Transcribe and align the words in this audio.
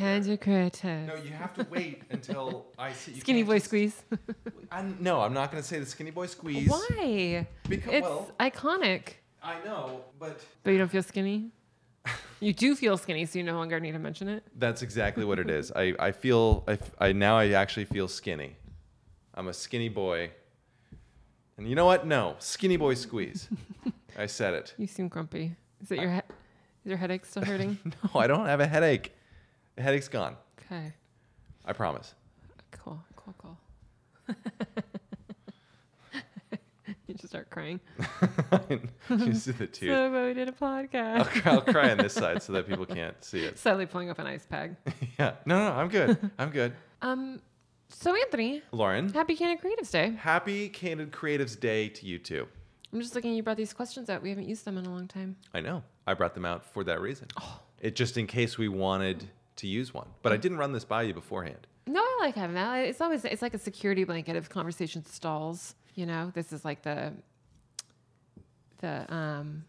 Candid 0.00 0.40
Creative. 0.40 1.06
No, 1.06 1.14
you 1.16 1.30
have 1.30 1.52
to 1.54 1.66
wait 1.70 2.02
until 2.10 2.66
I 2.78 2.92
see. 2.92 3.12
You 3.12 3.20
Skinny 3.20 3.42
boy 3.42 3.54
just- 3.56 3.66
squeeze. 3.66 4.02
I'm, 4.72 4.96
no, 5.00 5.20
I'm 5.20 5.34
not 5.34 5.50
going 5.50 5.62
to 5.62 5.68
say 5.68 5.78
the 5.78 5.84
skinny 5.86 6.10
boy 6.10 6.26
squeeze. 6.26 6.68
Why? 6.70 7.46
Because 7.68 7.92
It's 7.92 8.02
well, 8.06 8.30
iconic. 8.40 9.02
I 9.42 9.56
know, 9.64 10.02
but 10.18 10.40
But 10.62 10.70
you 10.70 10.78
don't 10.78 10.90
feel 10.90 11.02
skinny? 11.02 11.50
you 12.40 12.52
do 12.54 12.74
feel 12.74 12.96
skinny, 12.96 13.26
so 13.26 13.38
you 13.38 13.44
no 13.44 13.56
longer 13.56 13.78
need 13.78 13.92
to 13.92 13.98
mention 13.98 14.28
it. 14.28 14.42
that's 14.56 14.80
exactly 14.82 15.24
what 15.24 15.38
it 15.38 15.50
is. 15.50 15.70
I, 15.76 15.94
I 15.98 16.12
feel 16.12 16.64
I, 16.66 16.78
I 16.98 17.12
now 17.12 17.36
I 17.36 17.50
actually 17.50 17.84
feel 17.84 18.08
skinny. 18.08 18.56
I'm 19.34 19.48
a 19.48 19.52
skinny 19.52 19.88
boy. 19.90 20.30
And 21.58 21.68
you 21.68 21.74
know 21.74 21.84
what? 21.84 22.06
No, 22.06 22.36
skinny 22.38 22.78
boy 22.78 22.94
squeeze. 22.94 23.48
I 24.18 24.24
said 24.26 24.54
it. 24.54 24.74
You 24.78 24.86
seem 24.86 25.08
grumpy. 25.08 25.56
Is 25.82 25.90
it 25.90 25.98
your 26.00 26.10
he- 26.10 26.16
is 26.84 26.88
your 26.88 26.96
headache 26.96 27.26
still 27.26 27.44
hurting? 27.44 27.78
No, 28.14 28.20
I 28.20 28.26
don't 28.26 28.46
have 28.46 28.60
a 28.60 28.66
headache. 28.66 29.14
The 29.80 29.84
headache's 29.84 30.08
gone. 30.08 30.36
okay. 30.60 30.92
I 31.64 31.72
promise. 31.72 32.14
Cool. 32.70 33.02
Cool. 33.16 33.34
Cool. 33.38 33.56
you 37.06 37.14
just 37.14 37.28
start 37.28 37.48
crying. 37.48 37.80
you 39.08 39.32
see 39.32 39.52
the 39.52 39.66
tears. 39.66 39.96
So 39.96 40.10
but 40.12 40.26
we 40.26 40.34
did 40.34 40.50
a 40.50 40.54
I'll, 40.60 40.84
podcast. 40.84 41.24
cry, 41.28 41.52
I'll 41.52 41.60
cry 41.62 41.90
on 41.92 41.96
this 41.96 42.12
side 42.12 42.42
so 42.42 42.52
that 42.52 42.68
people 42.68 42.84
can't 42.84 43.24
see 43.24 43.40
it. 43.40 43.58
Sadly 43.58 43.86
pulling 43.86 44.10
up 44.10 44.18
an 44.18 44.26
ice 44.26 44.44
pack. 44.44 44.72
Yeah. 45.18 45.36
No, 45.46 45.58
no, 45.58 45.72
I'm 45.72 45.88
good. 45.88 46.30
I'm 46.38 46.50
good. 46.50 46.74
Um. 47.00 47.40
So 47.88 48.14
Anthony, 48.14 48.60
Lauren, 48.72 49.10
happy 49.10 49.34
Candid 49.34 49.64
Creatives 49.64 49.90
Day. 49.90 50.10
happy 50.10 50.68
Candid 50.68 51.10
Creatives 51.10 51.58
Day 51.58 51.88
to 51.88 52.04
you 52.04 52.18
too. 52.18 52.46
I'm 52.92 53.00
just 53.00 53.14
looking. 53.14 53.32
You 53.32 53.42
brought 53.42 53.56
these 53.56 53.72
questions 53.72 54.10
out. 54.10 54.20
We 54.20 54.28
haven't 54.28 54.46
used 54.46 54.66
them 54.66 54.76
in 54.76 54.84
a 54.84 54.90
long 54.90 55.08
time. 55.08 55.36
I 55.54 55.62
know. 55.62 55.82
I 56.06 56.12
brought 56.12 56.34
them 56.34 56.44
out 56.44 56.66
for 56.66 56.84
that 56.84 57.00
reason. 57.00 57.28
Oh. 57.40 57.60
It 57.80 57.96
just 57.96 58.18
in 58.18 58.26
case 58.26 58.58
we 58.58 58.68
wanted 58.68 59.30
to 59.60 59.66
use 59.66 59.94
one. 59.94 60.08
But 60.22 60.32
I 60.32 60.36
didn't 60.36 60.58
run 60.58 60.72
this 60.72 60.84
by 60.84 61.02
you 61.02 61.14
beforehand. 61.14 61.66
No, 61.86 62.00
I 62.00 62.18
like 62.20 62.34
having 62.34 62.54
that. 62.54 62.76
It's 62.80 63.00
always 63.00 63.24
it's 63.24 63.42
like 63.42 63.54
a 63.54 63.58
security 63.58 64.04
blanket 64.04 64.36
if 64.36 64.48
conversation 64.48 65.04
stalls. 65.04 65.74
You 65.94 66.06
know, 66.06 66.30
this 66.34 66.52
is 66.52 66.64
like 66.64 66.82
the 66.82 67.12
the 68.78 69.12
um, 69.12 69.64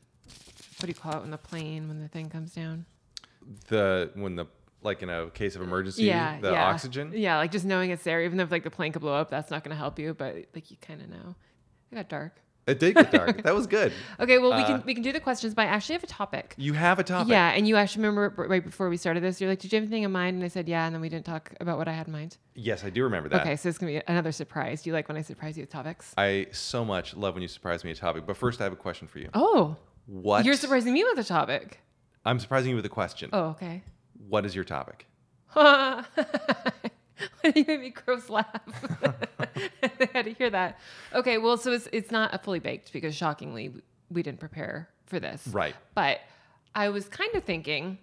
what 0.78 0.82
do 0.82 0.88
you 0.88 0.94
call 0.94 1.14
it 1.14 1.22
when 1.22 1.32
the 1.32 1.38
plane 1.38 1.88
when 1.88 2.00
the 2.00 2.08
thing 2.08 2.30
comes 2.30 2.54
down? 2.54 2.86
The 3.68 4.12
when 4.16 4.36
the 4.36 4.46
like 4.84 5.02
in 5.04 5.10
a 5.10 5.30
case 5.30 5.56
of 5.56 5.62
emergency, 5.62 6.04
yeah, 6.04 6.40
the 6.40 6.52
yeah. 6.52 6.66
oxygen. 6.66 7.12
Yeah, 7.14 7.38
like 7.38 7.52
just 7.52 7.66
knowing 7.66 7.92
it's 7.92 8.04
there, 8.04 8.22
even 8.22 8.40
if 8.40 8.52
like 8.52 8.64
the 8.64 8.72
plane 8.72 8.92
could 8.92 9.02
blow 9.02 9.14
up, 9.14 9.30
that's 9.30 9.52
not 9.52 9.64
going 9.64 9.76
to 9.76 9.78
help 9.78 10.00
you. 10.00 10.14
But 10.14 10.36
like 10.54 10.72
you 10.72 10.78
kind 10.82 11.02
of 11.02 11.10
know. 11.10 11.36
It 11.92 11.96
got 11.96 12.10
dark. 12.10 12.40
It 12.68 12.80
did 12.80 12.96
get 12.96 13.12
dark. 13.12 13.42
that 13.44 13.56
was 13.56 13.66
good. 13.68 13.92
Okay, 14.20 14.38
well 14.38 14.52
we 14.56 14.62
Uh, 14.64 14.68
can 14.68 14.84
we 14.86 14.94
can 14.94 15.02
do 15.04 15.12
the 15.12 15.20
questions, 15.20 15.54
but 15.56 15.64
I 15.64 15.66
actually 15.66 15.94
have 15.94 16.04
a 16.04 16.08
topic. 16.08 16.54
You 16.58 16.74
have 16.74 17.00
a 17.00 17.04
topic. 17.04 17.32
Yeah, 17.32 17.50
and 17.50 17.68
you 17.68 17.76
actually 17.76 18.04
remember 18.06 18.46
right 18.48 18.64
before 18.64 18.88
we 18.90 18.98
started 18.98 19.24
this, 19.24 19.42
you're 19.42 19.50
like, 19.50 19.60
"Did 19.60 19.74
you 19.74 19.78
have 19.78 19.84
anything 19.84 20.04
in 20.04 20.12
mind?" 20.12 20.36
And 20.36 20.44
I 20.44 20.48
said, 20.48 20.70
"Yeah," 20.70 20.86
and 20.86 20.94
then 20.94 21.02
we 21.02 21.10
didn't 21.10 21.26
talk 21.26 21.54
about 21.60 21.78
what 21.80 21.88
I 21.88 21.94
had 21.94 22.06
in 22.08 22.14
mind. 22.14 22.38
Yes, 22.54 22.84
I 22.84 22.90
do 22.92 23.04
remember 23.04 23.30
that. 23.30 23.42
Okay, 23.42 23.56
so 23.56 23.68
it's 23.68 23.78
gonna 23.80 23.92
be 23.94 24.02
another 24.08 24.32
surprise. 24.32 24.84
Do 24.84 24.90
you 24.92 24.94
like 24.94 25.08
when 25.08 25.18
I 25.18 25.22
surprise 25.24 25.58
you 25.58 25.64
with 25.64 25.72
topics? 25.72 26.14
I 26.18 26.48
so 26.52 26.86
much 26.86 27.16
love 27.16 27.34
when 27.34 27.42
you 27.42 27.48
surprise 27.48 27.84
me 27.84 27.90
with 27.90 27.98
a 27.98 28.02
topic. 28.02 28.26
But 28.28 28.38
first, 28.38 28.62
I 28.62 28.66
have 28.66 28.74
a 28.74 28.84
question 28.88 29.08
for 29.08 29.18
you. 29.20 29.30
Oh, 29.34 29.76
What? 30.06 30.46
you're 30.46 30.56
surprising 30.56 30.94
me 30.94 31.04
with 31.04 31.18
a 31.18 31.24
topic. 31.24 31.80
I'm 32.26 32.40
surprising 32.40 32.70
you 32.70 32.76
with 32.76 32.86
a 32.86 32.90
question. 32.90 33.30
Oh, 33.34 33.46
okay. 33.56 33.82
What 34.30 34.46
is 34.46 34.54
your 34.56 34.64
topic? 34.66 35.08
you 37.56 37.66
made 37.68 37.80
me 37.80 37.90
gross 37.90 38.30
laugh. 38.30 38.48
I 39.44 40.10
had 40.14 40.26
to 40.26 40.34
hear 40.34 40.50
that. 40.50 40.80
Okay, 41.14 41.38
well, 41.38 41.58
so 41.58 41.72
it's 41.72 41.88
it's 41.92 42.12
not 42.12 42.34
a 42.34 42.38
fully 42.38 42.60
baked 42.60 42.94
because 42.94 43.16
shockingly 43.16 43.74
we 44.10 44.24
didn't 44.24 44.40
prepare 44.40 44.90
for 45.06 45.20
this. 45.20 45.48
Right. 45.48 45.76
But 45.96 46.20
I 46.76 46.90
was 46.90 47.08
kind 47.08 47.34
of 47.36 47.44
thinking, 47.44 47.98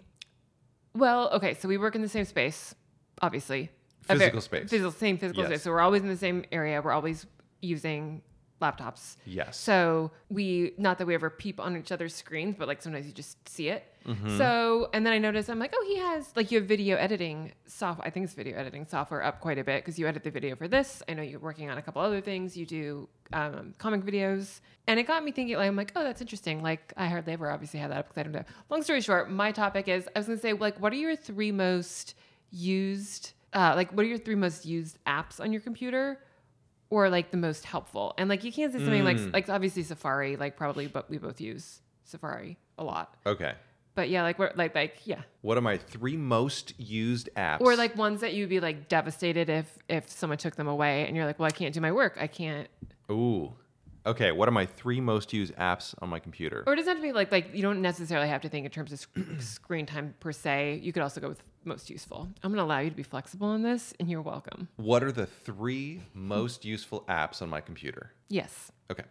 well, 0.94 1.30
okay, 1.30 1.55
so 1.55 1.69
we 1.69 1.78
work 1.78 1.94
in 1.94 2.02
the 2.02 2.08
same 2.08 2.24
space, 2.24 2.74
obviously. 3.22 3.70
Physical 4.02 4.41
space. 4.41 4.70
Physical, 4.70 4.91
same 4.91 5.19
physical 5.19 5.42
Yes. 5.42 5.50
space. 5.50 5.62
So 5.62 5.70
we're 5.70 5.80
always 5.80 6.02
in 6.02 6.08
the 6.08 6.16
same 6.16 6.44
area. 6.50 6.80
We're 6.80 6.92
always 6.92 7.27
using 7.61 8.22
laptops. 8.61 9.17
Yes. 9.25 9.56
So 9.56 10.11
we, 10.30 10.73
not 10.79 10.98
that 10.98 11.07
we 11.07 11.14
ever 11.14 11.30
peep 11.30 11.61
on 11.61 11.77
each 11.77 11.92
other's 11.92 12.14
screens, 12.14 12.57
but 12.58 12.69
like 12.69 12.83
sometimes 12.83 13.07
you 13.07 13.13
just 13.13 13.48
see 13.48 13.69
it. 13.69 13.85
Mm-hmm. 14.07 14.39
So, 14.39 14.89
and 14.95 15.05
then 15.05 15.13
I 15.13 15.19
noticed, 15.19 15.51
I'm 15.51 15.58
like, 15.58 15.74
oh, 15.77 15.85
he 15.86 15.98
has, 15.98 16.33
like, 16.35 16.51
you 16.51 16.58
have 16.58 16.67
video 16.67 16.96
editing 16.96 17.52
software. 17.67 18.07
I 18.07 18.11
think 18.11 18.24
it's 18.24 18.33
video 18.33 18.57
editing 18.57 18.86
software 18.86 19.23
up 19.23 19.41
quite 19.41 19.58
a 19.58 19.64
bit 19.64 19.85
because 19.85 19.98
you 19.98 20.07
edit 20.07 20.24
the 20.24 20.30
video 20.30 20.57
for 20.57 20.67
this. 20.67 21.02
I 21.07 21.13
know 21.13 21.20
you're 21.20 21.41
working 21.41 21.69
on 21.69 21.77
a 21.77 21.83
couple 21.83 22.01
other 22.01 22.23
things. 22.23 22.57
You 22.57 22.64
do 22.64 23.08
um, 23.35 23.74
comic 23.77 24.02
videos. 24.02 24.61
And 24.86 24.98
it 24.98 25.07
got 25.07 25.23
me 25.23 25.30
thinking, 25.30 25.57
like, 25.57 25.69
I'm 25.69 25.77
like, 25.77 25.92
oh, 25.95 26.02
that's 26.02 26.23
interesting. 26.23 26.63
Like, 26.63 26.95
I 26.96 27.08
heard 27.08 27.27
Labor 27.27 27.51
obviously 27.51 27.80
had 27.80 27.90
that 27.90 27.98
up 27.98 28.08
because 28.08 28.19
I 28.19 28.23
don't 28.23 28.33
know. 28.33 28.45
Long 28.70 28.83
story 28.83 29.02
short, 29.02 29.30
my 29.30 29.52
topic 29.52 29.89
is 29.89 30.08
I 30.17 30.20
was 30.20 30.27
going 30.27 30.39
to 30.39 30.42
say, 30.42 30.55
like, 30.55 30.80
what 30.80 30.90
are 30.95 30.96
your 30.96 31.14
three 31.14 31.52
most 31.52 32.14
used, 32.51 33.33
uh, 33.52 33.75
like, 33.77 33.90
what 33.92 34.07
are 34.07 34.08
your 34.08 34.17
three 34.17 34.36
most 34.36 34.64
used 34.64 34.96
apps 35.05 35.39
on 35.39 35.52
your 35.52 35.61
computer? 35.61 36.19
Or 36.91 37.11
like 37.11 37.31
the 37.31 37.37
most 37.37 37.65
helpful. 37.65 38.15
And 38.19 38.29
like 38.29 38.45
you 38.45 38.53
can't 38.53 38.73
say 38.73 38.79
something 38.79 39.05
like 39.05 39.19
mm. 39.19 39.33
like 39.33 39.49
obviously 39.49 39.83
Safari, 39.83 40.37
like 40.37 40.57
probably, 40.57 40.87
but 40.87 41.11
we 41.11 41.19
both 41.19 41.41
use 41.41 41.81
Safari 42.05 42.59
a 42.79 42.85
lot. 42.85 43.15
Okay. 43.27 43.55
But 43.95 44.11
yeah, 44.11 44.23
like 44.23 44.39
we're 44.39 44.53
like 44.55 44.75
like 44.75 45.01
yeah, 45.05 45.23
What 45.43 45.59
are 45.59 45.61
my 45.61 45.77
three 45.77 46.17
most 46.17 46.79
used 46.79 47.29
apps? 47.37 47.61
or 47.61 47.75
like 47.75 47.97
ones 47.97 48.21
that 48.21 48.33
you'd 48.33 48.49
be 48.49 48.61
like 48.61 48.89
devastated 48.89 49.51
if 49.51 49.77
if 49.89 50.09
someone 50.09 50.39
took 50.39 50.55
them 50.55 50.69
away, 50.69 51.07
and 51.07 51.17
you're 51.17 51.27
like, 51.27 51.39
well, 51.39 51.47
I 51.47 51.51
can't 51.51 51.75
do 51.75 51.81
my 51.81 51.93
work, 51.93 52.17
I 52.21 52.29
can't. 52.29 52.69
Ooh. 53.11 53.53
Okay. 54.07 54.33
What 54.33 54.49
are 54.49 54.53
my 54.53 54.67
three 54.67 55.01
most 55.01 55.33
used 55.33 55.55
apps 55.57 55.95
on 56.01 56.09
my 56.09 56.20
computer? 56.20 56.63
Or 56.67 56.75
it 56.75 56.77
doesn't 56.77 56.89
have 56.89 56.99
to 56.99 57.03
be 57.03 57.13
like 57.13 57.33
like 57.33 57.53
you 57.53 57.61
don't 57.61 57.83
necessarily 57.83 58.29
have 58.29 58.41
to 58.43 58.49
think 58.49 58.65
in 58.65 58.70
terms 58.70 58.93
of 58.93 59.01
sc- 59.01 59.19
screen 59.41 59.85
time 59.85 60.15
per 60.20 60.31
se. 60.31 60.81
You 60.81 60.93
could 60.93 61.03
also 61.03 61.20
go 61.20 61.29
with 61.29 61.43
most 61.68 61.90
useful. 61.90 62.29
I'm 62.42 62.51
gonna 62.51 62.64
allow 62.64 62.79
you 62.80 62.90
to 62.90 62.96
be 62.96 63.02
flexible 63.02 63.48
on 63.48 63.62
this, 63.62 63.95
and 64.01 64.11
you're 64.11 64.23
welcome. 64.23 64.68
What 64.77 65.02
are 65.05 65.12
the 65.12 65.27
three 65.27 66.01
most 66.14 66.64
useful 66.64 67.05
apps 67.08 67.40
on 67.42 67.48
my 67.48 67.61
computer? 67.61 68.12
Yes, 68.29 68.73
Okay. 68.90 69.05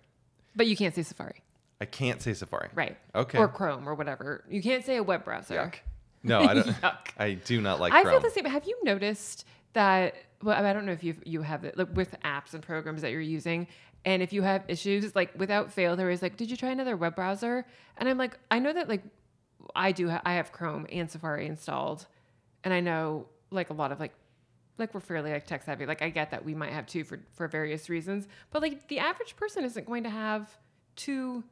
but 0.56 0.68
you 0.68 0.76
can't 0.76 0.94
say 0.96 1.04
Safari, 1.04 1.42
I 1.80 1.86
can't 1.86 2.22
say 2.22 2.34
Safari. 2.34 2.70
right? 2.76 2.98
Okay. 3.16 3.38
Or 3.38 3.48
Chrome 3.48 3.88
or 3.88 3.94
whatever. 3.96 4.44
You 4.50 4.62
can't 4.62 4.84
say 4.84 4.98
a 4.98 5.04
web 5.04 5.24
browser. 5.24 5.56
Yuck. 5.56 5.76
No, 6.24 6.42
I 6.42 6.54
don't. 6.56 6.76
I 7.20 7.34
do 7.36 7.62
not 7.62 7.80
like 7.80 7.94
I 7.94 8.02
Chrome. 8.02 8.14
feel 8.16 8.22
the 8.30 8.32
same. 8.32 8.46
Have 8.46 8.66
you 8.66 8.78
noticed 8.84 9.46
that? 9.74 10.16
Well, 10.44 10.64
I 10.66 10.74
don't 10.74 10.86
know 10.86 10.92
if 10.92 11.04
you 11.04 11.16
you 11.26 11.42
have 11.44 11.64
it 11.64 11.78
like 11.78 11.96
with 11.96 12.16
apps 12.26 12.54
and 12.54 12.62
programs 12.64 13.02
that 13.04 13.12
you're 13.12 13.22
using, 13.22 13.68
and 14.06 14.22
if 14.24 14.34
you 14.34 14.42
have 14.42 14.64
issues, 14.68 15.16
like 15.16 15.32
without 15.38 15.72
fail, 15.72 15.96
there 15.96 16.10
is 16.10 16.22
like, 16.22 16.36
did 16.38 16.50
you 16.52 16.58
try 16.58 16.70
another 16.70 16.98
web 16.98 17.16
browser? 17.16 17.66
And 17.98 18.10
I'm 18.10 18.18
like, 18.18 18.38
I 18.52 18.60
know 18.60 18.74
that 18.74 18.90
like 18.90 19.04
I 19.76 19.92
do. 19.92 20.10
Ha- 20.10 20.22
I 20.26 20.34
have 20.34 20.52
Chrome 20.52 20.86
and 20.92 21.10
Safari 21.10 21.46
installed, 21.48 22.06
and 22.64 22.74
I 22.74 22.80
know 22.80 23.28
like 23.52 23.70
a 23.70 23.74
lot 23.74 23.92
of 23.92 24.00
like 24.00 24.14
like 24.78 24.94
we're 24.94 25.00
fairly 25.00 25.32
like 25.32 25.46
tech 25.46 25.64
savvy. 25.64 25.86
Like 25.86 26.02
I 26.02 26.10
get 26.10 26.32
that 26.32 26.44
we 26.44 26.54
might 26.54 26.72
have 26.72 26.86
two 26.86 27.04
for 27.04 27.20
for 27.34 27.48
various 27.48 27.90
reasons, 27.90 28.28
but 28.52 28.62
like 28.62 28.88
the 28.88 29.00
average 29.00 29.36
person 29.36 29.64
isn't 29.64 29.86
going 29.86 30.04
to 30.04 30.10
have 30.10 30.50
two 30.96 31.44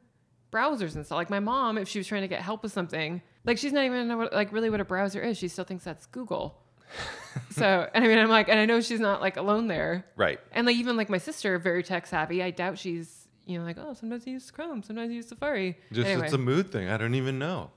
browsers 0.52 0.96
installed. 0.96 1.18
Like 1.18 1.30
my 1.30 1.40
mom, 1.40 1.78
if 1.78 1.88
she 1.88 1.98
was 1.98 2.06
trying 2.06 2.22
to 2.22 2.28
get 2.28 2.40
help 2.40 2.62
with 2.62 2.72
something, 2.72 3.22
like 3.44 3.58
she's 3.58 3.72
not 3.72 3.84
even 3.84 4.08
know 4.08 4.16
what, 4.16 4.32
like 4.32 4.52
really 4.52 4.70
what 4.70 4.80
a 4.80 4.84
browser 4.84 5.20
is. 5.20 5.36
She 5.38 5.48
still 5.48 5.64
thinks 5.64 5.84
that's 5.84 6.06
Google. 6.06 6.62
so, 7.50 7.88
and 7.94 8.04
I 8.04 8.08
mean, 8.08 8.18
I'm 8.18 8.28
like, 8.28 8.48
and 8.48 8.58
I 8.58 8.64
know 8.64 8.80
she's 8.80 9.00
not 9.00 9.20
like 9.20 9.36
alone 9.36 9.66
there. 9.66 10.06
right. 10.16 10.38
And 10.52 10.66
like 10.66 10.76
even 10.76 10.96
like 10.96 11.10
my 11.10 11.18
sister, 11.18 11.58
very 11.58 11.82
tech 11.82 12.06
savvy. 12.06 12.42
I 12.42 12.50
doubt 12.50 12.78
she's 12.78 13.28
you 13.44 13.58
know 13.58 13.64
like 13.64 13.78
oh 13.78 13.94
sometimes 13.94 14.24
I 14.26 14.30
use 14.30 14.50
Chrome, 14.50 14.82
sometimes 14.82 15.10
I 15.10 15.14
use 15.14 15.28
Safari. 15.28 15.76
Just 15.92 16.08
anyway, 16.08 16.26
it's 16.26 16.34
a 16.34 16.38
mood 16.38 16.70
thing. 16.70 16.88
I 16.88 16.96
don't 16.96 17.14
even 17.14 17.38
know. 17.38 17.70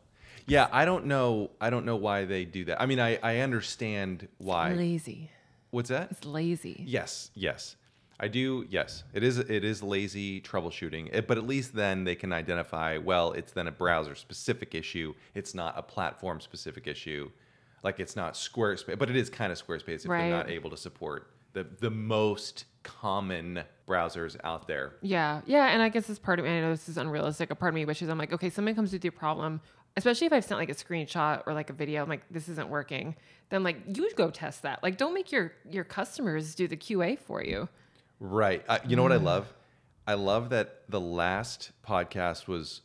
Yeah, 0.48 0.68
I 0.72 0.86
don't 0.86 1.06
know. 1.06 1.52
I 1.62 1.70
don't 1.70 1.86
know 1.86 1.96
why 1.96 2.26
they 2.26 2.46
do 2.46 2.66
that. 2.66 2.82
I 2.82 2.86
mean, 2.86 3.00
I 3.00 3.18
I 3.24 3.38
understand 3.40 4.28
why. 4.38 4.74
lazy. 4.74 5.30
What's 5.72 5.90
that? 5.90 6.10
It's 6.12 6.26
lazy. 6.26 6.84
Yes, 6.88 7.32
yes. 7.36 7.76
I 8.22 8.28
do. 8.28 8.66
Yes, 8.70 9.04
it 9.14 9.24
is. 9.24 9.38
It 9.38 9.64
is 9.64 9.82
lazy 9.82 10.42
troubleshooting. 10.42 11.10
It, 11.14 11.28
but 11.28 11.38
at 11.38 11.48
least 11.48 11.74
then 11.74 12.04
they 12.04 12.16
can 12.16 12.34
identify. 12.34 12.98
Well, 12.98 13.32
it's 13.34 13.54
then 13.54 13.68
a 13.68 13.72
browser 13.72 14.14
specific 14.16 14.76
issue. 14.76 15.14
It's 15.36 15.54
not 15.56 15.78
a 15.78 15.82
platform 15.82 16.42
specific 16.42 16.86
issue. 16.88 17.32
Like 17.82 18.00
it's 18.02 18.18
not 18.18 18.34
Squarespace, 18.34 19.00
but 19.00 19.10
it 19.10 19.16
is 19.16 19.30
kind 19.30 19.52
of 19.54 19.58
Squarespace 19.66 20.04
if 20.04 20.10
Right. 20.10 20.24
they're 20.30 20.38
not 20.38 20.50
able 20.50 20.70
to 20.72 20.76
support 20.78 21.32
the 21.54 21.66
the 21.80 21.90
most 21.90 22.66
common 22.84 23.64
browsers 23.88 24.36
out 24.44 24.68
there. 24.68 24.94
Yeah, 25.02 25.42
yeah, 25.46 25.68
and 25.70 25.82
I 25.82 25.88
guess 25.90 26.06
this 26.08 26.20
part 26.20 26.40
of 26.40 26.46
me, 26.46 26.58
I 26.58 26.62
know 26.62 26.72
this 26.72 26.90
is 26.90 26.98
unrealistic. 26.98 27.52
A 27.52 27.56
part 27.56 27.70
of 27.70 27.76
me 27.76 27.86
wishes 27.86 28.10
I'm 28.10 28.18
like, 28.18 28.34
okay, 28.34 28.50
somebody 28.50 28.76
comes 28.76 28.92
with 28.92 29.04
your 29.04 29.12
problem, 29.14 29.62
especially 30.00 30.28
if 30.28 30.34
I've 30.34 30.46
sent 30.46 30.60
like 30.60 30.70
a 30.70 30.76
screenshot 30.76 31.44
or 31.46 31.54
like 31.54 31.70
a 31.70 31.74
video, 31.74 32.02
I'm 32.02 32.10
like, 32.10 32.24
this 32.32 32.48
isn't 32.48 32.70
working. 32.70 33.16
Then 33.50 33.64
like 33.64 33.78
you 33.94 34.10
go 34.16 34.32
test 34.32 34.64
that. 34.64 34.82
Like, 34.82 34.98
don't 34.98 35.14
make 35.14 35.32
your 35.32 35.54
your 35.70 35.84
customers 35.84 36.56
do 36.56 36.68
the 36.68 36.78
QA 36.78 37.20
for 37.20 37.44
you. 37.44 37.70
Right. 38.20 38.64
Uh, 38.68 38.80
you 38.88 38.96
know 38.96 39.04
what 39.04 39.12
I 39.12 39.18
love? 39.18 39.54
I 40.08 40.14
love 40.14 40.50
that 40.50 40.84
the 40.90 41.00
last 41.00 41.72
podcast 41.86 42.48
was 42.48 42.82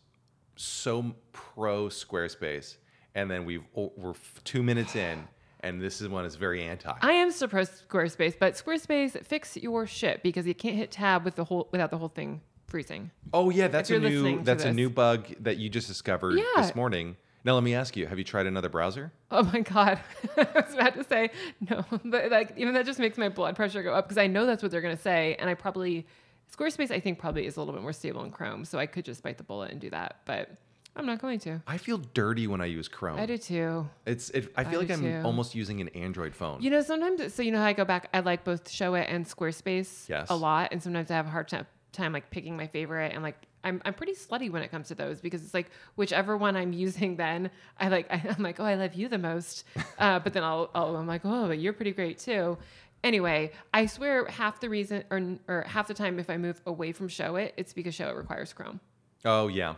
so 0.56 1.14
pro 1.32 1.86
Squarespace, 1.86 2.76
and 3.14 3.30
then 3.30 3.44
we've 3.44 3.64
we're 3.74 4.14
two 4.42 4.62
minutes 4.62 4.96
in, 5.06 5.24
and 5.60 5.80
this 5.80 6.00
is 6.00 6.08
one 6.08 6.24
is 6.24 6.34
very 6.34 6.62
anti. 6.64 6.92
I 7.00 7.12
am 7.12 7.30
suppressed 7.30 7.88
Squarespace, 7.88 8.34
but 8.38 8.54
Squarespace 8.54 9.24
fix 9.24 9.56
your 9.56 9.86
shit 9.86 10.22
because 10.22 10.46
you 10.46 10.54
can't 10.54 10.76
hit 10.76 10.90
tab 10.90 11.24
with 11.24 11.36
the 11.36 11.44
whole 11.44 11.68
without 11.70 11.90
the 11.90 11.98
whole 11.98 12.08
thing 12.08 12.40
freezing. 12.74 13.12
oh 13.32 13.50
yeah, 13.50 13.68
that's 13.68 13.88
a 13.90 13.98
new 14.00 14.42
that's 14.42 14.64
a 14.64 14.72
new 14.72 14.90
bug 14.90 15.26
that 15.40 15.58
you 15.58 15.68
just 15.70 15.86
discovered 15.86 16.34
Yeah. 16.36 16.44
this 16.62 16.74
morning. 16.74 17.16
Now, 17.44 17.54
let 17.54 17.62
me 17.62 17.72
ask 17.74 17.96
you: 17.96 18.06
Have 18.06 18.18
you 18.18 18.24
tried 18.24 18.46
another 18.46 18.68
browser? 18.68 19.12
Oh 19.30 19.44
my 19.44 19.60
god, 19.60 20.00
I 20.36 20.46
was 20.66 20.74
about 20.74 20.94
to 20.94 21.04
say 21.04 21.30
no, 21.70 21.84
but 22.04 22.30
like 22.32 22.52
even 22.56 22.74
that 22.74 22.84
just 22.84 22.98
makes 22.98 23.16
my 23.16 23.28
blood 23.28 23.54
pressure 23.54 23.82
go 23.84 23.94
up 23.94 24.06
because 24.06 24.18
I 24.18 24.26
know 24.26 24.44
that's 24.44 24.60
what 24.62 24.72
they're 24.72 24.80
gonna 24.80 24.96
say, 24.96 25.36
and 25.38 25.48
I 25.48 25.54
probably 25.54 26.04
Squarespace 26.52 26.90
I 26.90 26.98
think 26.98 27.18
probably 27.20 27.46
is 27.46 27.56
a 27.56 27.60
little 27.60 27.74
bit 27.74 27.82
more 27.82 27.92
stable 27.92 28.24
in 28.24 28.30
Chrome, 28.32 28.64
so 28.64 28.78
I 28.80 28.86
could 28.86 29.04
just 29.04 29.22
bite 29.22 29.38
the 29.38 29.44
bullet 29.44 29.70
and 29.70 29.80
do 29.80 29.90
that, 29.90 30.20
but 30.24 30.50
I'm 30.96 31.06
not 31.06 31.20
going 31.20 31.40
to. 31.40 31.60
I 31.66 31.76
feel 31.78 31.98
dirty 31.98 32.46
when 32.46 32.60
I 32.60 32.66
use 32.66 32.86
Chrome. 32.86 33.18
I 33.18 33.26
do 33.26 33.36
too. 33.36 33.88
It's. 34.06 34.30
It, 34.30 34.52
I 34.56 34.62
feel 34.64 34.78
I 34.78 34.82
like 34.82 34.90
I'm 34.92 35.00
too. 35.02 35.20
almost 35.24 35.54
using 35.54 35.80
an 35.80 35.88
Android 35.88 36.34
phone. 36.36 36.62
You 36.62 36.70
know, 36.70 36.82
sometimes 36.82 37.34
so 37.34 37.42
you 37.42 37.50
know 37.50 37.58
how 37.58 37.66
I 37.66 37.72
go 37.72 37.84
back. 37.84 38.08
I 38.14 38.20
like 38.20 38.44
both 38.44 38.70
Showit 38.70 39.06
and 39.08 39.26
Squarespace 39.26 40.08
Yes. 40.08 40.28
a 40.30 40.36
lot, 40.36 40.68
and 40.72 40.80
sometimes 40.82 41.10
I 41.10 41.14
have 41.16 41.26
a 41.26 41.30
hard 41.30 41.48
ti- 41.48 41.58
time 41.94 42.12
like 42.12 42.30
picking 42.30 42.56
my 42.56 42.66
favorite. 42.66 43.12
And 43.14 43.22
like 43.22 43.36
I'm 43.62 43.80
I'm 43.84 43.94
pretty 43.94 44.12
slutty 44.12 44.50
when 44.50 44.62
it 44.62 44.70
comes 44.70 44.88
to 44.88 44.94
those 44.94 45.20
because 45.20 45.42
it's 45.44 45.54
like 45.54 45.70
whichever 45.96 46.36
one 46.36 46.56
I'm 46.56 46.72
using, 46.72 47.16
then 47.16 47.50
I 47.78 47.88
like 47.88 48.06
I'm 48.10 48.42
like 48.42 48.60
oh 48.60 48.64
I 48.64 48.74
love 48.74 48.94
you 48.94 49.08
the 49.08 49.18
most, 49.18 49.64
uh, 49.98 50.18
but 50.18 50.32
then 50.32 50.44
I'll, 50.44 50.70
I'll 50.74 50.96
I'm 50.96 51.06
like 51.06 51.22
oh 51.24 51.48
but 51.48 51.58
you're 51.58 51.72
pretty 51.72 51.92
great 51.92 52.18
too. 52.18 52.58
Anyway, 53.02 53.52
I 53.72 53.86
swear 53.86 54.26
half 54.26 54.60
the 54.60 54.68
reason 54.68 55.04
or 55.10 55.38
or 55.48 55.62
half 55.62 55.88
the 55.88 55.94
time 55.94 56.18
if 56.18 56.30
I 56.30 56.36
move 56.36 56.60
away 56.66 56.92
from 56.92 57.08
Showit, 57.08 57.52
it's 57.56 57.72
because 57.72 57.94
Showit 57.94 58.16
requires 58.16 58.52
Chrome. 58.52 58.80
oh 59.24 59.48
yeah. 59.48 59.74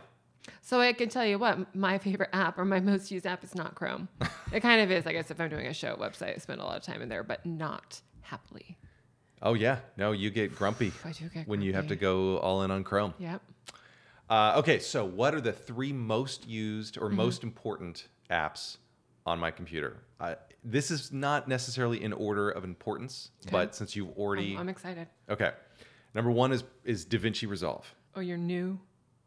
So 0.61 0.79
I 0.79 0.93
can 0.93 1.09
tell 1.09 1.25
you 1.25 1.37
what, 1.37 1.75
my 1.75 1.97
favorite 1.97 2.29
app 2.33 2.57
or 2.57 2.65
my 2.65 2.79
most 2.91 3.11
used 3.11 3.25
app 3.25 3.43
is 3.43 3.53
not 3.53 3.75
Chrome. 3.75 4.07
it 4.53 4.61
kind 4.61 4.81
of 4.81 4.91
is, 4.91 5.05
I 5.05 5.11
guess, 5.11 5.29
if 5.29 5.41
I'm 5.41 5.49
doing 5.49 5.67
a 5.67 5.73
show 5.73 5.95
website, 5.95 6.35
I 6.35 6.37
spend 6.37 6.61
a 6.61 6.63
lot 6.63 6.77
of 6.77 6.83
time 6.83 7.01
in 7.01 7.09
there, 7.09 7.23
but 7.23 7.45
not 7.45 7.99
happily. 8.21 8.77
Oh 9.47 9.53
yeah. 9.53 9.79
No, 9.95 10.11
you 10.11 10.29
get 10.29 10.53
grumpy 10.53 10.91
I 11.05 11.11
do 11.13 11.29
get 11.29 11.47
when 11.47 11.61
you 11.61 11.71
have 11.73 11.87
to 11.87 11.95
go 11.95 12.37
all 12.39 12.63
in 12.63 12.71
on 12.71 12.83
Chrome. 12.83 13.13
Yep. 13.17 13.41
Uh, 14.29 14.55
okay, 14.57 14.77
so 14.79 15.05
what 15.05 15.33
are 15.33 15.39
the 15.39 15.53
three 15.53 15.93
most 15.93 16.45
used 16.47 16.95
Mm-hmm. 16.95 17.05
or 17.05 17.09
most 17.09 17.43
important 17.43 18.09
apps 18.29 18.75
on 19.25 19.39
my 19.39 19.49
computer? 19.51 19.97
Uh, 20.19 20.35
this 20.65 20.91
is 20.91 21.13
not 21.13 21.47
necessarily 21.47 22.03
in 22.03 22.11
order 22.11 22.49
of 22.49 22.65
importance, 22.65 23.31
but 23.49 23.73
since 23.73 23.95
you've 23.95 24.11
already 24.17 24.53
I'm, 24.55 24.61
I'm 24.61 24.69
excited. 24.69 25.07
okay, 25.29 25.51
number 26.13 26.29
one 26.31 26.51
is 26.51 26.65
is 26.83 27.05
DaVinci 27.05 27.47
Resolve. 27.47 27.85
Oh, 28.15 28.19
you're 28.19 28.37
new, 28.37 28.77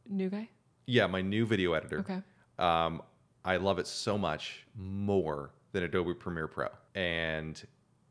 new 0.06 0.28
guy? 0.28 0.50
Yeah, 0.86 1.06
my 1.06 1.22
new 1.22 1.46
video 1.46 1.72
editor. 1.72 2.00
Okay. 2.00 2.20
Um, 2.58 3.00
I 3.42 3.56
love 3.56 3.78
it 3.78 3.86
so 3.86 4.18
much 4.18 4.66
more 4.76 5.52
than 5.72 5.82
Adobe 5.84 6.12
Premiere 6.12 6.48
Pro, 6.48 6.68
and 6.94 7.62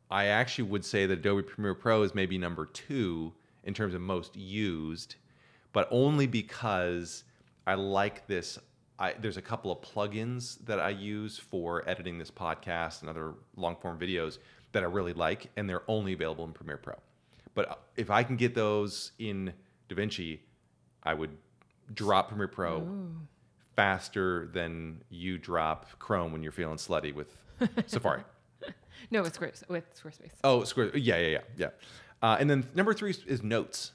I 0.09 0.25
actually 0.25 0.65
would 0.65 0.83
say 0.83 1.05
that 1.05 1.19
Adobe 1.19 1.43
Premiere 1.43 1.75
Pro 1.75 2.01
is 2.03 2.15
maybe 2.15 2.37
number 2.37 2.65
two 2.65 3.33
in 3.63 3.73
terms 3.73 3.93
of 3.93 4.01
most 4.01 4.35
used, 4.35 5.15
but 5.71 5.87
only 5.91 6.25
because 6.25 7.23
I 7.67 7.75
like 7.75 8.25
this. 8.27 8.57
I, 8.97 9.13
there's 9.13 9.37
a 9.37 9.41
couple 9.41 9.71
of 9.71 9.81
plugins 9.81 10.65
that 10.65 10.79
I 10.79 10.89
use 10.89 11.37
for 11.37 11.87
editing 11.87 12.17
this 12.17 12.31
podcast 12.31 13.01
and 13.01 13.09
other 13.09 13.33
long 13.55 13.75
form 13.75 13.99
videos 13.99 14.39
that 14.71 14.83
I 14.83 14.87
really 14.87 15.13
like, 15.13 15.49
and 15.55 15.69
they're 15.69 15.83
only 15.87 16.13
available 16.13 16.43
in 16.43 16.53
Premiere 16.53 16.77
Pro. 16.77 16.95
But 17.53 17.83
if 17.95 18.09
I 18.09 18.23
can 18.23 18.35
get 18.35 18.55
those 18.55 19.11
in 19.19 19.53
DaVinci, 19.89 20.39
I 21.03 21.13
would 21.13 21.31
drop 21.93 22.29
Premiere 22.29 22.47
Pro 22.47 22.81
faster 23.75 24.49
than 24.53 25.01
you 25.09 25.37
drop 25.37 25.87
Chrome 25.99 26.31
when 26.31 26.43
you're 26.43 26.51
feeling 26.51 26.77
slutty 26.77 27.13
with 27.13 27.37
Safari. 27.85 28.23
No, 29.11 29.23
it's 29.23 29.35
Squares 29.35 29.63
with 29.67 29.85
Squarespace. 29.95 30.31
Oh, 30.43 30.59
Squarespace. 30.61 30.91
Yeah, 31.03 31.17
yeah, 31.17 31.27
yeah, 31.27 31.39
yeah. 31.57 31.67
Uh, 32.21 32.37
and 32.39 32.49
then 32.49 32.67
number 32.75 32.93
three 32.93 33.15
is, 33.27 33.43
Notes. 33.43 33.91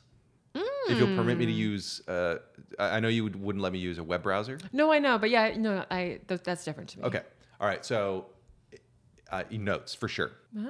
If 0.87 0.99
you'll 0.99 1.17
permit 1.17 1.39
me 1.39 1.47
to 1.47 1.53
use, 1.53 2.03
uh, 2.09 2.37
I 2.79 3.01
know 3.01 3.09
you 3.09 3.25
would, 3.25 3.41
wouldn't 3.41 3.63
let 3.63 3.73
me 3.73 3.79
use 3.79 3.97
a 3.97 4.05
web 4.05 4.23
browser. 4.23 4.59
No, 4.71 4.93
I 4.93 4.99
know, 4.99 5.17
but 5.17 5.31
yeah, 5.31 5.57
no, 5.57 5.83
I 5.91 6.21
th- 6.29 6.43
that's 6.45 6.63
different 6.63 6.91
to 6.91 6.99
me. 6.99 7.05
Okay. 7.07 7.23
All 7.59 7.67
right. 7.67 7.83
So, 7.85 8.27
uh, 9.33 9.45
Notes 9.51 9.95
for 9.95 10.09
sure. 10.09 10.33
Ah. 10.59 10.69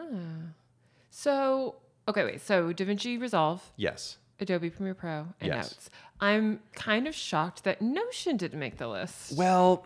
So, 1.11 1.77
okay, 2.07 2.25
wait. 2.25 2.41
So, 2.41 2.73
DaVinci 2.73 3.21
Resolve, 3.21 3.61
Yes. 3.77 4.19
Adobe 4.39 4.71
Premiere 4.71 4.95
Pro, 4.95 5.27
and 5.41 5.49
Yes. 5.53 5.73
Notes. 5.73 5.91
I'm 6.21 6.61
kind 6.75 7.09
of 7.09 7.15
shocked 7.15 7.65
that 7.65 7.83
Notion 7.83 8.37
didn't 8.37 8.61
make 8.61 8.77
the 8.77 8.87
list. 8.89 9.37
Well, 9.37 9.85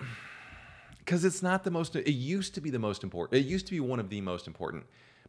because 1.08 1.25
it's 1.25 1.43
not 1.43 1.64
the 1.64 1.70
most. 1.70 1.96
It 1.96 2.10
used 2.10 2.55
to 2.55 2.60
be 2.60 2.69
the 2.69 2.78
most 2.78 3.02
important. 3.02 3.40
It 3.40 3.46
used 3.46 3.66
to 3.69 3.72
be 3.72 3.81
one 3.81 3.99
of 3.99 4.10
the 4.10 4.20
most 4.20 4.46
important. 4.46 4.84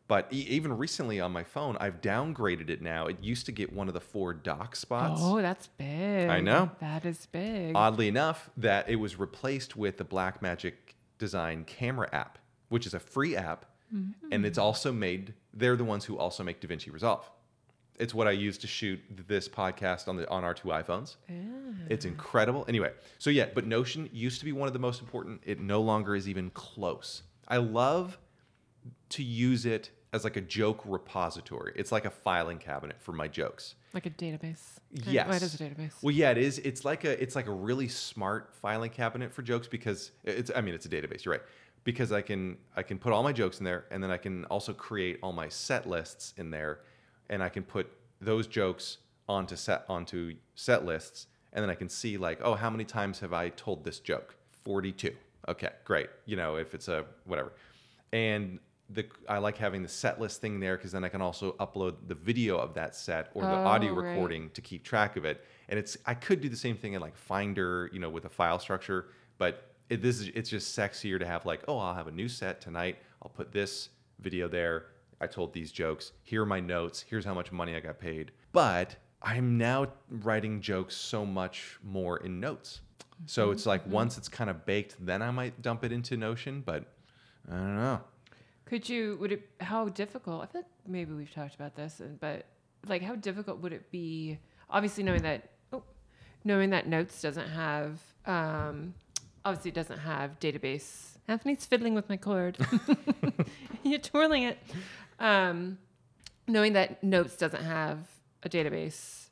But 0.09 0.27
e- 0.29 0.45
even 0.49 0.77
recently 0.77 1.21
on 1.21 1.31
my 1.31 1.45
phone, 1.45 1.77
I've 1.79 2.01
downgraded 2.01 2.69
it 2.69 2.81
now. 2.81 3.05
It 3.05 3.15
used 3.21 3.45
to 3.45 3.53
get 3.53 3.71
one 3.71 3.87
of 3.87 3.93
the 3.93 4.01
four 4.01 4.33
dock 4.33 4.75
spots. 4.75 5.21
Oh, 5.23 5.41
that's 5.41 5.67
big. 5.67 6.29
I 6.29 6.41
know. 6.41 6.69
That 6.81 7.05
is 7.05 7.27
big. 7.27 7.77
Oddly 7.77 8.09
enough, 8.09 8.49
that 8.57 8.89
it 8.89 8.97
was 8.97 9.17
replaced 9.17 9.77
with 9.77 9.97
the 9.97 10.03
Blackmagic 10.03 10.73
Design 11.17 11.63
camera 11.63 12.09
app, 12.11 12.39
which 12.67 12.85
is 12.85 12.93
a 12.93 12.99
free 12.99 13.37
app, 13.37 13.65
mm-hmm. 13.93 14.27
and 14.33 14.45
it's 14.45 14.57
also 14.57 14.91
made. 14.91 15.33
They're 15.53 15.77
the 15.77 15.85
ones 15.85 16.03
who 16.03 16.17
also 16.17 16.43
make 16.43 16.59
DaVinci 16.59 16.91
Resolve. 16.91 17.29
It's 17.99 18.13
what 18.13 18.27
I 18.27 18.31
use 18.31 18.57
to 18.59 18.67
shoot 18.67 18.99
this 19.27 19.47
podcast 19.49 20.07
on 20.07 20.15
the 20.15 20.27
on 20.29 20.43
our 20.43 20.53
two 20.53 20.69
iPhones. 20.69 21.17
Ah. 21.29 21.33
It's 21.89 22.05
incredible. 22.05 22.65
Anyway, 22.67 22.91
so 23.17 23.29
yeah, 23.29 23.47
but 23.53 23.67
Notion 23.67 24.09
used 24.13 24.39
to 24.39 24.45
be 24.45 24.53
one 24.53 24.67
of 24.67 24.73
the 24.73 24.79
most 24.79 25.01
important. 25.01 25.41
It 25.45 25.59
no 25.59 25.81
longer 25.81 26.15
is 26.15 26.29
even 26.29 26.49
close. 26.51 27.23
I 27.47 27.57
love 27.57 28.17
to 29.09 29.23
use 29.23 29.65
it 29.65 29.91
as 30.13 30.23
like 30.23 30.37
a 30.37 30.41
joke 30.41 30.81
repository. 30.85 31.73
It's 31.75 31.91
like 31.91 32.05
a 32.05 32.09
filing 32.09 32.57
cabinet 32.57 33.01
for 33.01 33.11
my 33.11 33.27
jokes. 33.27 33.75
Like 33.93 34.05
a 34.05 34.11
database. 34.11 34.79
Yes. 34.91 35.27
Well, 35.27 35.35
it 35.35 35.43
is 35.43 35.55
a 35.55 35.57
database. 35.57 35.93
Well, 36.01 36.15
yeah, 36.15 36.31
it 36.31 36.37
is. 36.37 36.59
It's 36.59 36.85
like 36.85 37.03
a 37.03 37.21
it's 37.21 37.35
like 37.35 37.47
a 37.47 37.53
really 37.53 37.87
smart 37.87 38.53
filing 38.61 38.91
cabinet 38.91 39.33
for 39.33 39.41
jokes 39.41 39.67
because 39.67 40.11
it's 40.23 40.51
I 40.55 40.61
mean 40.61 40.73
it's 40.73 40.85
a 40.85 40.89
database. 40.89 41.25
You're 41.25 41.33
right 41.33 41.43
because 41.83 42.11
I 42.11 42.21
can 42.21 42.57
I 42.75 42.83
can 42.83 42.97
put 42.97 43.13
all 43.13 43.23
my 43.23 43.33
jokes 43.33 43.59
in 43.59 43.65
there 43.65 43.85
and 43.91 44.03
then 44.03 44.11
I 44.11 44.17
can 44.17 44.45
also 44.45 44.73
create 44.73 45.19
all 45.23 45.31
my 45.31 45.49
set 45.49 45.87
lists 45.87 46.33
in 46.37 46.49
there 46.51 46.79
and 47.29 47.43
I 47.43 47.49
can 47.49 47.63
put 47.63 47.91
those 48.21 48.47
jokes 48.47 48.97
onto 49.27 49.55
set 49.55 49.85
onto 49.87 50.35
set 50.55 50.85
lists 50.85 51.27
and 51.53 51.63
then 51.63 51.69
I 51.69 51.75
can 51.75 51.89
see 51.89 52.17
like 52.17 52.39
oh 52.41 52.55
how 52.55 52.69
many 52.69 52.83
times 52.83 53.19
have 53.19 53.33
I 53.33 53.49
told 53.49 53.83
this 53.83 53.99
joke 53.99 54.35
42 54.63 55.13
okay 55.47 55.69
great 55.85 56.09
you 56.25 56.35
know 56.35 56.55
if 56.55 56.73
it's 56.73 56.87
a 56.87 57.05
whatever 57.25 57.53
and 58.11 58.59
the 58.89 59.05
I 59.27 59.37
like 59.37 59.57
having 59.57 59.83
the 59.83 59.87
set 59.87 60.19
list 60.19 60.41
thing 60.41 60.59
there 60.59 60.75
because 60.75 60.91
then 60.91 61.03
I 61.03 61.09
can 61.09 61.21
also 61.21 61.53
upload 61.53 61.95
the 62.07 62.15
video 62.15 62.57
of 62.57 62.73
that 62.73 62.95
set 62.95 63.29
or 63.33 63.43
the 63.43 63.49
oh, 63.51 63.65
audio 63.65 63.91
Oh, 63.91 63.95
right. 63.95 64.09
recording 64.09 64.49
to 64.51 64.61
keep 64.61 64.83
track 64.83 65.15
of 65.15 65.25
it. 65.25 65.45
And 65.69 65.77
it's 65.77 65.97
I 66.05 66.15
could 66.15 66.41
do 66.41 66.49
the 66.49 66.57
same 66.57 66.75
thing 66.75 66.93
in 66.93 67.01
like 67.01 67.15
Finder, 67.15 67.89
you 67.93 67.99
know, 67.99 68.09
with 68.09 68.25
a 68.25 68.29
file 68.29 68.59
structure, 68.59 69.09
but 69.37 69.75
it, 69.89 70.01
this 70.01 70.19
is 70.19 70.29
it's 70.29 70.49
just 70.49 70.77
sexier 70.77 71.19
to 71.19 71.25
have 71.25 71.45
like, 71.45 71.61
oh, 71.67 71.77
I'll 71.77 71.93
have 71.93 72.07
a 72.07 72.11
new 72.11 72.27
set 72.27 72.61
tonight. 72.61 72.97
I'll 73.21 73.29
put 73.29 73.51
this 73.51 73.89
video 74.19 74.47
there. 74.47 74.87
I 75.21 75.27
told 75.27 75.53
these 75.53 75.71
jokes. 75.71 76.11
Here 76.23 76.43
are 76.43 76.45
my 76.45 76.59
notes. 76.59 77.03
Here's 77.07 77.25
how 77.25 77.33
much 77.33 77.51
money 77.51 77.75
I 77.75 77.79
got 77.79 77.99
paid. 77.99 78.31
But 78.51 78.95
I'm 79.21 79.57
now 79.57 79.87
writing 80.09 80.61
jokes 80.61 80.95
so 80.95 81.25
much 81.25 81.77
more 81.83 82.17
in 82.17 82.39
notes. 82.39 82.81
So 83.25 83.51
it's 83.51 83.65
like 83.65 83.85
once 83.85 84.17
it's 84.17 84.29
kind 84.29 84.49
of 84.49 84.65
baked, 84.65 84.95
then 85.05 85.21
I 85.21 85.29
might 85.31 85.61
dump 85.61 85.83
it 85.83 85.91
into 85.91 86.15
Notion. 86.15 86.61
But 86.65 86.85
I 87.51 87.55
don't 87.55 87.75
know. 87.75 88.01
Could 88.65 88.87
you, 88.87 89.17
would 89.19 89.31
it, 89.33 89.49
how 89.59 89.89
difficult, 89.89 90.43
I 90.43 90.45
feel 90.45 90.61
like 90.61 90.69
maybe 90.87 91.13
we've 91.13 91.33
talked 91.33 91.55
about 91.55 91.75
this, 91.75 91.99
and- 91.99 92.19
but 92.19 92.45
like 92.87 93.01
how 93.01 93.15
difficult 93.15 93.59
would 93.61 93.73
it 93.73 93.91
be, 93.91 94.37
obviously 94.69 95.03
knowing 95.03 95.23
that, 95.23 95.49
oh, 95.73 95.83
knowing 96.45 96.69
that 96.69 96.87
Notes 96.87 97.19
doesn't 97.21 97.49
have, 97.49 97.99
um, 98.25 98.93
obviously 99.43 99.69
it 99.71 99.73
doesn't 99.73 99.97
have 99.99 100.39
database. 100.39 101.17
Anthony's 101.27 101.65
fiddling 101.65 101.93
with 101.95 102.07
my 102.09 102.15
cord. 102.17 102.57
You're 103.83 103.99
twirling 103.99 104.43
it. 104.43 104.59
Um, 105.19 105.77
knowing 106.47 106.73
that 106.73 107.03
Notes 107.03 107.35
doesn't 107.35 107.63
have 107.63 107.97
a 108.43 108.49
database, 108.49 109.27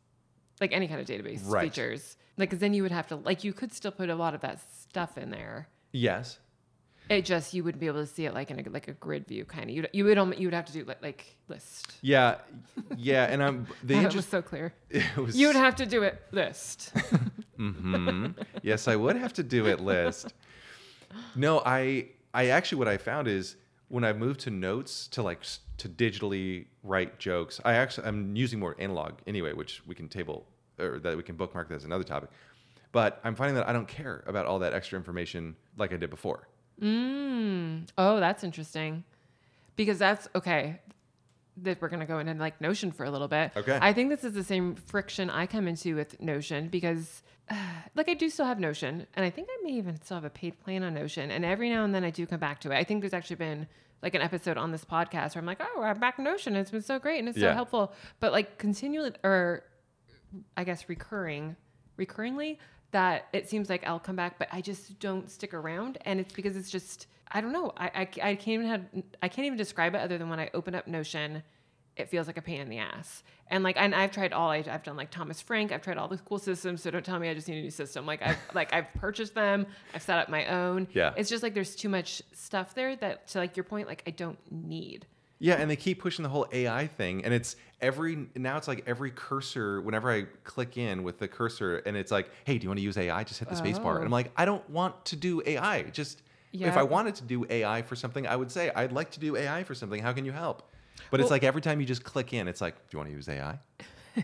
like 0.62 0.72
any 0.74 0.88
kind 0.88 1.00
of 1.00 1.08
database 1.08 1.42
Right. 1.46 1.64
features, 1.74 2.18
like 2.38 2.50
'cause 2.52 2.60
then 2.60 2.74
you 2.74 2.84
would 2.84 2.92
have 2.92 3.08
to, 3.08 3.16
like 3.16 3.44
you 3.44 3.54
could 3.54 3.72
still 3.74 3.92
put 3.92 4.10
a 4.10 4.16
lot 4.16 4.34
of 4.36 4.42
that 4.42 4.60
stuff 4.82 5.18
in 5.18 5.30
there. 5.32 5.70
Yes. 5.92 6.40
It 7.10 7.24
just 7.24 7.54
you 7.54 7.64
wouldn't 7.64 7.80
be 7.80 7.88
able 7.88 8.02
to 8.02 8.06
see 8.06 8.26
it 8.26 8.34
like 8.34 8.52
in 8.52 8.60
a 8.60 8.70
like 8.70 8.90
a 8.90 8.92
grid 8.92 9.26
view 9.28 9.46
kind 9.46 9.70
of. 9.70 9.76
You 9.78 9.86
you 9.94 10.04
would 10.04 10.18
almo- 10.18 10.36
you 10.36 10.48
would 10.48 10.54
have 10.54 10.66
to 10.66 10.74
do 10.74 10.84
like, 10.84 11.02
like 11.02 11.38
list. 11.48 11.94
Yeah. 12.02 12.36
Yeah. 12.98 13.24
And 13.32 13.42
I'm 13.42 13.66
the 13.82 13.94
that 13.94 13.96
interest. 13.96 14.16
was 14.18 14.26
so 14.28 14.42
clear. 14.42 14.74
It 14.90 15.16
was 15.16 15.38
You 15.40 15.48
would 15.48 15.56
have 15.56 15.78
to 15.78 15.86
do 15.86 16.04
it 16.04 16.22
list. 16.32 16.92
hmm 17.56 18.28
yes, 18.62 18.88
I 18.90 18.96
would 18.98 19.16
have 19.16 19.32
to 19.34 19.44
do 19.44 19.66
it 19.68 19.80
list. 19.80 20.34
No, 21.34 21.62
I 21.66 22.10
I 22.34 22.48
actually 22.48 22.80
what 22.80 22.90
I 22.90 22.98
found 22.98 23.30
is 23.30 23.56
when 23.88 24.04
I 24.04 24.12
moved 24.12 24.42
to 24.42 24.50
notes 24.50 25.08
to 25.10 25.24
like 25.24 25.40
to 25.78 25.90
digitally 25.90 26.66
write 26.84 27.20
jokes, 27.20 27.60
I 27.64 27.74
actually 27.74 28.08
I'm 28.08 28.36
using 28.36 28.60
more 28.60 28.76
analog 28.80 29.14
anyway, 29.28 29.54
which 29.54 29.82
we 29.86 29.96
can 29.96 30.08
table 30.08 30.46
or 30.80 31.00
that 31.00 31.16
we 31.18 31.24
can 31.24 31.36
bookmark 31.36 31.70
that 31.70 31.76
as 31.76 31.86
another 31.86 32.04
topic. 32.04 32.30
But 32.92 33.20
I'm 33.24 33.36
finding 33.36 33.56
that 33.56 33.68
I 33.68 33.74
don't 33.74 33.88
care 33.88 34.24
about 34.28 34.46
all 34.46 34.60
that 34.60 34.74
extra 34.74 34.98
information 34.98 35.56
like 35.78 35.94
I 35.94 35.98
did 35.98 36.10
before. 36.10 36.48
mm. 36.82 37.88
Oh, 37.98 38.20
that's 38.20 38.44
interesting. 38.44 39.04
Because 39.76 40.00
that's 40.00 40.28
okay. 40.34 40.80
That 41.64 41.82
we're 41.82 41.90
gonna 41.90 42.06
go 42.06 42.20
into 42.20 42.34
like 42.36 42.62
Notion 42.62 42.92
for 42.92 43.06
a 43.06 43.12
little 43.12 43.28
bit. 43.28 43.52
Okay. 43.56 43.78
I 43.82 43.94
think 43.94 44.10
this 44.10 44.24
is 44.24 44.34
the 44.34 44.44
same 44.44 44.76
friction 44.76 45.30
I 45.30 45.46
come 45.46 45.68
into 45.68 45.96
with 45.96 46.20
Notion 46.22 46.68
because, 46.70 47.24
uh, 47.50 47.56
like, 47.96 48.10
I 48.10 48.14
do 48.14 48.30
still 48.30 48.46
have 48.46 48.60
Notion, 48.60 49.08
and 49.16 49.26
I 49.26 49.30
think 49.30 49.50
I 49.52 49.64
may 49.64 49.72
even 49.72 50.00
still 50.02 50.16
have 50.16 50.26
a 50.26 50.30
paid 50.30 50.60
plan 50.60 50.84
on 50.84 50.94
Notion, 50.94 51.32
and 51.32 51.44
every 51.44 51.70
now 51.70 51.84
and 51.84 51.94
then 51.94 52.04
I 52.04 52.10
do 52.10 52.26
come 52.26 52.40
back 52.40 52.60
to 52.62 52.72
it. 52.72 52.76
I 52.76 52.84
think 52.84 53.02
there's 53.02 53.14
actually 53.14 53.38
been 53.38 53.68
like 54.04 54.14
an 54.14 54.22
episode 54.22 54.58
on 54.58 54.72
this 54.72 54.86
podcast 54.86 55.34
where 55.34 55.40
I'm 55.40 55.46
like, 55.46 55.62
oh, 55.62 55.82
I'm 55.82 56.00
back 56.00 56.20
in 56.20 56.24
Notion. 56.26 56.56
It's 56.56 56.72
been 56.72 56.84
so 56.84 57.00
great 57.00 57.20
and 57.20 57.28
it's 57.28 57.40
so 57.40 57.52
helpful. 57.52 57.94
But 58.20 58.32
like 58.32 58.60
continually, 58.60 59.12
or 59.24 59.64
I 60.56 60.64
guess 60.64 60.88
recurring, 60.88 61.56
recurringly, 61.98 62.58
that 62.92 63.26
it 63.34 63.50
seems 63.50 63.70
like 63.70 63.86
I'll 63.88 64.00
come 64.00 64.16
back, 64.16 64.38
but 64.38 64.50
I 64.52 64.62
just 64.62 65.00
don't 65.00 65.30
stick 65.30 65.54
around, 65.54 65.98
and 66.02 66.20
it's 66.20 66.34
because 66.34 66.56
it's 66.56 66.70
just 66.70 67.08
I 67.32 67.42
don't 67.42 67.52
know. 67.54 67.74
I 67.78 67.86
I, 67.88 68.00
I 68.02 68.36
can't 68.36 68.48
even 68.48 68.68
have 68.68 68.82
I 69.22 69.28
can't 69.28 69.46
even 69.46 69.58
describe 69.58 69.96
it 69.96 70.00
other 70.00 70.18
than 70.18 70.30
when 70.30 70.40
I 70.40 70.50
open 70.54 70.76
up 70.76 70.88
Notion, 70.88 71.44
it 71.96 72.10
feels 72.10 72.28
like 72.28 72.38
a 72.38 72.42
pain 72.42 72.62
in 72.62 72.70
the 72.70 72.78
ass. 72.80 73.24
And 73.50 73.64
like 73.64 73.76
and 73.78 73.94
I've 73.96 74.12
tried 74.12 74.34
all 74.34 74.50
I, 74.50 74.58
I've 74.70 74.84
done 74.84 74.98
like 74.98 75.12
Thomas 75.12 75.42
Frank. 75.42 75.72
I've 75.72 75.82
tried 75.82 75.98
all 75.98 76.08
the 76.08 76.18
cool 76.18 76.40
systems. 76.40 76.84
So 76.84 76.92
don't 76.92 77.04
tell 77.06 77.20
me 77.20 77.30
I 77.30 77.34
just 77.34 77.48
need 77.48 77.60
a 77.60 77.62
new 77.62 77.72
system. 77.72 78.06
Like 78.06 78.22
I've 78.22 78.38
like 78.54 78.74
I've 78.74 78.94
purchased 78.94 79.36
them. 79.36 79.66
I've 79.94 80.02
set 80.02 80.18
up 80.20 80.30
my 80.30 80.46
own. 80.48 80.88
Yeah. 80.94 81.14
It's 81.18 81.30
just 81.30 81.44
like 81.44 81.54
there's 81.54 81.76
too 81.76 81.90
much 81.90 82.22
stuff 82.34 82.74
there 82.76 82.96
that 82.98 83.28
to 83.30 83.40
like 83.40 83.58
your 83.58 83.64
point 83.64 83.88
like 83.88 84.04
I 84.08 84.12
don't 84.12 84.38
need. 84.52 85.06
Yeah, 85.40 85.54
and 85.54 85.70
they 85.70 85.76
keep 85.76 86.02
pushing 86.02 86.24
the 86.24 86.30
whole 86.30 86.48
AI 86.52 86.88
thing, 86.88 87.24
and 87.24 87.32
it's 87.32 87.58
every 87.80 88.26
now 88.34 88.58
it's 88.58 88.68
like 88.68 88.84
every 88.88 89.12
cursor. 89.12 89.82
Whenever 89.82 90.10
I 90.12 90.24
click 90.44 90.78
in 90.78 91.04
with 91.04 91.20
the 91.20 91.28
cursor, 91.28 91.78
and 91.86 91.96
it's 91.96 92.12
like, 92.12 92.32
"Hey, 92.44 92.58
do 92.58 92.64
you 92.64 92.70
want 92.70 92.80
to 92.80 92.84
use 92.84 92.98
AI? 92.98 93.24
Just 93.24 93.40
hit 93.42 93.48
the 93.48 93.56
space 93.56 93.78
bar." 93.78 93.98
And 93.98 94.06
I'm 94.08 94.12
Oh. 94.12 94.16
like, 94.16 94.32
"I 94.36 94.46
don't 94.46 94.68
want 94.68 95.06
to 95.06 95.16
do 95.16 95.44
AI. 95.46 95.84
Just 95.84 96.24
if 96.54 96.78
I 96.78 96.84
wanted 96.84 97.16
to 97.16 97.24
do 97.24 97.46
AI 97.50 97.82
for 97.82 97.96
something, 97.96 98.28
I 98.28 98.36
would 98.36 98.52
say 98.52 98.72
I'd 98.76 98.92
like 98.92 99.12
to 99.12 99.20
do 99.20 99.36
AI 99.36 99.64
for 99.64 99.76
something. 99.76 100.02
How 100.02 100.14
can 100.14 100.26
you 100.26 100.32
help?" 100.32 100.72
But 101.12 101.20
it's 101.20 101.32
like 101.32 101.44
every 101.44 101.62
time 101.62 101.80
you 101.80 101.86
just 101.86 102.04
click 102.04 102.34
in, 102.34 102.48
it's 102.48 102.62
like, 102.62 102.76
"Do 102.76 102.96
you 102.96 103.00
want 103.00 103.10
to 103.10 103.16
use 103.16 103.30
AI?" 103.30 103.60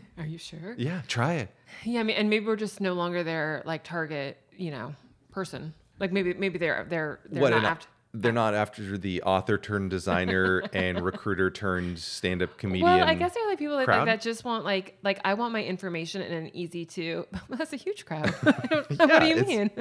Are 0.17 0.25
you 0.25 0.37
sure? 0.37 0.75
Yeah, 0.77 1.01
try 1.07 1.35
it. 1.35 1.49
Yeah, 1.83 1.99
I 1.99 2.03
mean, 2.03 2.15
and 2.17 2.29
maybe 2.29 2.45
we're 2.45 2.55
just 2.55 2.81
no 2.81 2.93
longer 2.93 3.23
their 3.23 3.61
like 3.65 3.83
target, 3.83 4.37
you 4.57 4.71
know, 4.71 4.95
person. 5.31 5.73
Like 5.99 6.11
maybe 6.11 6.33
maybe 6.33 6.57
they're 6.57 6.85
they're 6.89 7.19
they're 7.29 7.41
what? 7.41 7.51
not 7.51 7.63
after. 7.63 7.87
They're 8.13 8.31
not 8.31 8.53
after 8.53 8.97
the 8.97 9.23
author 9.23 9.57
turned 9.57 9.89
designer 9.89 10.63
and 10.71 11.01
recruiter 11.01 11.49
turned 11.49 11.97
stand-up 11.97 12.57
comedian. 12.57 12.85
Well, 12.85 13.07
I 13.07 13.15
guess 13.15 13.33
there 13.33 13.43
are 13.43 13.49
like 13.49 13.57
people 13.57 13.77
that, 13.77 13.87
like, 13.87 14.05
that 14.05 14.21
just 14.21 14.45
want 14.45 14.63
like 14.63 14.97
like 15.03 15.19
I 15.25 15.33
want 15.33 15.51
my 15.51 15.63
information 15.63 16.21
in 16.21 16.31
an 16.31 16.55
easy 16.55 16.85
to. 16.85 17.25
That's 17.49 17.73
a 17.73 17.77
huge 17.77 18.05
crowd. 18.05 18.33
Don't 18.69 18.99
what 18.99 19.19
do 19.19 19.27
you 19.27 19.43
mean? 19.43 19.71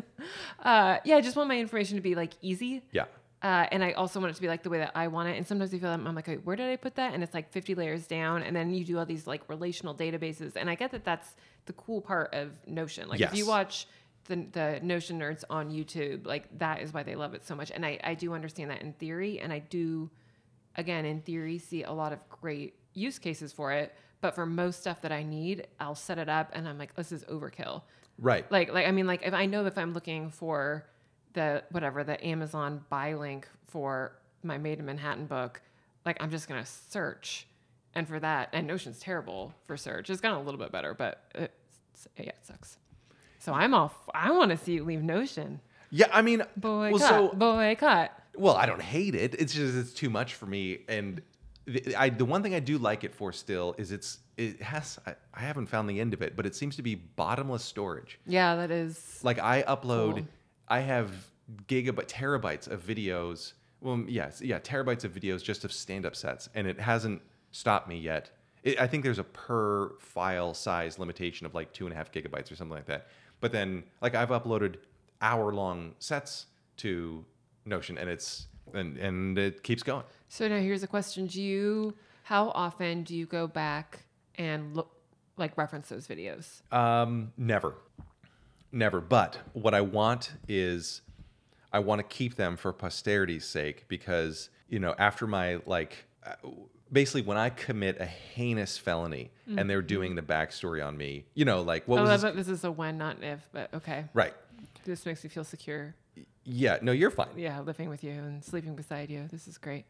Uh, 0.63 0.99
yeah, 1.05 1.17
I 1.17 1.21
just 1.21 1.37
want 1.37 1.49
my 1.49 1.59
information 1.59 1.97
to 1.97 2.03
be 2.03 2.15
like 2.15 2.33
easy. 2.41 2.83
Yeah. 2.91 3.05
Uh, 3.43 3.67
and 3.73 3.83
I 3.83 3.91
also 3.93 4.21
want 4.21 4.31
it 4.31 4.37
to 4.37 4.41
be 4.41 4.47
like 4.47 4.63
the 4.63 4.71
way 4.71 4.79
that 4.79 4.93
I 4.95 5.09
want 5.09 5.29
it. 5.29 5.37
And 5.37 5.45
sometimes 5.45 5.75
I 5.75 5.79
feel 5.79 5.91
I'm, 5.91 6.07
I'm 6.07 6.15
like, 6.15 6.29
wait, 6.29 6.47
where 6.47 6.55
did 6.55 6.71
I 6.71 6.77
put 6.77 6.95
that? 6.95 7.13
And 7.13 7.25
it's 7.25 7.35
like 7.35 7.51
50 7.51 7.75
layers 7.75 8.07
down. 8.07 8.45
And 8.45 8.55
then 8.55 8.73
you 8.73 8.85
do 8.85 8.99
all 8.99 9.05
these 9.05 9.27
like 9.27 9.43
relational 9.49 9.97
databases. 9.97 10.55
And 10.55 10.71
I 10.71 10.77
get 10.77 10.93
that 10.93 11.05
that's 11.05 11.35
the 11.67 11.73
cool 11.73 12.01
part 12.01 12.33
of 12.35 12.51
Notion. 12.69 13.09
Like 13.09 13.21
if 13.21 13.35
you 13.35 13.47
watch 13.47 13.89
the, 14.27 14.47
the 14.53 14.81
Notion 14.83 15.19
nerds 15.19 15.45
on 15.51 15.71
YouTube, 15.71 16.27
like 16.27 16.59
that 16.59 16.81
is 16.83 16.93
why 16.93 17.03
they 17.03 17.15
love 17.15 17.35
it 17.35 17.45
so 17.45 17.55
much. 17.55 17.71
And 17.71 17.85
I, 17.85 17.99
I 18.05 18.15
do 18.15 18.33
understand 18.35 18.71
that 18.71 18.83
in 18.83 18.93
theory. 18.95 19.41
And 19.41 19.53
I 19.53 19.59
do, 19.59 20.11
again, 20.77 21.05
in 21.05 21.21
theory, 21.23 21.59
see 21.59 21.83
a 21.83 21.93
lot 21.93 22.13
of 22.13 22.19
great 22.29 22.75
use 22.95 23.19
cases 23.19 23.53
for 23.53 23.73
it. 23.73 23.95
But 24.21 24.35
for 24.35 24.47
most 24.47 24.81
stuff 24.81 25.01
that 25.03 25.11
I 25.13 25.23
need, 25.25 25.67
I'll 25.81 25.97
set 25.97 26.19
it 26.19 26.29
up 26.29 26.51
and 26.53 26.69
I'm 26.69 26.79
like, 26.79 26.95
this 26.95 27.11
is 27.13 27.25
overkill 27.25 27.83
Right. 28.19 28.49
like 28.53 28.73
like 28.73 28.87
i 28.87 28.91
mean 28.93 29.07
like 29.07 29.23
if 29.25 29.33
i 29.33 29.47
know 29.47 29.65
if 29.65 29.77
i'm 29.79 29.95
looking 29.95 30.29
for 30.31 30.87
the 31.33 31.65
whatever 31.71 32.05
the 32.05 32.23
amazon 32.25 32.85
buy 32.91 33.15
link 33.15 33.49
for 33.67 34.13
my 34.45 34.59
made 34.59 34.79
in 34.79 34.85
manhattan 34.85 35.25
book 35.27 35.63
like 36.05 36.23
i'm 36.23 36.31
just 36.31 36.47
gonna 36.47 36.65
search 36.67 37.47
and 37.95 38.07
for 38.07 38.21
that 38.21 38.51
and 38.53 38.67
notion's 38.67 39.01
terrible 39.01 39.55
for 39.65 39.79
search 39.79 40.11
it's 40.11 40.21
gotten 40.21 40.39
a 40.39 40.43
little 40.43 40.61
bit 40.61 40.71
better 40.71 40.93
but 40.95 41.25
it's, 41.35 42.07
yeah 42.19 42.25
it 42.27 42.37
sucks 42.43 42.77
so 43.43 43.53
i'm 43.53 43.73
all 43.75 43.87
f- 43.87 44.11
i 44.15 44.31
want 44.31 44.51
to 44.51 44.57
see 44.57 44.73
you 44.75 44.85
leave 44.85 45.03
notion 45.03 45.61
Yeah, 45.91 46.09
I 46.13 46.23
mean, 46.23 46.43
boycott 46.57 47.01
well, 47.01 47.31
so 47.31 47.37
boycott 47.37 48.11
Well, 48.35 48.57
I 48.57 48.65
don't 48.65 48.81
hate 48.81 49.15
it. 49.15 49.35
It's 49.43 49.53
just 49.53 49.77
it's 49.77 49.93
too 49.93 50.09
much 50.09 50.31
for 50.41 50.47
me. 50.47 50.79
And 50.89 51.21
the, 51.67 51.95
I, 51.95 52.09
the 52.09 52.25
one 52.25 52.43
thing 52.43 52.55
I 52.55 52.61
do 52.61 52.79
like 52.79 53.05
it 53.05 53.15
for 53.15 53.31
still 53.33 53.75
is 53.77 53.93
it's 53.93 54.19
it 54.39 54.63
has 54.63 54.99
I, 55.07 55.15
I 55.35 55.41
haven't 55.41 55.67
found 55.67 55.85
the 55.91 56.01
end 56.01 56.15
of 56.15 56.23
it, 56.23 56.35
but 56.35 56.47
it 56.47 56.55
seems 56.55 56.75
to 56.77 56.83
be 56.83 56.95
bottomless 56.95 57.63
storage. 57.63 58.19
yeah 58.27 58.57
that 58.57 58.71
is 58.71 59.21
Like 59.23 59.39
I 59.39 59.63
upload, 59.75 60.15
Cool. 60.15 60.27
I 60.69 60.81
have 60.81 61.11
gigabyte 61.69 62.09
terabytes 62.09 62.69
of 62.75 62.81
videos. 62.87 63.53
Well, 63.83 64.03
yes, 64.09 64.41
yeah, 64.41 64.59
terabytes 64.61 65.05
of 65.05 65.13
videos 65.13 65.43
just 65.43 65.65
of 65.67 65.73
stand-up 65.73 66.17
sets, 66.17 66.49
and 66.55 66.67
it 66.67 66.81
hasn't 66.81 67.21
stopped 67.51 67.87
me 67.89 67.99
yet. 67.99 68.31
It, 68.63 68.81
I 68.81 68.87
think 68.87 69.03
there's 69.05 69.19
a 69.19 69.25
per 69.25 69.93
file 69.99 70.55
size 70.55 70.99
limitation 70.99 71.45
of 71.47 71.53
like 71.55 71.73
two 71.73 71.85
and 71.87 71.93
a 71.93 71.97
half 71.97 72.11
gigabytes 72.13 72.51
or 72.51 72.57
something 72.57 72.77
like 72.77 72.87
that. 72.87 73.09
But 73.43 73.53
then, 73.53 73.83
like 74.01 74.15
I've 74.15 74.31
uploaded 74.31 74.77
hour-long 75.21 75.95
sets 75.99 76.47
to 76.79 77.25
Notion, 77.67 77.99
and 77.99 78.09
it's 78.09 78.47
and 78.73 78.97
and 78.97 79.37
it 79.39 79.63
keeps 79.63 79.83
going. 79.83 80.05
so 80.29 80.49
now 80.49 80.59
here's 80.59 80.83
a 80.83 80.87
question 80.87 81.27
do 81.27 81.43
you 81.43 81.95
how 82.23 82.51
often 82.55 83.03
do 83.03 83.15
you 83.15 83.27
go 83.27 83.47
back 83.47 84.05
and 84.37 84.75
look 84.75 84.91
like 85.37 85.59
reference 85.59 85.89
those 85.89 86.07
videos 86.07 86.63
Um, 86.73 87.33
never, 87.37 87.75
never. 88.71 89.01
But 89.01 89.39
what 89.53 89.75
I 89.75 89.81
want 89.83 90.33
is, 90.49 91.03
I 91.73 91.81
want 91.81 91.99
to 91.99 92.05
keep 92.05 92.37
them 92.37 92.57
for 92.57 92.73
posterity's 92.73 93.45
sake 93.45 93.87
because 93.89 94.49
you 94.69 94.79
know 94.79 94.95
after 94.99 95.27
my 95.27 95.61
like, 95.67 96.05
uh, 96.25 96.35
basically 96.93 97.23
when 97.23 97.39
I 97.39 97.51
commit 97.51 98.01
a 98.01 98.07
heinous 98.07 98.77
felony 98.77 99.31
and 99.47 99.69
they're 99.69 99.83
doing 99.83 100.15
the 100.15 100.23
backstory 100.23 100.87
on 100.87 100.97
me, 100.97 101.25
you 101.35 101.45
know, 101.45 101.63
like 101.63 101.89
what 101.89 102.01
oh, 102.01 102.03
was 102.03 102.25
I 102.25 102.31
this? 102.31 102.47
this 102.47 102.59
is 102.59 102.65
a 102.65 102.71
when, 102.71 102.99
not 102.99 103.17
an 103.17 103.25
if, 103.25 103.49
but 103.53 103.73
okay. 103.75 104.05
right? 104.15 104.35
This 104.85 105.07
makes 105.07 105.25
me 105.25 105.31
feel 105.31 105.45
secure. 105.45 105.95
Yeah, 106.45 106.79
no, 106.83 106.93
you're 106.93 107.11
fine. 107.11 107.29
Yeah, 107.37 107.61
living 107.61 107.89
with 107.89 108.05
you 108.05 108.13
and 108.13 108.45
sleeping 108.45 108.75
beside 108.75 109.11
you. 109.11 109.29
This 109.31 109.47
is 109.47 109.59
great. 109.59 109.85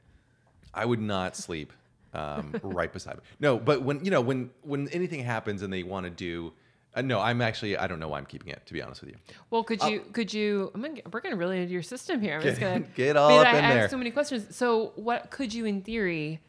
I 0.75 0.85
would 0.85 1.01
not 1.01 1.37
sleep 1.37 1.73
um, 2.15 2.55
right 2.63 2.93
beside 2.93 3.17
me. 3.17 3.23
No, 3.41 3.59
but 3.59 3.83
when 3.83 4.05
you 4.05 4.11
know 4.11 4.21
when 4.21 4.51
when 4.63 4.89
anything 4.89 5.21
happens 5.21 5.63
and 5.63 5.73
they 5.73 5.83
want 5.83 6.05
to 6.05 6.11
do. 6.11 6.53
Uh, 6.95 7.01
no, 7.01 7.21
I'm 7.21 7.41
actually 7.41 7.75
I 7.79 7.87
don't 7.87 7.99
know 8.01 8.09
why 8.09 8.19
I'm 8.19 8.27
keeping 8.27 8.53
it 8.53 8.67
to 8.67 8.75
be 8.75 8.83
honest 8.83 9.01
with 9.01 9.11
you. 9.11 9.17
Well, 9.49 9.65
could 9.65 9.83
you 9.85 10.01
could 10.13 10.33
you? 10.33 10.71
I'm 10.75 10.83
gonna, 10.83 11.01
we're 11.11 11.21
gonna 11.21 11.37
really 11.37 11.59
into 11.59 11.73
your 11.73 11.83
system 11.83 12.21
here. 12.21 12.37
I'm 12.37 12.43
just 12.43 12.61
Get- 12.61 12.75
gonna 12.75 12.87
get 12.95 13.17
all 13.17 13.39
up 13.39 13.47
I, 13.47 13.59
in 13.59 13.65
I 13.65 13.69
there. 13.73 13.81
have 13.81 13.91
so 13.91 13.97
many 13.97 14.11
questions. 14.11 14.55
So, 14.55 14.93
what 14.97 15.31
could 15.31 15.55
you, 15.55 15.65
in 15.65 15.81
theory, 15.81 16.43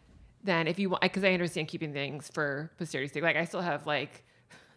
then, 0.43 0.67
if 0.67 0.77
you 0.79 0.89
want? 0.89 1.01
Because 1.01 1.23
I 1.23 1.33
understand 1.33 1.67
keeping 1.67 1.93
things 1.93 2.29
for 2.33 2.71
posterity's 2.77 3.12
sake. 3.13 3.23
Like, 3.23 3.35
I 3.38 3.45
still 3.45 3.62
have 3.62 3.85
like. 3.88 4.23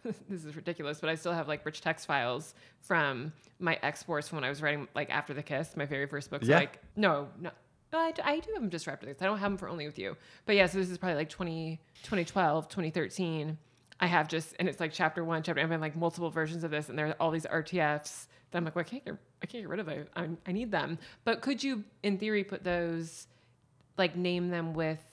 this 0.29 0.45
is 0.45 0.55
ridiculous, 0.55 0.99
but 1.01 1.09
I 1.09 1.15
still 1.15 1.33
have 1.33 1.47
like 1.49 1.65
rich 1.65 1.81
text 1.81 2.05
files 2.05 2.53
from 2.81 3.33
my 3.59 3.77
exports 3.83 4.29
from 4.29 4.37
when 4.37 4.43
I 4.45 4.49
was 4.49 4.61
writing 4.61 4.87
like 4.95 5.09
After 5.09 5.33
the 5.33 5.43
Kiss, 5.43 5.75
my 5.75 5.85
very 5.85 6.05
first 6.05 6.29
book. 6.29 6.43
So 6.45 6.49
Yeah. 6.51 6.59
like, 6.59 6.79
no, 6.95 7.27
no, 7.41 7.49
no 7.91 7.99
I, 7.99 8.11
do- 8.11 8.21
I 8.23 8.39
do 8.39 8.51
have 8.53 8.61
them 8.61 8.69
just 8.69 8.85
for 8.85 8.91
After 8.91 9.05
the 9.05 9.13
Kiss. 9.13 9.21
I 9.21 9.25
don't 9.25 9.39
have 9.39 9.51
them 9.51 9.57
for 9.57 9.67
Only 9.67 9.85
With 9.85 9.99
You. 9.99 10.15
But 10.45 10.55
yeah, 10.55 10.67
so 10.67 10.77
this 10.77 10.89
is 10.89 10.97
probably 10.97 11.15
like 11.17 11.29
20, 11.29 11.79
2012, 12.03 12.69
2013. 12.69 13.57
I 13.99 14.05
have 14.07 14.29
just, 14.29 14.55
and 14.59 14.69
it's 14.69 14.79
like 14.79 14.93
chapter 14.93 15.25
one, 15.25 15.41
chapter, 15.43 15.59
I've 15.61 15.67
been 15.69 15.81
like 15.81 15.97
multiple 15.97 16.29
versions 16.29 16.63
of 16.63 16.71
this, 16.71 16.87
and 16.87 16.97
there 16.97 17.07
are 17.07 17.15
all 17.19 17.31
these 17.31 17.47
RTFs 17.47 18.27
that 18.51 18.57
I'm 18.57 18.63
like, 18.63 18.75
well, 18.75 18.85
I 18.85 18.89
can't 18.89 19.03
get, 19.03 19.15
I 19.41 19.45
can't 19.47 19.63
get 19.63 19.69
rid 19.69 19.79
of 19.79 19.87
it. 19.89 20.09
I, 20.15 20.29
I 20.45 20.51
need 20.53 20.71
them. 20.71 20.99
But 21.25 21.41
could 21.41 21.61
you, 21.61 21.83
in 22.03 22.17
theory, 22.17 22.43
put 22.45 22.63
those, 22.63 23.27
like, 23.97 24.15
name 24.15 24.49
them 24.49 24.73
with 24.73 25.03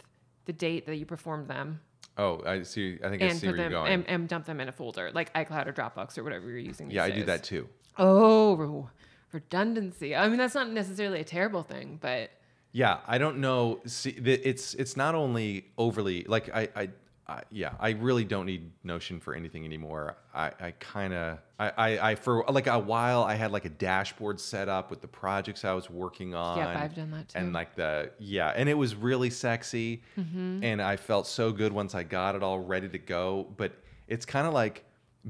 the 0.47 0.53
date 0.53 0.87
that 0.87 0.97
you 0.97 1.07
performed 1.07 1.49
them, 1.49 1.81
Oh, 2.17 2.41
I 2.47 2.63
see. 2.63 2.99
I 3.05 3.09
think 3.09 3.23
I 3.23 3.27
and 3.27 3.39
see 3.39 3.47
put 3.49 3.57
where 3.57 3.63
you're 3.63 3.71
going. 3.71 3.93
and, 3.93 4.09
and 4.09 4.29
dump 4.29 4.45
them 4.47 4.61
in 4.61 4.69
a 4.69 4.73
folder, 4.73 5.11
like 5.13 5.33
iCloud 5.35 5.67
or 5.67 5.73
Dropbox 5.73 6.17
or 6.17 6.23
whatever 6.23 6.49
you're 6.49 6.59
using. 6.59 6.91
yeah, 6.91 7.03
I 7.05 7.11
do 7.11 7.17
days? 7.17 7.27
that 7.27 7.43
too. 7.45 7.69
Oh, 7.99 8.89
redundancy. 9.33 10.15
I 10.15 10.29
mean, 10.29 10.39
that's 10.39 10.55
not 10.55 10.71
necessarily 10.71 11.21
a 11.21 11.25
terrible 11.25 11.63
thing, 11.63 11.99
but 12.01 12.31
Yeah, 12.73 12.99
I 13.07 13.19
don't 13.19 13.39
know. 13.39 13.81
See, 13.87 14.11
it's 14.11 14.75
it's 14.75 14.97
not 14.97 15.15
only 15.15 15.67
overly 15.77 16.25
like 16.25 16.51
I 16.55 16.69
I, 16.77 16.89
I 17.26 17.43
yeah, 17.50 17.73
I 17.81 17.90
really 17.90 18.25
don't 18.25 18.45
need 18.45 18.71
Notion 18.83 19.19
for 19.19 19.35
anything 19.35 19.64
anymore. 19.64 20.19
I 20.35 20.52
I 20.61 20.71
kind 20.73 21.14
of 21.14 21.38
I, 21.59 21.71
I 21.71 22.11
I 22.11 22.14
for 22.16 22.45
like 22.50 22.66
a 22.66 22.78
while 22.78 23.23
I 23.25 23.35
had 23.35 23.50
like 23.50 23.64
a 23.64 23.71
dashboard 23.71 24.38
set 24.38 24.69
up 24.69 24.90
with 24.90 25.00
the 25.00 25.09
projects 25.09 25.64
I 25.64 25.73
was 25.73 25.88
working 25.88 26.35
on. 26.35 26.59
Yep, 26.59 26.76
I've 26.76 26.95
done 26.95 27.11
that 27.12 27.28
too. 27.31 27.38
And 27.38 27.52
like 27.54 27.75
the 27.76 28.11
yeah, 28.19 28.52
and 28.54 28.69
it 28.69 28.75
was 28.75 28.95
really 28.95 29.31
sexy, 29.31 30.02
Mm-hmm. 30.19 30.62
and 30.64 30.83
I 30.83 30.97
felt 30.97 31.26
so 31.26 31.50
good 31.50 31.73
once 31.73 31.95
I 31.95 32.02
got 32.02 32.35
it 32.35 32.43
all 32.43 32.59
ready 32.61 32.88
to 32.90 32.99
go. 32.99 33.47
But 33.57 33.73
it's 34.07 34.26
kind 34.26 34.47
of 34.47 34.52
like 34.52 34.85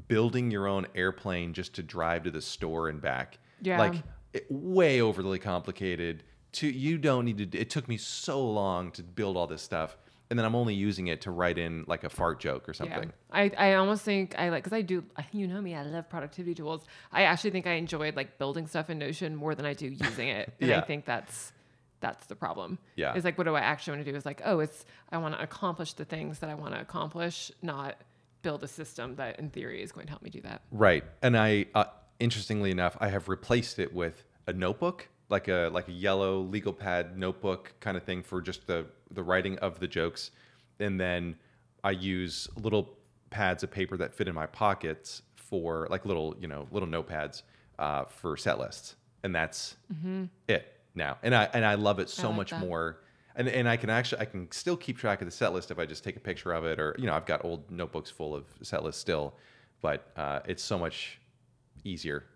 building 0.09 0.51
your 0.51 0.67
own 0.67 0.87
airplane 0.97 1.53
just 1.53 1.75
to 1.75 1.83
drive 1.83 2.25
to 2.25 2.31
the 2.33 2.43
store 2.43 2.89
and 2.89 3.01
back. 3.01 3.39
Yeah. 3.63 3.79
Like 3.79 3.95
it, 4.33 4.47
way 4.51 5.01
overly 5.01 5.39
complicated. 5.39 6.25
To 6.55 6.67
you 6.69 6.99
don't 6.99 7.25
need 7.25 7.53
to. 7.53 7.59
It 7.59 7.71
took 7.71 7.89
me 7.89 7.97
so 7.97 8.45
long 8.45 8.91
to 8.93 9.03
build 9.05 9.37
all 9.37 9.47
this 9.47 9.63
stuff, 9.63 9.97
and 10.31 10.39
then 10.39 10.47
I'm 10.47 10.55
only 10.55 10.75
using 10.75 11.09
it 11.09 11.21
to 11.23 11.31
write 11.31 11.59
in 11.59 11.85
like 11.87 12.05
a 12.05 12.09
fart 12.09 12.41
joke 12.41 12.69
or 12.69 12.75
something. 12.75 13.13
Yeah. 13.33 13.51
I, 13.57 13.71
I 13.71 13.75
almost 13.75 14.03
think 14.03 14.35
I 14.39 14.49
like 14.49 14.65
because 14.65 14.77
I 14.77 14.83
do 14.83 15.05
you 15.33 15.47
know 15.47 15.61
me 15.61 15.75
I 15.75 15.83
love 15.83 16.09
productivity 16.09 16.55
tools. 16.55 16.85
I 17.13 17.23
actually 17.23 17.51
think 17.51 17.67
I 17.67 17.73
enjoyed 17.73 18.17
like 18.17 18.39
building 18.39 18.67
stuff 18.67 18.91
in 18.91 18.99
Notion 18.99 19.37
more 19.37 19.55
than 19.55 19.67
I 19.67 19.75
do 19.75 19.87
using 19.87 20.29
it, 20.29 20.53
and 20.61 20.73
I 20.73 20.81
think 20.81 21.05
that's 21.05 21.53
that's 22.01 22.27
the 22.27 22.37
problem. 22.37 22.79
Yeah. 22.97 23.15
It's 23.15 23.25
like, 23.25 23.39
what 23.39 23.45
do 23.45 23.55
I 23.55 23.61
actually 23.61 23.97
want 23.97 24.05
to 24.05 24.13
do? 24.13 24.17
Is 24.17 24.27
like, 24.27 24.43
oh, 24.45 24.61
it's 24.61 24.85
I 25.11 25.17
want 25.19 25.35
to 25.35 25.43
accomplish 25.43 25.95
the 25.95 26.05
things 26.05 26.41
that 26.41 26.51
I 26.51 26.55
want 26.55 26.75
to 26.75 26.81
accomplish, 26.81 27.51
not 27.63 27.97
build 28.43 28.63
a 28.63 28.69
system 28.69 29.17
that 29.17 29.39
in 29.41 29.49
theory 29.49 29.83
is 29.83 29.91
going 29.91 30.07
to 30.07 30.11
help 30.11 30.23
me 30.23 30.29
do 30.29 30.43
that. 30.43 30.61
Right. 30.71 31.03
And 31.23 31.37
I, 31.37 31.65
uh, 31.75 31.85
interestingly 32.21 32.71
enough, 32.71 32.97
I 33.01 33.09
have 33.09 33.29
replaced 33.29 33.79
it 33.79 33.95
with 33.95 34.23
a 34.47 34.53
notebook, 34.53 35.09
like 35.29 35.49
a 35.49 35.71
like 35.73 35.89
a 35.89 35.93
yellow 35.93 36.41
legal 36.41 36.73
pad 36.73 37.17
notebook 37.17 37.73
kind 37.81 37.97
of 37.97 38.03
thing 38.03 38.23
for 38.23 38.41
just 38.41 38.67
the 38.67 38.87
the 39.11 39.23
writing 39.23 39.59
of 39.59 39.81
the 39.81 39.87
jokes, 39.89 40.31
and 40.79 41.01
then 41.01 41.37
I 41.83 41.93
use 41.93 42.49
little 42.57 42.99
pads 43.31 43.63
of 43.63 43.71
paper 43.71 43.97
that 43.97 44.15
fit 44.15 44.29
in 44.29 44.35
my 44.35 44.47
pockets 44.47 45.23
for 45.35 45.87
like 45.91 46.05
little 46.05 46.35
you 46.41 46.49
know 46.49 46.67
little 46.71 46.89
notepads 46.89 47.43
uh, 47.79 48.05
for 48.05 48.37
set 48.37 48.59
lists, 48.59 48.97
and 49.23 49.35
that's 49.35 49.77
it 50.49 50.81
now. 50.95 51.19
And 51.23 51.35
I 51.35 51.49
and 51.53 51.65
I 51.65 51.75
love 51.75 51.99
it 51.99 52.09
so 52.11 52.29
like 52.29 52.37
much 52.37 52.51
that. 52.51 52.61
more. 52.61 53.01
And, 53.37 53.49
and 53.49 53.69
I 53.69 53.77
can 53.77 53.91
actually 53.91 54.21
I 54.21 54.27
can 54.27 54.49
still 54.53 54.77
keep 54.77 54.97
track 54.97 55.21
of 55.21 55.27
the 55.27 55.33
set 55.33 55.53
list 55.53 55.73
if 55.73 55.79
I 55.81 55.87
just 55.87 56.05
take 56.05 56.17
a 56.17 56.21
picture 56.21 56.53
of 56.53 56.65
it 56.65 56.79
or 56.79 56.95
you 56.99 57.07
know 57.07 57.15
I've 57.15 57.27
got 57.27 57.45
old 57.45 57.69
notebooks 57.69 58.09
full 58.09 58.33
of 58.33 58.45
set 58.63 58.85
lists 58.85 59.01
still, 59.01 59.35
but 59.81 60.13
uh, 60.17 60.41
it's 60.47 60.63
so 60.63 60.79
much 60.79 61.19
easier. 61.83 62.27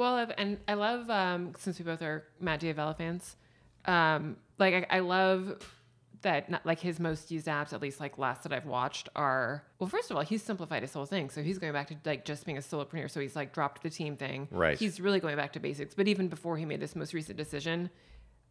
Well, 0.00 0.14
I've, 0.14 0.32
and 0.38 0.56
I 0.66 0.72
love 0.72 1.10
um, 1.10 1.52
since 1.58 1.78
we 1.78 1.84
both 1.84 2.00
are 2.00 2.24
Matt 2.40 2.60
D'Avella 2.60 2.96
fans. 2.96 3.36
Um, 3.84 4.38
like 4.58 4.88
I, 4.90 4.96
I 4.96 5.00
love 5.00 5.62
that 6.22 6.48
not, 6.48 6.64
like 6.64 6.80
his 6.80 6.98
most 6.98 7.30
used 7.30 7.46
apps, 7.46 7.74
at 7.74 7.82
least 7.82 8.00
like 8.00 8.16
last 8.16 8.44
that 8.44 8.52
I've 8.54 8.64
watched, 8.64 9.10
are 9.14 9.62
well. 9.78 9.90
First 9.90 10.10
of 10.10 10.16
all, 10.16 10.22
he's 10.22 10.42
simplified 10.42 10.80
his 10.80 10.94
whole 10.94 11.04
thing, 11.04 11.28
so 11.28 11.42
he's 11.42 11.58
going 11.58 11.74
back 11.74 11.88
to 11.88 11.96
like 12.06 12.24
just 12.24 12.46
being 12.46 12.56
a 12.56 12.62
solopreneur. 12.62 13.10
So 13.10 13.20
he's 13.20 13.36
like 13.36 13.52
dropped 13.52 13.82
the 13.82 13.90
team 13.90 14.16
thing. 14.16 14.48
Right. 14.50 14.78
He's 14.78 15.02
really 15.02 15.20
going 15.20 15.36
back 15.36 15.52
to 15.52 15.60
basics. 15.60 15.94
But 15.94 16.08
even 16.08 16.28
before 16.28 16.56
he 16.56 16.64
made 16.64 16.80
this 16.80 16.96
most 16.96 17.12
recent 17.12 17.36
decision, 17.36 17.90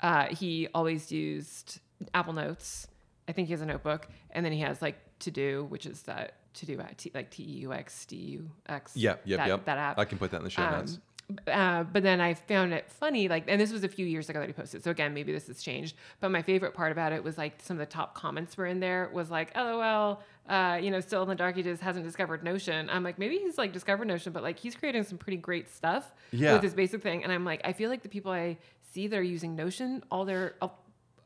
uh, 0.01 0.27
he 0.27 0.67
always 0.75 1.11
used 1.11 1.79
Apple 2.13 2.33
Notes. 2.33 2.85
I 3.27 3.31
think 3.31 3.47
he 3.47 3.53
has 3.53 3.61
a 3.61 3.65
notebook, 3.65 4.07
and 4.29 4.45
then 4.45 4.51
he 4.51 4.59
has 4.59 4.83
like 4.83 4.97
TeuxDeux, 5.19 5.67
which 5.67 5.87
is 5.87 6.03
that 6.03 6.35
TeuxDeux 6.53 6.95
T, 6.97 7.11
like 7.15 7.31
T 7.31 7.41
E 7.41 7.61
U 7.61 7.73
X 7.73 8.05
D 8.05 8.15
U 8.17 8.51
X. 8.67 8.95
Yep, 8.95 9.21
yep, 9.25 9.37
that, 9.39 9.47
yep. 9.47 9.65
That 9.65 9.77
app. 9.79 9.97
I 9.97 10.05
can 10.05 10.19
put 10.19 10.29
that 10.29 10.37
in 10.37 10.43
the 10.43 10.51
show 10.51 10.69
notes. 10.69 10.99
Uh, 11.47 11.83
but 11.83 12.01
then 12.01 12.19
I 12.19 12.33
found 12.33 12.73
it 12.73 12.89
funny, 12.89 13.27
like, 13.27 13.43
and 13.47 13.61
this 13.61 13.71
was 13.71 13.83
a 13.83 13.87
few 13.87 14.05
years 14.05 14.29
ago 14.29 14.39
that 14.39 14.47
he 14.47 14.53
posted. 14.53 14.83
So 14.83 14.89
again, 14.91 15.13
maybe 15.13 15.31
this 15.31 15.45
has 15.47 15.61
changed. 15.61 15.95
But 16.19 16.29
my 16.31 16.41
favorite 16.41 16.73
part 16.73 16.91
about 16.91 17.11
it 17.13 17.23
was 17.23 17.37
like 17.37 17.59
some 17.61 17.75
of 17.75 17.79
the 17.79 17.85
top 17.85 18.15
comments 18.15 18.57
were 18.57 18.65
in 18.65 18.79
there 18.79 19.09
was 19.13 19.29
like, 19.29 19.55
"LOL, 19.55 20.21
uh, 20.49 20.79
you 20.81 20.89
know, 20.89 20.99
still 21.01 21.21
in 21.21 21.29
the 21.29 21.35
dark. 21.35 21.55
He 21.55 21.61
just 21.63 21.83
hasn't 21.83 22.03
discovered 22.03 22.43
Notion." 22.43 22.89
I'm 22.89 23.03
like, 23.03 23.19
maybe 23.19 23.37
he's 23.37 23.57
like 23.59 23.73
discovered 23.73 24.05
Notion, 24.07 24.33
but 24.33 24.41
like 24.41 24.57
he's 24.57 24.75
creating 24.75 25.03
some 25.03 25.17
pretty 25.19 25.37
great 25.37 25.69
stuff 25.69 26.11
Yeah. 26.31 26.53
with 26.53 26.63
this 26.63 26.73
basic 26.73 27.03
thing. 27.03 27.23
And 27.23 27.31
I'm 27.31 27.45
like, 27.45 27.61
I 27.63 27.73
feel 27.73 27.89
like 27.91 28.01
the 28.01 28.09
people 28.09 28.31
I 28.31 28.57
see 28.91 29.05
that 29.07 29.15
are 29.17 29.21
using 29.21 29.55
Notion, 29.55 30.03
all 30.09 30.25
their 30.25 30.55
a, 30.63 30.69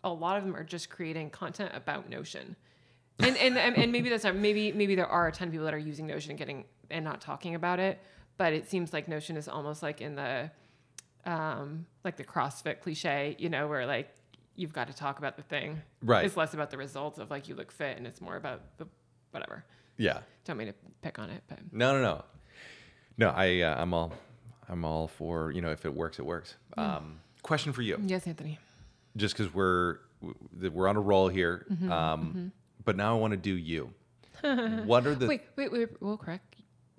a 0.03 0.11
lot 0.11 0.37
of 0.37 0.43
them 0.43 0.53
are 0.53 0.65
just 0.65 0.89
creating 0.89 1.29
content 1.29 1.71
about 1.73 2.09
Notion. 2.09 2.57
and, 3.19 3.37
and 3.37 3.57
and 3.57 3.77
and 3.77 3.91
maybe 3.91 4.09
that's 4.09 4.25
not 4.25 4.35
maybe 4.35 4.73
maybe 4.73 4.95
there 4.95 5.07
are 5.07 5.27
a 5.27 5.31
ton 5.31 5.47
of 5.47 5.51
people 5.53 5.65
that 5.65 5.73
are 5.73 5.77
using 5.77 6.07
Notion 6.07 6.31
and 6.31 6.37
getting 6.37 6.65
and 6.91 7.05
not 7.05 7.21
talking 7.21 7.55
about 7.55 7.79
it, 7.79 7.99
but 8.37 8.53
it 8.53 8.69
seems 8.69 8.93
like 8.93 9.07
Notion 9.07 9.37
is 9.37 9.47
almost 9.47 9.83
like 9.83 10.01
in 10.01 10.15
the 10.15 10.51
um 11.25 11.85
like 12.03 12.17
the 12.17 12.23
CrossFit 12.23 12.81
cliche, 12.81 13.35
you 13.39 13.49
know, 13.49 13.67
where 13.67 13.85
like 13.85 14.09
you've 14.55 14.73
got 14.73 14.87
to 14.87 14.93
talk 14.93 15.19
about 15.19 15.35
the 15.37 15.43
thing. 15.43 15.81
Right. 16.03 16.25
It's 16.25 16.37
less 16.37 16.53
about 16.53 16.69
the 16.69 16.77
results 16.77 17.17
of 17.17 17.31
like 17.31 17.47
you 17.47 17.55
look 17.55 17.71
fit 17.71 17.97
and 17.97 18.05
it's 18.05 18.21
more 18.21 18.35
about 18.35 18.61
the 18.77 18.87
whatever. 19.31 19.63
Yeah. 19.97 20.19
Don't 20.45 20.57
mean 20.57 20.67
to 20.67 20.73
pick 21.01 21.19
on 21.19 21.29
it, 21.29 21.43
but 21.47 21.59
No, 21.71 21.93
no, 21.93 22.01
no. 22.01 22.23
No, 23.17 23.29
I 23.29 23.61
uh, 23.61 23.81
I'm 23.81 23.93
all 23.93 24.13
I'm 24.69 24.85
all 24.85 25.07
for, 25.07 25.51
you 25.51 25.61
know, 25.61 25.71
if 25.71 25.85
it 25.85 25.93
works, 25.93 26.19
it 26.19 26.25
works. 26.25 26.55
Um, 26.77 27.19
question 27.41 27.73
for 27.73 27.81
you. 27.81 27.99
yes, 28.05 28.25
Anthony. 28.27 28.59
Just 29.15 29.35
cuz 29.35 29.53
we're 29.53 29.99
we're 30.59 30.87
on 30.87 30.95
a 30.95 31.01
roll 31.01 31.27
here. 31.27 31.65
Mm-hmm, 31.71 31.91
um, 31.91 32.51
but 32.83 32.95
now 32.95 33.15
I 33.15 33.19
want 33.19 33.31
to 33.31 33.37
do 33.37 33.55
you. 33.55 33.93
what 34.41 35.05
are 35.05 35.15
the 35.15 35.27
Wait, 35.27 35.41
wait, 35.55 35.71
wait, 35.71 35.89
real 36.01 36.17
quick. 36.17 36.41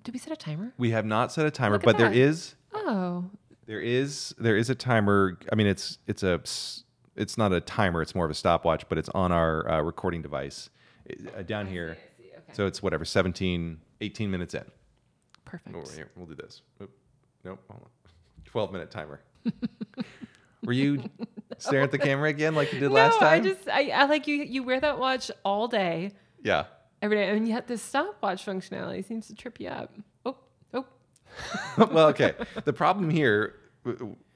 Did 0.05 0.13
we 0.13 0.19
set 0.19 0.31
a 0.31 0.37
timer? 0.37 0.71
We 0.77 0.91
have 0.91 1.05
not 1.05 1.31
set 1.31 1.45
a 1.47 1.51
timer, 1.51 1.75
Look 1.75 1.83
at 1.83 1.85
but 1.85 1.97
there 1.97 2.09
that. 2.09 2.15
is 2.15 2.55
Oh, 2.73 3.25
there 3.65 3.81
is 3.81 4.35
there 4.37 4.55
is 4.55 4.69
a 4.69 4.75
timer. 4.75 5.37
I 5.51 5.55
mean, 5.55 5.65
it's 5.67 5.97
it's 6.05 6.21
a 6.21 6.39
it's 7.15 7.37
not 7.37 7.51
a 7.51 7.59
timer. 7.59 8.03
It's 8.03 8.13
more 8.13 8.25
of 8.25 8.31
a 8.31 8.35
stopwatch, 8.35 8.87
but 8.87 8.99
it's 8.99 9.09
on 9.09 9.31
our 9.31 9.67
uh, 9.69 9.81
recording 9.81 10.21
device 10.21 10.69
uh, 11.35 11.41
down 11.41 11.65
here. 11.65 11.97
So 12.53 12.67
it's 12.67 12.83
whatever 12.83 13.03
17, 13.03 13.79
18 13.99 14.31
minutes 14.31 14.53
in. 14.53 14.63
perfect. 15.43 15.75
Oh, 15.75 15.83
here, 15.93 16.09
we'll 16.15 16.27
do 16.27 16.35
this. 16.35 16.61
Oop. 16.81 16.91
Nope. 17.43 17.59
hold 17.67 17.81
on. 17.83 17.89
12 18.45 18.71
minute 18.71 18.91
timer. 18.91 19.19
Were 20.63 20.73
you 20.73 21.03
staring 21.57 21.83
at 21.83 21.91
the 21.91 21.97
camera 21.97 22.29
again 22.29 22.55
like 22.55 22.71
you 22.71 22.79
did 22.79 22.91
last 22.91 23.15
no, 23.15 23.27
time? 23.27 23.41
I 23.41 23.43
just 23.43 23.67
I, 23.67 23.89
I 23.89 24.05
like 24.05 24.27
you. 24.27 24.35
You 24.35 24.63
wear 24.63 24.79
that 24.79 24.99
watch 24.99 25.31
all 25.43 25.67
day, 25.67 26.11
yeah. 26.43 26.65
Every 27.01 27.17
day, 27.17 27.29
and 27.29 27.47
yet 27.47 27.67
this 27.67 27.81
stopwatch 27.81 28.45
functionality 28.45 29.05
seems 29.05 29.27
to 29.27 29.35
trip 29.35 29.59
you 29.59 29.69
up. 29.69 29.93
Oh, 30.25 30.35
oh, 30.73 30.85
well, 31.91 32.07
okay. 32.09 32.33
The 32.63 32.73
problem 32.73 33.09
here, 33.09 33.55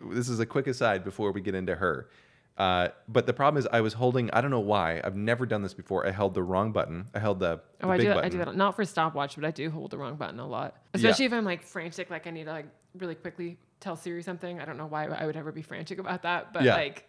this 0.02 0.30
is 0.30 0.40
a 0.40 0.46
quick 0.46 0.68
aside 0.68 1.04
before 1.04 1.32
we 1.32 1.42
get 1.42 1.56
into 1.56 1.76
her. 1.76 2.10
Uh, 2.58 2.90
but 3.08 3.26
the 3.26 3.32
problem 3.34 3.58
is, 3.58 3.68
I 3.72 3.80
was 3.80 3.94
holding. 3.94 4.30
I 4.32 4.42
don't 4.42 4.52
know 4.52 4.60
why. 4.60 5.00
I've 5.02 5.16
never 5.16 5.46
done 5.46 5.62
this 5.62 5.74
before. 5.74 6.06
I 6.06 6.12
held 6.12 6.34
the 6.34 6.44
wrong 6.44 6.74
button. 6.74 7.08
I 7.16 7.20
held 7.20 7.40
the, 7.40 7.62
the 7.80 7.88
oh, 7.88 7.90
I 7.90 7.98
do. 7.98 8.08
button. 8.10 8.26
I 8.26 8.30
do 8.30 8.38
that 8.40 8.54
not 8.56 8.76
for 8.76 8.84
stopwatch, 8.84 9.36
but 9.36 9.46
I 9.46 9.52
do 9.52 9.70
hold 9.70 9.92
the 9.92 9.98
wrong 9.98 10.16
button 10.18 10.40
a 10.40 10.48
lot, 10.48 10.76
especially 10.94 11.24
if 11.26 11.32
I'm 11.32 11.46
like 11.46 11.64
frantic, 11.64 12.10
like 12.10 12.28
I 12.28 12.32
need 12.32 12.46
to 12.46 12.52
like 12.52 12.66
really 12.98 13.16
quickly 13.16 13.58
tell 13.80 13.96
Siri 13.96 14.22
something. 14.22 14.60
I 14.60 14.66
don't 14.66 14.76
know 14.78 14.88
why 14.88 15.06
I 15.06 15.26
would 15.26 15.38
ever 15.38 15.54
be 15.54 15.62
frantic 15.62 16.00
about 16.00 16.24
that, 16.24 16.52
but 16.52 16.64
Yeah. 16.64 16.76
like, 16.76 17.08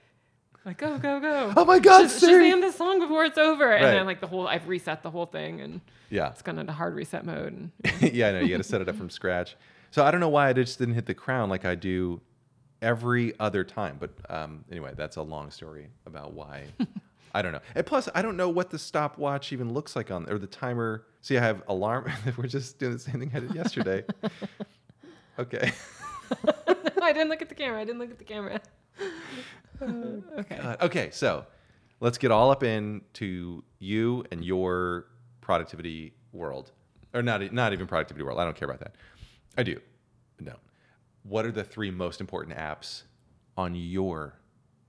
like 0.65 0.79
go 0.79 0.99
go 0.99 1.21
go. 1.21 1.53
Oh 1.57 1.65
my 1.65 1.79
God, 1.79 2.09
Sh- 2.11 2.15
Siri! 2.15 2.51
Shazam 2.51 2.61
this 2.61 2.77
song 2.77 2.99
before 3.01 3.25
it's 3.25 3.39
over, 3.39 3.71
and 3.73 3.85
then 3.85 4.07
like 4.07 4.21
the 4.21 4.27
whole 4.27 4.47
I've 4.47 4.69
reset 4.69 5.03
the 5.03 5.11
whole 5.11 5.27
thing, 5.27 5.61
and 5.61 5.81
Yeah. 6.11 6.29
it's 6.31 6.43
gone 6.43 6.59
into 6.59 6.73
hard 6.73 6.95
reset 6.95 7.25
mode. 7.25 7.53
And 7.53 7.71
yeah, 8.13 8.29
I 8.29 8.33
know. 8.33 8.41
You 8.41 8.49
got 8.51 8.57
to 8.59 8.63
set 8.65 8.81
it 8.81 8.89
up 8.89 8.97
from 8.97 9.11
scratch. 9.11 9.57
So 9.91 10.05
I 10.05 10.11
don't 10.11 10.21
know 10.21 10.29
why 10.29 10.49
I 10.49 10.53
just 10.53 10.79
didn't 10.79 10.95
hit 10.95 11.07
the 11.07 11.15
crown 11.15 11.49
like 11.51 11.65
I 11.65 11.75
do 11.75 12.21
every 12.83 13.39
other 13.41 13.65
time. 13.65 13.97
But 13.99 14.11
um, 14.29 14.65
anyway, 14.71 14.93
that's 14.97 15.17
a 15.17 15.23
long 15.23 15.51
story 15.51 15.89
about 16.07 16.33
why. 16.33 16.65
I 17.35 17.43
don't 17.43 17.53
know. 17.53 17.61
And 17.75 17.87
plus, 17.87 18.09
I 18.15 18.23
don't 18.23 18.37
know 18.37 18.49
what 18.49 18.71
the 18.71 18.79
stopwatch 18.79 19.53
even 19.53 19.73
looks 19.73 19.95
like 19.97 20.11
on 20.11 20.29
or 20.31 20.39
the 20.39 20.47
timer. 20.49 21.05
See, 21.23 21.39
I 21.39 21.41
have 21.43 21.63
alarm. 21.69 22.11
We're 22.37 22.47
just 22.49 22.79
doing 22.79 22.93
the 22.93 22.99
same 22.99 23.19
thing 23.21 23.31
I 23.35 23.41
did 23.41 23.55
yesterday. 23.55 24.05
okay. 25.39 25.73
I 27.03 27.13
didn't 27.13 27.29
look 27.29 27.43
at 27.43 27.49
the 27.49 27.55
camera. 27.55 27.81
I 27.81 27.85
didn't 27.85 27.99
look 28.01 28.11
at 28.11 28.19
the 28.19 28.25
camera. 28.25 28.61
okay. 30.39 30.59
God. 30.61 30.83
Okay, 30.83 31.11
so 31.11 31.47
let's 32.01 32.19
get 32.19 32.31
all 32.31 32.51
up 32.51 32.63
into 32.63 33.63
you 33.79 34.25
and 34.31 34.45
your 34.45 35.07
productivity 35.41 36.15
world, 36.33 36.73
or 37.15 37.23
not 37.23 37.53
not 37.53 37.73
even 37.73 37.87
productivity 37.87 38.25
world. 38.25 38.39
I 38.39 38.45
don't 38.45 38.57
care 38.57 38.69
about 38.69 38.81
that. 38.81 38.95
I 39.57 39.63
do. 39.63 39.81
No. 40.39 40.55
What 41.23 41.45
are 41.45 41.53
the 41.53 41.65
three 41.65 41.91
most 41.91 42.21
important 42.21 42.57
apps 42.57 43.03
on 43.57 43.75
your 43.75 44.35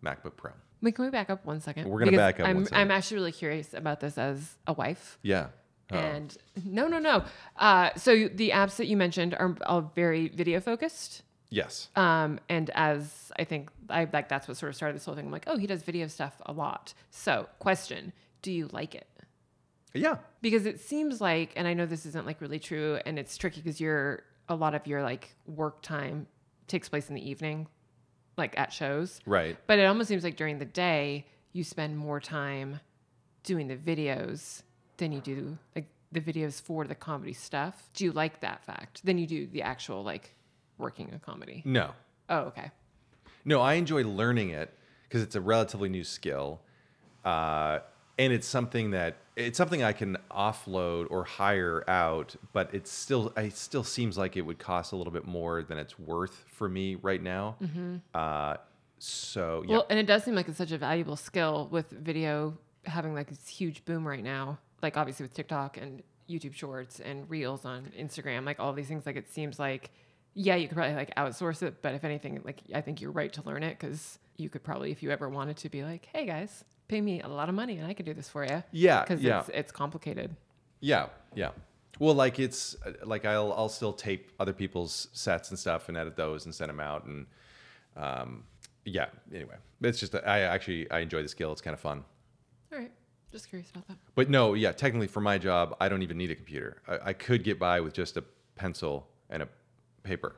MacBook 0.03 0.37
Pro? 0.37 0.51
Wait, 0.81 0.95
can 0.95 1.05
we 1.05 1.11
back 1.11 1.29
up 1.29 1.45
one 1.45 1.61
second? 1.61 1.87
We're 1.87 1.99
gonna 1.99 2.11
Because 2.11 2.19
back 2.19 2.39
up 2.39 2.47
I'm. 2.47 2.67
I'm 2.71 2.91
actually 2.91 3.17
really 3.17 3.31
curious 3.31 3.73
about 3.73 3.99
this 3.99 4.17
as 4.17 4.55
a 4.67 4.73
wife. 4.73 5.19
Yeah. 5.21 5.47
Oh. 5.91 5.97
And 5.97 6.37
no, 6.63 6.87
no, 6.87 6.99
no. 6.99 7.25
Uh, 7.57 7.89
so 7.97 8.29
the 8.29 8.51
apps 8.51 8.77
that 8.77 8.87
you 8.87 8.95
mentioned 8.95 9.33
are 9.33 9.57
all 9.65 9.91
very 9.93 10.29
video 10.29 10.59
focused. 10.59 11.23
Yes. 11.51 11.89
Um, 11.95 12.39
and 12.49 12.71
as 12.71 13.31
I 13.37 13.43
think 13.43 13.69
I 13.89 14.07
like 14.11 14.27
that's 14.27 14.47
what 14.47 14.57
sort 14.57 14.71
of 14.71 14.75
started 14.75 14.95
this 14.95 15.05
whole 15.05 15.13
thing. 15.13 15.27
I'm 15.27 15.31
like, 15.31 15.45
oh, 15.45 15.57
he 15.57 15.67
does 15.67 15.83
video 15.83 16.07
stuff 16.07 16.41
a 16.47 16.51
lot. 16.51 16.95
So, 17.11 17.47
question: 17.59 18.13
Do 18.41 18.51
you 18.51 18.67
like 18.71 18.95
it? 18.95 19.07
Yeah. 19.93 20.17
Because 20.41 20.65
it 20.65 20.79
seems 20.79 21.21
like, 21.21 21.51
and 21.55 21.67
I 21.67 21.73
know 21.73 21.85
this 21.85 22.05
isn't 22.05 22.25
like 22.25 22.41
really 22.41 22.59
true, 22.59 22.99
and 23.05 23.19
it's 23.19 23.37
tricky 23.37 23.61
because 23.61 23.79
you're 23.79 24.23
a 24.49 24.55
lot 24.55 24.73
of 24.73 24.87
your 24.87 25.03
like 25.03 25.35
work 25.45 25.81
time 25.81 26.27
takes 26.67 26.89
place 26.89 27.09
in 27.09 27.15
the 27.15 27.29
evening, 27.29 27.67
like 28.37 28.57
at 28.57 28.73
shows. 28.73 29.19
Right. 29.25 29.57
But 29.67 29.79
it 29.79 29.85
almost 29.85 30.07
seems 30.07 30.23
like 30.23 30.37
during 30.37 30.59
the 30.59 30.65
day 30.65 31.25
you 31.53 31.63
spend 31.63 31.97
more 31.97 32.19
time 32.19 32.79
doing 33.43 33.67
the 33.67 33.75
videos 33.75 34.61
than 34.97 35.11
you 35.11 35.19
do 35.19 35.57
like 35.75 35.87
the 36.11 36.21
videos 36.21 36.61
for 36.61 36.85
the 36.85 36.95
comedy 36.95 37.33
stuff. 37.33 37.89
Do 37.93 38.05
you 38.05 38.11
like 38.11 38.41
that 38.41 38.63
fact? 38.63 39.05
Than 39.05 39.17
you 39.17 39.27
do 39.27 39.47
the 39.47 39.61
actual 39.61 40.03
like 40.03 40.35
working 40.81 41.13
a 41.13 41.19
comedy. 41.19 41.61
No. 41.65 41.91
Oh, 42.29 42.39
okay. 42.39 42.71
No, 43.45 43.61
I 43.61 43.73
enjoy 43.75 44.03
learning 44.03 44.49
it 44.49 44.73
because 45.07 45.21
it's 45.21 45.35
a 45.35 45.41
relatively 45.41 45.89
new 45.89 46.03
skill, 46.03 46.61
uh, 47.25 47.79
and 48.19 48.31
it's 48.33 48.47
something 48.47 48.91
that 48.91 49.17
it's 49.35 49.57
something 49.57 49.81
I 49.81 49.93
can 49.93 50.17
offload 50.29 51.07
or 51.09 51.23
hire 51.23 51.83
out. 51.89 52.35
But 52.53 52.73
it's 52.73 52.91
still, 52.91 53.33
it 53.37 53.55
still 53.55 53.83
seems 53.83 54.17
like 54.17 54.37
it 54.37 54.41
would 54.41 54.59
cost 54.59 54.91
a 54.91 54.95
little 54.95 55.13
bit 55.13 55.25
more 55.25 55.63
than 55.63 55.77
it's 55.77 55.97
worth 55.97 56.43
for 56.47 56.69
me 56.69 56.95
right 56.95 57.21
now. 57.21 57.55
Uh, 58.13 58.57
so 58.99 59.63
yeah, 59.65 59.71
Well, 59.71 59.85
and 59.89 59.97
it 59.97 60.05
does 60.05 60.23
seem 60.23 60.35
like 60.35 60.47
it's 60.47 60.57
such 60.57 60.71
a 60.71 60.77
valuable 60.77 61.15
skill 61.15 61.67
with 61.71 61.89
video 61.89 62.57
having 62.85 63.13
like 63.15 63.29
this 63.29 63.47
huge 63.47 63.83
boom 63.85 64.07
right 64.07 64.23
now. 64.23 64.59
Like 64.83 64.97
obviously 64.97 65.23
with 65.23 65.33
TikTok 65.33 65.77
and 65.77 66.03
YouTube 66.29 66.53
Shorts 66.53 66.99
and 66.99 67.27
Reels 67.29 67.65
on 67.65 67.91
Instagram, 67.99 68.45
like 68.45 68.59
all 68.59 68.73
these 68.73 68.87
things. 68.87 69.05
Like 69.05 69.15
it 69.15 69.29
seems 69.31 69.57
like, 69.57 69.89
yeah, 70.33 70.55
you 70.55 70.67
could 70.67 70.77
probably 70.77 70.95
like 70.95 71.13
outsource 71.15 71.61
it, 71.63 71.81
but 71.81 71.93
if 71.93 72.03
anything, 72.03 72.41
like 72.43 72.61
I 72.73 72.81
think 72.81 73.01
you're 73.01 73.11
right 73.11 73.31
to 73.33 73.43
learn 73.43 73.63
it 73.63 73.77
because 73.79 74.19
you 74.37 74.49
could 74.49 74.63
probably, 74.63 74.91
if 74.91 75.03
you 75.03 75.11
ever 75.11 75.27
wanted 75.29 75.57
to, 75.57 75.69
be 75.69 75.83
like, 75.83 76.07
"Hey 76.13 76.25
guys, 76.25 76.63
pay 76.87 77.01
me 77.01 77.21
a 77.21 77.27
lot 77.27 77.49
of 77.49 77.55
money 77.55 77.77
and 77.77 77.87
I 77.87 77.93
can 77.93 78.05
do 78.05 78.13
this 78.13 78.29
for 78.29 78.45
you." 78.45 78.63
Yeah, 78.71 79.01
because 79.01 79.21
yeah. 79.21 79.39
it's 79.39 79.49
it's 79.49 79.71
complicated. 79.71 80.35
Yeah, 80.79 81.07
yeah. 81.35 81.49
Well, 81.99 82.15
like 82.15 82.39
it's 82.39 82.75
like 83.03 83.25
I'll 83.25 83.53
I'll 83.53 83.69
still 83.69 83.93
tape 83.93 84.31
other 84.39 84.53
people's 84.53 85.09
sets 85.13 85.49
and 85.49 85.59
stuff 85.59 85.89
and 85.89 85.97
edit 85.97 86.15
those 86.15 86.45
and 86.45 86.55
send 86.55 86.69
them 86.69 86.79
out 86.79 87.05
and 87.05 87.25
um 87.97 88.43
yeah. 88.85 89.07
Anyway, 89.33 89.55
it's 89.81 89.99
just 89.99 90.15
I 90.15 90.41
actually 90.41 90.89
I 90.89 90.99
enjoy 90.99 91.21
the 91.21 91.27
skill. 91.27 91.51
It's 91.51 91.61
kind 91.61 91.73
of 91.73 91.79
fun. 91.79 92.03
All 92.71 92.79
right, 92.79 92.91
just 93.31 93.49
curious 93.49 93.69
about 93.69 93.87
that. 93.89 93.97
But 94.15 94.29
no, 94.29 94.53
yeah. 94.53 94.71
Technically, 94.71 95.07
for 95.07 95.21
my 95.21 95.37
job, 95.37 95.75
I 95.81 95.89
don't 95.89 96.01
even 96.01 96.17
need 96.17 96.31
a 96.31 96.35
computer. 96.35 96.81
I, 96.87 97.09
I 97.09 97.13
could 97.13 97.43
get 97.43 97.59
by 97.59 97.81
with 97.81 97.93
just 97.93 98.17
a 98.17 98.23
pencil 98.55 99.07
and 99.29 99.43
a 99.43 99.49
paper. 100.03 100.35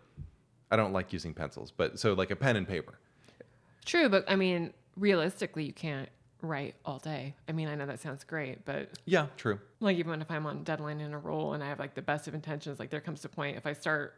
I 0.72 0.76
don't 0.76 0.94
like 0.94 1.14
using 1.14 1.34
pencils, 1.34 1.72
but 1.72 2.00
so 2.00 2.14
like 2.14 2.32
a 2.32 2.36
pen 2.36 2.56
and 2.56 2.68
paper. 2.68 3.00
True, 3.86 4.10
but 4.10 4.24
I 4.30 4.36
mean, 4.36 4.74
realistically, 4.98 5.66
you 5.66 5.74
can't 5.74 6.10
write 6.42 6.76
all 6.86 7.00
day. 7.00 7.36
I 7.48 7.52
mean, 7.52 7.68
I 7.68 7.76
know 7.76 7.86
that 7.86 8.00
sounds 8.00 8.24
great, 8.24 8.66
but 8.66 8.90
Yeah, 9.06 9.28
true. 9.38 9.60
like 9.80 9.98
even 9.98 10.22
if 10.22 10.30
I'm 10.32 10.46
on 10.46 10.64
deadline 10.64 11.00
in 11.00 11.14
a 11.14 11.20
role 11.20 11.54
and 11.54 11.64
I 11.64 11.68
have 11.68 11.80
like 11.80 11.96
the 11.96 12.02
best 12.02 12.28
of 12.28 12.34
intentions, 12.34 12.80
like 12.80 12.90
there 12.90 13.02
comes 13.02 13.24
a 13.26 13.30
point 13.30 13.58
if 13.58 13.66
I 13.66 13.74
start, 13.74 14.16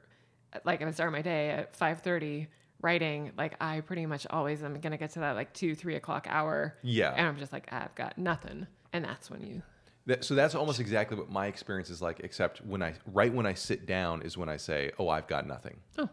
like 0.64 0.82
if 0.82 0.88
I 0.88 0.92
start 0.92 1.12
my 1.12 1.22
day 1.22 1.50
at 1.52 1.76
five 1.76 2.02
thirty 2.02 2.48
writing, 2.82 3.32
like 3.38 3.56
I 3.62 3.82
pretty 3.82 4.06
much 4.06 4.26
always 4.30 4.64
am 4.64 4.80
gonna 4.80 4.98
get 4.98 5.12
to 5.12 5.20
that 5.20 5.36
like 5.36 5.54
two 5.54 5.76
three 5.76 5.96
o'clock 5.96 6.26
hour, 6.30 6.76
Yeah. 6.84 7.14
and 7.16 7.28
I'm 7.28 7.38
just 7.38 7.52
like 7.54 7.68
ah, 7.72 7.84
I've 7.86 7.96
got 7.96 8.18
nothing, 8.18 8.66
and 8.94 9.04
that's 9.06 9.30
when 9.30 9.42
you 9.44 9.62
That, 10.08 10.24
so 10.24 10.36
that's 10.36 10.54
almost 10.54 10.80
exactly 10.80 11.18
what 11.18 11.30
my 11.32 11.48
experience 11.48 11.90
is 11.90 12.02
like, 12.02 12.20
except 12.20 12.64
when 12.66 12.84
I 12.84 12.94
right 13.12 13.34
when 13.34 13.46
I 13.48 13.54
sit 13.56 13.86
down 13.88 14.22
is 14.22 14.38
when 14.38 14.50
I 14.50 14.58
say, 14.58 14.92
"Oh, 15.00 15.10
I've 15.10 15.28
got 15.28 15.48
nothing." 15.48 15.78
oh, 15.98 16.08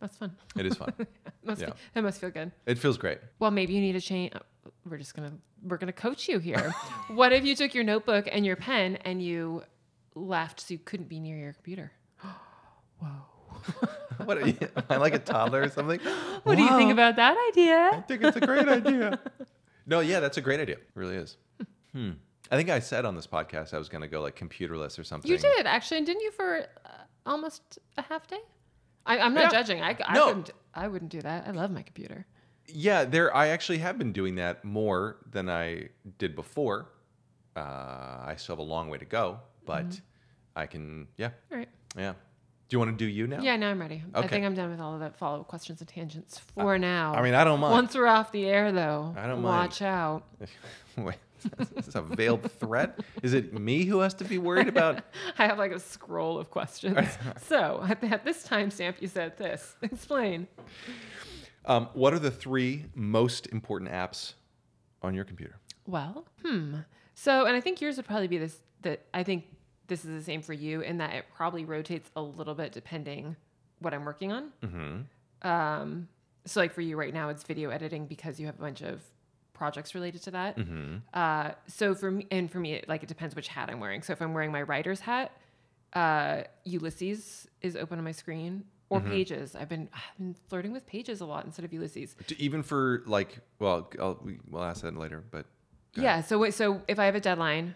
that's 0.00 0.16
fun. 0.18 0.36
It 0.58 0.66
is 0.66 0.74
fun. 0.76 0.92
must 1.44 1.60
Yeah. 1.62 1.68
be, 1.68 1.72
that 1.94 2.02
must 2.02 2.20
feel 2.20 2.30
good. 2.30 2.52
it 2.66 2.78
feels 2.78 2.98
great. 2.98 3.18
Well, 3.38 3.50
maybe 3.50 3.72
you 3.72 3.80
need 3.80 3.92
to 3.92 4.00
change. 4.00 4.32
We're 4.84 4.98
just 4.98 5.14
gonna 5.14 5.32
we're 5.62 5.78
gonna 5.78 5.92
coach 5.92 6.28
you 6.28 6.38
here. 6.38 6.74
what 7.08 7.32
if 7.32 7.44
you 7.46 7.56
took 7.56 7.74
your 7.74 7.84
notebook 7.84 8.28
and 8.30 8.44
your 8.44 8.56
pen 8.56 8.96
and 9.04 9.22
you 9.22 9.62
left 10.14 10.60
so 10.60 10.72
you 10.74 10.78
couldn't 10.78 11.08
be 11.08 11.18
near 11.18 11.38
your 11.38 11.52
computer? 11.54 11.92
Whoa. 13.00 13.08
What 14.24 14.38
are 14.38 14.46
you, 14.46 14.56
am 14.76 14.84
I 14.90 14.96
like 14.98 15.14
a 15.14 15.18
toddler 15.18 15.62
or 15.62 15.68
something? 15.70 15.98
What 16.44 16.56
do 16.56 16.62
you 16.62 16.76
think 16.76 16.92
about 16.92 17.16
that 17.16 17.36
idea? 17.50 17.90
I 17.94 18.00
think 18.06 18.22
it's 18.22 18.36
a 18.36 18.40
great 18.40 18.68
idea. 18.68 19.18
No, 19.86 20.00
yeah, 20.00 20.20
that's 20.20 20.36
a 20.36 20.40
great 20.40 20.60
idea. 20.60 20.76
It 20.76 20.88
really 20.94 21.16
is. 21.16 21.36
Hmm. 21.92 22.10
I 22.50 22.56
think 22.56 22.68
I 22.70 22.78
said 22.78 23.04
on 23.04 23.14
this 23.16 23.26
podcast 23.26 23.72
I 23.74 23.78
was 23.78 23.88
going 23.88 24.02
to 24.02 24.08
go 24.08 24.20
like 24.20 24.36
computerless 24.38 24.98
or 24.98 25.04
something. 25.04 25.30
You 25.30 25.38
did 25.38 25.66
actually, 25.66 26.02
didn't 26.02 26.22
you? 26.22 26.30
For 26.30 26.66
uh, 26.84 26.88
almost 27.26 27.78
a 27.96 28.02
half 28.02 28.26
day. 28.26 28.40
I, 29.06 29.18
I'm 29.18 29.34
not 29.34 29.44
Yeah. 29.44 29.50
judging. 29.60 29.82
I, 29.82 29.96
I 30.04 30.14
No. 30.14 30.26
wouldn't. 30.26 30.50
I 30.74 30.88
wouldn't 30.88 31.10
do 31.10 31.20
that. 31.22 31.46
I 31.46 31.50
love 31.52 31.70
my 31.70 31.82
computer. 31.82 32.26
Yeah, 32.66 33.04
there. 33.04 33.34
I 33.34 33.48
actually 33.48 33.78
have 33.78 33.98
been 33.98 34.12
doing 34.12 34.36
that 34.36 34.64
more 34.64 35.18
than 35.30 35.48
I 35.50 35.88
did 36.18 36.34
before. 36.34 36.90
Uh, 37.56 37.60
I 37.60 38.34
still 38.36 38.54
have 38.56 38.60
a 38.60 38.62
long 38.62 38.88
way 38.88 38.98
to 38.98 39.04
go, 39.04 39.40
but 39.66 39.84
Mm-hmm. 39.86 40.00
I 40.56 40.66
can. 40.66 41.08
Yeah, 41.16 41.30
All 41.50 41.58
right. 41.58 41.68
yeah. 41.96 42.12
Do 42.68 42.74
you 42.74 42.78
want 42.78 42.92
to 42.92 42.96
do 42.96 43.06
you 43.10 43.26
now? 43.26 43.40
Yeah, 43.42 43.56
now 43.56 43.70
I'm 43.70 43.80
ready. 43.80 44.02
Okay. 44.14 44.24
I 44.26 44.28
think 44.28 44.44
I'm 44.46 44.54
done 44.54 44.70
with 44.70 44.80
all 44.80 44.94
of 44.94 45.00
the 45.00 45.10
follow 45.10 45.40
up 45.40 45.48
questions 45.48 45.80
and 45.80 45.88
tangents 45.88 46.38
for 46.38 46.78
now. 46.78 47.12
I 47.14 47.22
mean, 47.22 47.34
I 47.34 47.44
don't 47.44 47.60
mind. 47.60 47.72
once 47.72 47.94
we're 47.94 48.06
off 48.06 48.32
the 48.32 48.46
air, 48.46 48.70
though, 48.72 49.14
I 49.16 49.26
don't 49.26 49.42
mind. 49.42 49.44
watch 49.44 49.82
out. 49.82 50.22
Wait, 50.96 51.16
is 51.58 51.68
this 51.70 51.94
a 51.94 52.02
veiled 52.02 52.50
threat? 52.52 53.00
Is 53.22 53.34
it 53.34 53.52
me 53.58 53.84
who 53.84 54.00
has 54.00 54.14
to 54.14 54.24
be 54.24 54.38
worried 54.38 54.68
about? 54.68 55.02
I 55.38 55.46
have 55.46 55.58
like 55.58 55.72
a 55.72 55.80
scroll 55.80 56.38
of 56.38 56.50
questions. 56.50 57.08
so 57.46 57.84
at, 57.88 58.02
at 58.04 58.24
this 58.24 58.46
timestamp, 58.46 59.00
you 59.00 59.08
said 59.08 59.36
this. 59.36 59.76
Explain. 59.82 60.46
Um, 61.66 61.88
what 61.94 62.12
are 62.12 62.18
the 62.18 62.30
three 62.30 62.86
most 62.94 63.46
important 63.48 63.90
apps 63.90 64.34
on 65.02 65.14
your 65.14 65.24
computer? 65.24 65.58
Well, 65.86 66.26
hmm. 66.44 66.76
So, 67.14 67.46
and 67.46 67.56
I 67.56 67.60
think 67.60 67.80
yours 67.80 67.96
would 67.96 68.06
probably 68.06 68.28
be 68.28 68.38
this. 68.38 68.58
That 68.82 69.06
I 69.14 69.22
think 69.22 69.44
this 69.86 70.04
is 70.04 70.10
the 70.10 70.22
same 70.22 70.42
for 70.42 70.52
you 70.52 70.80
in 70.80 70.98
that 70.98 71.14
it 71.14 71.26
probably 71.34 71.64
rotates 71.64 72.10
a 72.16 72.22
little 72.22 72.54
bit 72.54 72.72
depending 72.72 73.36
what 73.78 73.94
I'm 73.94 74.04
working 74.04 74.32
on. 74.32 74.50
Mm-hmm. 74.62 75.48
Um, 75.48 76.08
so, 76.46 76.60
like 76.60 76.72
for 76.72 76.80
you 76.80 76.96
right 76.96 77.14
now, 77.14 77.28
it's 77.28 77.42
video 77.42 77.70
editing 77.70 78.06
because 78.06 78.38
you 78.38 78.46
have 78.46 78.56
a 78.58 78.62
bunch 78.62 78.82
of 78.82 79.00
projects 79.54 79.94
related 79.94 80.22
to 80.24 80.30
that. 80.32 80.56
Mm-hmm. 80.58 80.96
Uh, 81.14 81.52
so 81.66 81.94
for 81.94 82.10
me, 82.10 82.26
and 82.30 82.50
for 82.50 82.58
me, 82.60 82.74
it, 82.74 82.88
like 82.88 83.02
it 83.02 83.08
depends 83.08 83.34
which 83.34 83.48
hat 83.48 83.70
I'm 83.70 83.80
wearing. 83.80 84.02
So 84.02 84.12
if 84.12 84.20
I'm 84.20 84.34
wearing 84.34 84.52
my 84.52 84.62
writer's 84.62 85.00
hat, 85.00 85.32
uh, 85.94 86.42
Ulysses 86.64 87.48
is 87.62 87.76
open 87.76 87.98
on 87.98 88.04
my 88.04 88.12
screen, 88.12 88.64
or 88.90 89.00
Mm-hmm. 89.00 89.10
Pages. 89.10 89.56
I've 89.56 89.68
been 89.68 89.88
I've 89.94 90.18
been 90.18 90.34
flirting 90.48 90.72
with 90.72 90.86
Pages 90.86 91.20
a 91.20 91.24
lot 91.26 91.44
instead 91.46 91.64
of 91.64 91.72
Ulysses. 91.72 92.14
Even 92.38 92.62
for 92.62 93.02
like, 93.06 93.38
well, 93.58 93.90
I'll, 94.00 94.18
we, 94.22 94.38
we'll 94.50 94.62
ask 94.62 94.82
that 94.82 94.96
later, 94.96 95.24
but 95.30 95.46
Yeah. 95.94 96.20
So 96.20 96.38
wait, 96.38 96.52
so 96.54 96.82
if 96.88 96.98
I 96.98 97.06
have 97.06 97.14
a 97.14 97.20
deadline, 97.20 97.74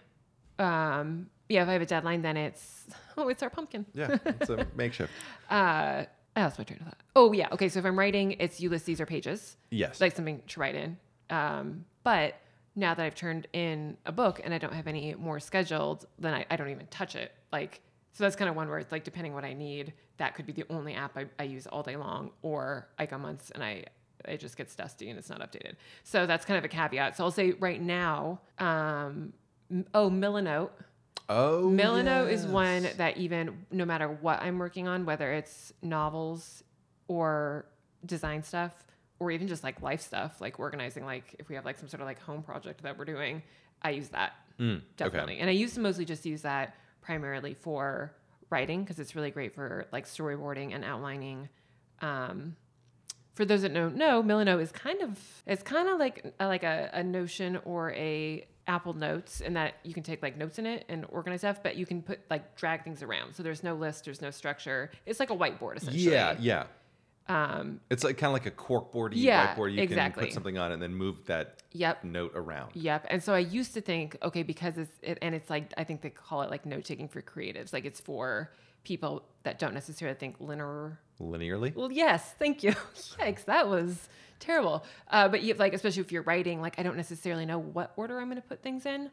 um, 0.59 1.31
yeah, 1.49 1.62
if 1.62 1.69
I 1.69 1.73
have 1.73 1.83
a 1.83 1.87
deadline, 1.87 2.23
then 2.23 2.37
it's 2.37 2.85
oh, 3.17 3.29
it's 3.29 3.43
our 3.43 3.51
pumpkin. 3.51 3.87
yeah, 3.95 4.19
it's 4.27 4.51
a 4.51 4.67
makeshift. 4.77 5.12
Uh, 5.51 6.05
I 6.37 6.43
lost 6.43 6.59
my 6.59 6.64
train 6.64 6.79
of 6.81 6.87
thought. 6.87 6.99
Oh 7.17 7.33
yeah. 7.33 7.49
Okay. 7.53 7.69
So 7.69 7.79
if 7.81 7.85
I'm 7.87 7.99
writing, 7.99 8.33
it's 8.38 8.61
Ulysses 8.61 9.01
or 9.01 9.07
Pages. 9.07 9.57
Yes. 9.71 10.01
like 10.01 10.14
something 10.14 10.43
to 10.49 10.61
write 10.61 10.75
in. 10.75 10.97
Um, 11.31 11.85
but 12.05 12.35
now 12.77 12.95
that 12.95 13.05
I've 13.05 13.14
turned 13.14 13.49
in 13.53 13.97
a 14.07 14.12
book 14.12 14.41
and 14.45 14.55
I 14.55 14.59
don't 14.59 14.73
have 14.73 14.87
any 14.87 15.14
more 15.14 15.41
scheduled, 15.41 16.07
then 16.19 16.33
I, 16.33 16.47
I 16.51 16.57
don't 16.57 16.71
even 16.71 16.87
touch 16.87 17.17
it. 17.17 17.33
Like, 17.53 17.81
so 18.12 18.25
that's 18.25 18.37
kind 18.37 18.49
of 18.49 18.57
one 18.57 18.69
where 18.69 18.79
it's 18.79 18.93
like, 18.93 19.05
depending 19.05 19.35
what 19.35 19.45
I 19.45 19.53
need, 19.53 19.93
that 20.17 20.35
could 20.35 20.47
be 20.47 20.53
the 20.53 20.64
only 20.71 20.95
app 20.95 21.17
I, 21.17 21.27
I 21.38 21.45
use 21.45 21.67
all 21.67 21.83
day 21.83 21.97
long, 21.97 22.31
or 22.43 22.88
I 22.99 23.07
go 23.07 23.19
months 23.19 23.51
and 23.51 23.62
I, 23.62 23.85
it 24.27 24.38
just 24.38 24.57
gets 24.57 24.75
dusty 24.75 25.11
and 25.11 25.19
it's 25.19 25.29
not 25.29 25.41
updated. 25.41 25.75
So 26.05 26.27
that's 26.27 26.45
kind 26.45 26.59
of 26.59 26.64
a 26.64 26.69
caveat. 26.69 27.17
So 27.17 27.25
I'll 27.25 27.31
say 27.31 27.53
right 27.53 27.81
now, 27.81 28.41
um, 28.59 29.33
oh, 29.95 30.11
Milanote. 30.11 30.71
oh, 31.29 31.69
Milanote 31.71 32.31
is 32.31 32.47
one 32.47 32.88
that 32.97 33.17
even 33.17 33.67
no 33.71 33.85
matter 33.85 34.09
what 34.09 34.41
I'm 34.43 34.59
working 34.59 34.88
on, 34.88 35.05
whether 35.05 35.33
it's 35.33 35.73
novels 35.83 36.64
or 37.07 37.67
design 38.07 38.43
stuff, 38.43 38.73
or 39.20 39.31
even 39.31 39.48
just 39.48 39.64
like 39.64 39.83
life 39.83 40.00
stuff, 40.00 40.40
like 40.40 40.59
organizing, 40.59 41.04
like 41.04 41.35
if 41.38 41.48
we 41.48 41.54
have 41.54 41.64
like 41.64 41.78
some 41.78 41.88
sort 41.88 42.00
of 42.00 42.07
like 42.07 42.20
home 42.20 42.42
project 42.42 42.83
that 42.83 42.96
we're 42.98 43.04
doing, 43.04 43.42
I 43.83 43.90
use 43.90 44.09
that 44.09 44.33
Mm, 44.59 44.76
okay. 44.76 44.85
definitely. 44.96 45.38
And 45.38 45.48
I 45.48 45.52
used 45.52 45.74
to 45.74 45.81
mostly 45.81 46.04
just 46.04 46.26
use 46.26 46.42
that 46.42 46.74
primarily 47.00 47.54
for 47.54 48.12
writing 48.50 48.83
because 48.83 48.98
it's 48.98 49.14
really 49.14 49.31
great 49.31 49.54
for 49.54 49.87
like 49.92 50.07
storyboarding 50.07 50.74
and 50.74 50.85
outlining. 50.85 51.48
Um, 52.00 52.57
for 53.35 53.44
those 53.44 53.62
that 53.62 53.72
don't 53.72 53.96
know, 53.96 54.22
Milano 54.22 54.59
is 54.59 54.72
kind 54.72 55.00
of 55.00 55.18
it's 55.46 55.62
kind 55.62 55.88
of 55.88 55.98
like 55.98 56.35
a, 56.40 56.46
like 56.46 56.64
a, 56.64 56.90
a 56.92 57.04
Notion 57.04 57.59
or 57.64 57.92
a 57.92 58.46
Apple 58.66 58.94
Notes 58.94 59.40
in 59.40 59.54
that 59.54 59.74
you 59.85 59.94
can 59.94 60.02
take 60.02 60.22
like 60.22 60.37
notes 60.37 60.59
in 60.59 60.66
it 60.66 60.85
and 60.88 61.07
organize 61.11 61.40
stuff, 61.40 61.62
but 61.62 61.76
you 61.76 61.87
can 61.87 62.02
put 62.02 62.20
like 62.28 62.57
drag 62.57 62.83
things 62.83 63.02
around. 63.02 63.35
So 63.35 63.42
there's 63.42 63.62
no 63.62 63.74
list, 63.74 64.04
there's 64.04 64.20
no 64.20 64.31
structure. 64.31 64.90
It's 65.07 65.20
like 65.20 65.31
a 65.31 65.37
whiteboard 65.37 65.76
essentially. 65.76 66.12
Yeah, 66.12 66.37
yeah. 66.40 66.64
Um, 67.29 67.81
It's 67.91 68.05
like 68.05 68.17
kind 68.17 68.29
of 68.29 68.33
like 68.33 68.47
a 68.47 68.51
corkboardy 68.51 69.12
Yeah, 69.17 69.55
whiteboard. 69.55 69.75
You 69.75 69.87
can 69.87 70.12
put 70.12 70.33
something 70.33 70.57
on 70.57 70.71
it 70.71 70.75
and 70.75 70.83
then 70.83 70.95
move 70.95 71.27
that 71.27 71.62
yep. 71.73 72.03
note 72.03 72.33
around. 72.35 72.71
Yep. 72.75 73.07
And 73.11 73.23
so 73.23 73.35
I 73.35 73.41
used 73.41 73.75
to 73.75 73.81
think, 73.81 74.17
okay, 74.23 74.43
because 74.43 74.79
it's 74.79 74.99
it, 75.03 75.19
and 75.21 75.35
it's 75.35 75.51
like 75.51 75.73
I 75.77 75.85
think 75.85 76.01
they 76.01 76.11
call 76.11 76.43
it 76.43 76.51
like 76.51 76.64
note 76.64 76.85
taking 76.85 77.09
for 77.09 77.21
creatives, 77.21 77.73
like 77.73 77.85
it's 77.85 78.01
for 78.01 78.51
people 78.85 79.23
that 79.43 79.59
don't 79.59 79.75
necessarily 79.75 80.17
think 80.17 80.37
linear. 80.41 80.99
Linearly? 81.21 81.75
Well, 81.75 81.93
yes, 81.93 82.35
thank 82.38 82.62
you. 82.62 82.71
Yikes, 83.19 83.45
that 83.45 83.69
was 83.69 84.09
terrible. 84.41 84.85
Uh, 85.11 85.29
but 85.29 85.43
you 85.43 85.53
like, 85.55 85.75
especially 85.75 86.01
if 86.03 86.12
you're 86.12 86.23
writing, 86.23 86.61
like 86.62 86.79
I 86.79 86.83
don't 86.83 86.97
necessarily 86.97 87.45
know 87.45 87.59
what 87.59 87.93
order 87.97 88.19
I'm 88.19 88.29
going 88.31 88.41
to 88.41 88.49
put 88.49 88.62
things 88.62 88.87
in. 88.87 89.11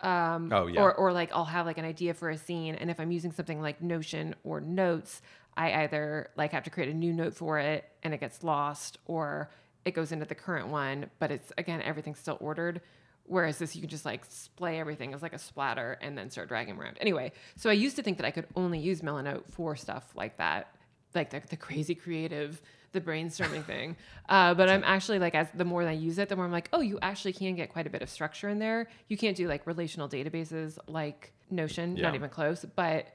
Um, 0.00 0.50
Oh, 0.52 0.68
yeah. 0.68 0.80
Or 0.80 0.94
or 0.94 1.12
like 1.12 1.30
I'll 1.34 1.44
have 1.44 1.66
like 1.66 1.78
an 1.78 1.84
idea 1.84 2.14
for 2.14 2.30
a 2.30 2.38
scene, 2.38 2.76
and 2.76 2.90
if 2.90 3.00
I'm 3.00 3.10
using 3.10 3.32
something 3.32 3.60
like 3.60 3.82
Notion 3.82 4.34
or 4.44 4.60
Notes, 4.60 5.20
I 5.58 5.82
either 5.82 6.30
like 6.36 6.52
have 6.52 6.62
to 6.64 6.70
create 6.70 6.88
a 6.88 6.94
new 6.94 7.12
note 7.12 7.34
for 7.34 7.58
it, 7.58 7.84
and 8.04 8.14
it 8.14 8.20
gets 8.20 8.44
lost, 8.44 8.96
or 9.06 9.50
it 9.84 9.90
goes 9.90 10.12
into 10.12 10.24
the 10.24 10.36
current 10.36 10.68
one, 10.68 11.10
but 11.18 11.32
it's 11.32 11.52
again 11.58 11.82
everything's 11.82 12.20
still 12.20 12.38
ordered. 12.40 12.80
Whereas 13.24 13.58
this, 13.58 13.74
you 13.76 13.82
can 13.82 13.90
just 13.90 14.06
like 14.06 14.24
splay 14.26 14.78
everything 14.78 15.12
as 15.12 15.20
like 15.20 15.34
a 15.34 15.38
splatter 15.38 15.98
and 16.00 16.16
then 16.16 16.30
start 16.30 16.48
dragging 16.48 16.78
around. 16.78 16.96
Anyway, 17.00 17.32
so 17.56 17.68
I 17.68 17.74
used 17.74 17.96
to 17.96 18.02
think 18.02 18.16
that 18.16 18.24
I 18.24 18.30
could 18.30 18.46
only 18.56 18.78
use 18.78 19.02
Milanote 19.02 19.50
for 19.50 19.76
stuff 19.76 20.12
like 20.14 20.38
that, 20.38 20.74
like 21.14 21.28
the, 21.28 21.42
the 21.50 21.56
crazy 21.56 21.94
creative, 21.94 22.62
the 22.92 23.02
brainstorming 23.02 23.64
thing. 23.66 23.96
Uh, 24.30 24.54
but 24.54 24.70
I'm 24.70 24.82
actually 24.82 25.18
like, 25.18 25.34
as 25.34 25.48
the 25.54 25.66
more 25.66 25.86
I 25.86 25.92
use 25.92 26.18
it, 26.18 26.30
the 26.30 26.36
more 26.36 26.46
I'm 26.46 26.52
like, 26.52 26.70
oh, 26.72 26.80
you 26.80 26.98
actually 27.02 27.34
can 27.34 27.54
get 27.54 27.70
quite 27.70 27.86
a 27.86 27.90
bit 27.90 28.00
of 28.00 28.08
structure 28.08 28.48
in 28.48 28.60
there. 28.60 28.88
You 29.08 29.18
can't 29.18 29.36
do 29.36 29.46
like 29.46 29.66
relational 29.66 30.08
databases 30.08 30.78
like 30.86 31.34
Notion, 31.50 31.94
not 31.94 32.14
even 32.14 32.30
close. 32.30 32.64
But 32.76 33.08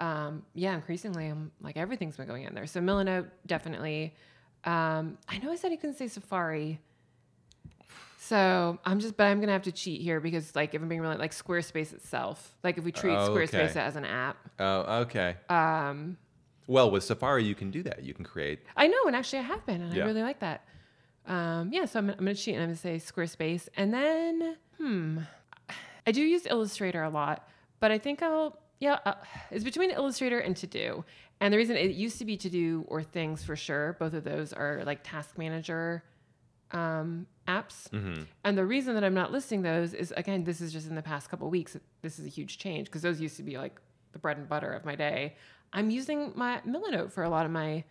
um, 0.00 0.44
yeah, 0.54 0.74
increasingly, 0.74 1.26
I'm 1.26 1.50
like 1.60 1.76
everything's 1.76 2.16
been 2.16 2.26
going 2.28 2.44
in 2.44 2.54
there. 2.54 2.66
So 2.66 2.80
Milanote 2.80 3.28
definitely. 3.46 4.14
Um, 4.64 5.18
I 5.28 5.38
know 5.38 5.50
I 5.52 5.56
said 5.56 5.70
you 5.72 5.78
couldn't 5.78 5.96
say 5.96 6.08
Safari. 6.08 6.80
So 8.20 8.78
I'm 8.84 9.00
just, 9.00 9.16
but 9.16 9.24
I'm 9.24 9.40
gonna 9.40 9.52
have 9.52 9.62
to 9.62 9.72
cheat 9.72 10.00
here 10.02 10.20
because, 10.20 10.54
like, 10.54 10.74
if 10.74 10.82
I'm 10.82 10.88
being 10.88 11.00
really 11.00 11.16
like 11.16 11.30
Squarespace 11.32 11.92
itself, 11.94 12.54
like 12.62 12.76
if 12.76 12.84
we 12.84 12.92
treat 12.92 13.14
Oh, 13.16 13.30
Squarespace 13.30 13.76
as 13.76 13.96
an 13.96 14.04
app, 14.04 14.36
Oh, 14.58 15.00
okay. 15.02 15.36
um, 15.48 16.18
Well, 16.66 16.90
with 16.90 17.04
Safari, 17.04 17.44
you 17.44 17.54
can 17.54 17.70
do 17.70 17.82
that. 17.84 18.02
You 18.02 18.12
can 18.14 18.24
create. 18.24 18.60
I 18.76 18.88
know, 18.88 18.98
and 19.06 19.16
actually 19.16 19.38
I 19.40 19.42
have 19.42 19.64
been, 19.64 19.80
and 19.80 19.94
Yeah. 19.94 20.02
I 20.02 20.06
really 20.06 20.22
like 20.22 20.40
that. 20.40 20.64
um, 21.26 21.70
yeah, 21.72 21.84
so 21.84 21.98
I'm, 22.00 22.10
I'm 22.10 22.16
going 22.24 22.34
to 22.36 22.42
cheat 22.42 22.54
and 22.54 22.62
I'm 22.64 22.68
going 22.70 22.76
to 22.76 22.80
say 22.82 22.96
Squarespace. 23.12 23.68
And 23.76 23.92
then, 23.94 24.56
hmm, 24.78 25.18
I 26.06 26.12
do 26.12 26.22
use 26.22 26.46
Illustrator 26.46 27.02
a 27.02 27.10
lot, 27.10 27.48
but 27.80 27.90
I 27.90 27.98
think 27.98 28.22
I'll, 28.22 28.58
yeah, 28.80 28.98
uh, 29.04 29.14
it's 29.50 29.64
between 29.64 29.90
Illustrator 29.90 30.38
and 30.38 30.54
TeuxDeux. 30.54 31.04
And 31.40 31.52
the 31.54 31.58
reason 31.58 31.76
it 31.76 31.92
used 31.92 32.18
to 32.18 32.24
be 32.24 32.36
TeuxDeux 32.36 32.84
or 32.88 33.02
Things 33.02 33.44
for 33.44 33.56
sure, 33.56 33.96
both 33.98 34.14
of 34.14 34.24
those 34.24 34.52
are 34.52 34.82
like 34.84 35.00
task 35.02 35.38
manager 35.38 36.02
um, 36.72 37.26
apps. 37.46 37.88
Mm-hmm. 37.90 38.22
And 38.44 38.58
the 38.58 38.64
reason 38.64 38.94
that 38.94 39.04
I'm 39.04 39.14
not 39.14 39.32
listing 39.32 39.62
those 39.62 39.94
is 39.94 40.12
again, 40.16 40.44
this 40.44 40.60
is 40.60 40.72
just 40.72 40.88
in 40.88 40.94
the 40.94 41.02
past 41.02 41.30
couple 41.30 41.48
weeks. 41.50 41.76
This 42.02 42.18
is 42.18 42.26
a 42.26 42.28
huge 42.28 42.58
change 42.58 42.86
because 42.86 43.02
those 43.02 43.20
used 43.20 43.36
to 43.36 43.42
be 43.42 43.56
like 43.56 43.80
the 44.12 44.18
bread 44.18 44.36
and 44.36 44.48
butter 44.48 44.72
of 44.72 44.84
my 44.84 44.94
day. 44.94 45.36
I'm 45.72 45.90
using 45.90 46.32
my 46.34 46.60
Milanote 46.66 47.12
for 47.12 47.24
a 47.24 47.30
lot 47.30 47.46
of 47.46 47.52
my 47.52 47.84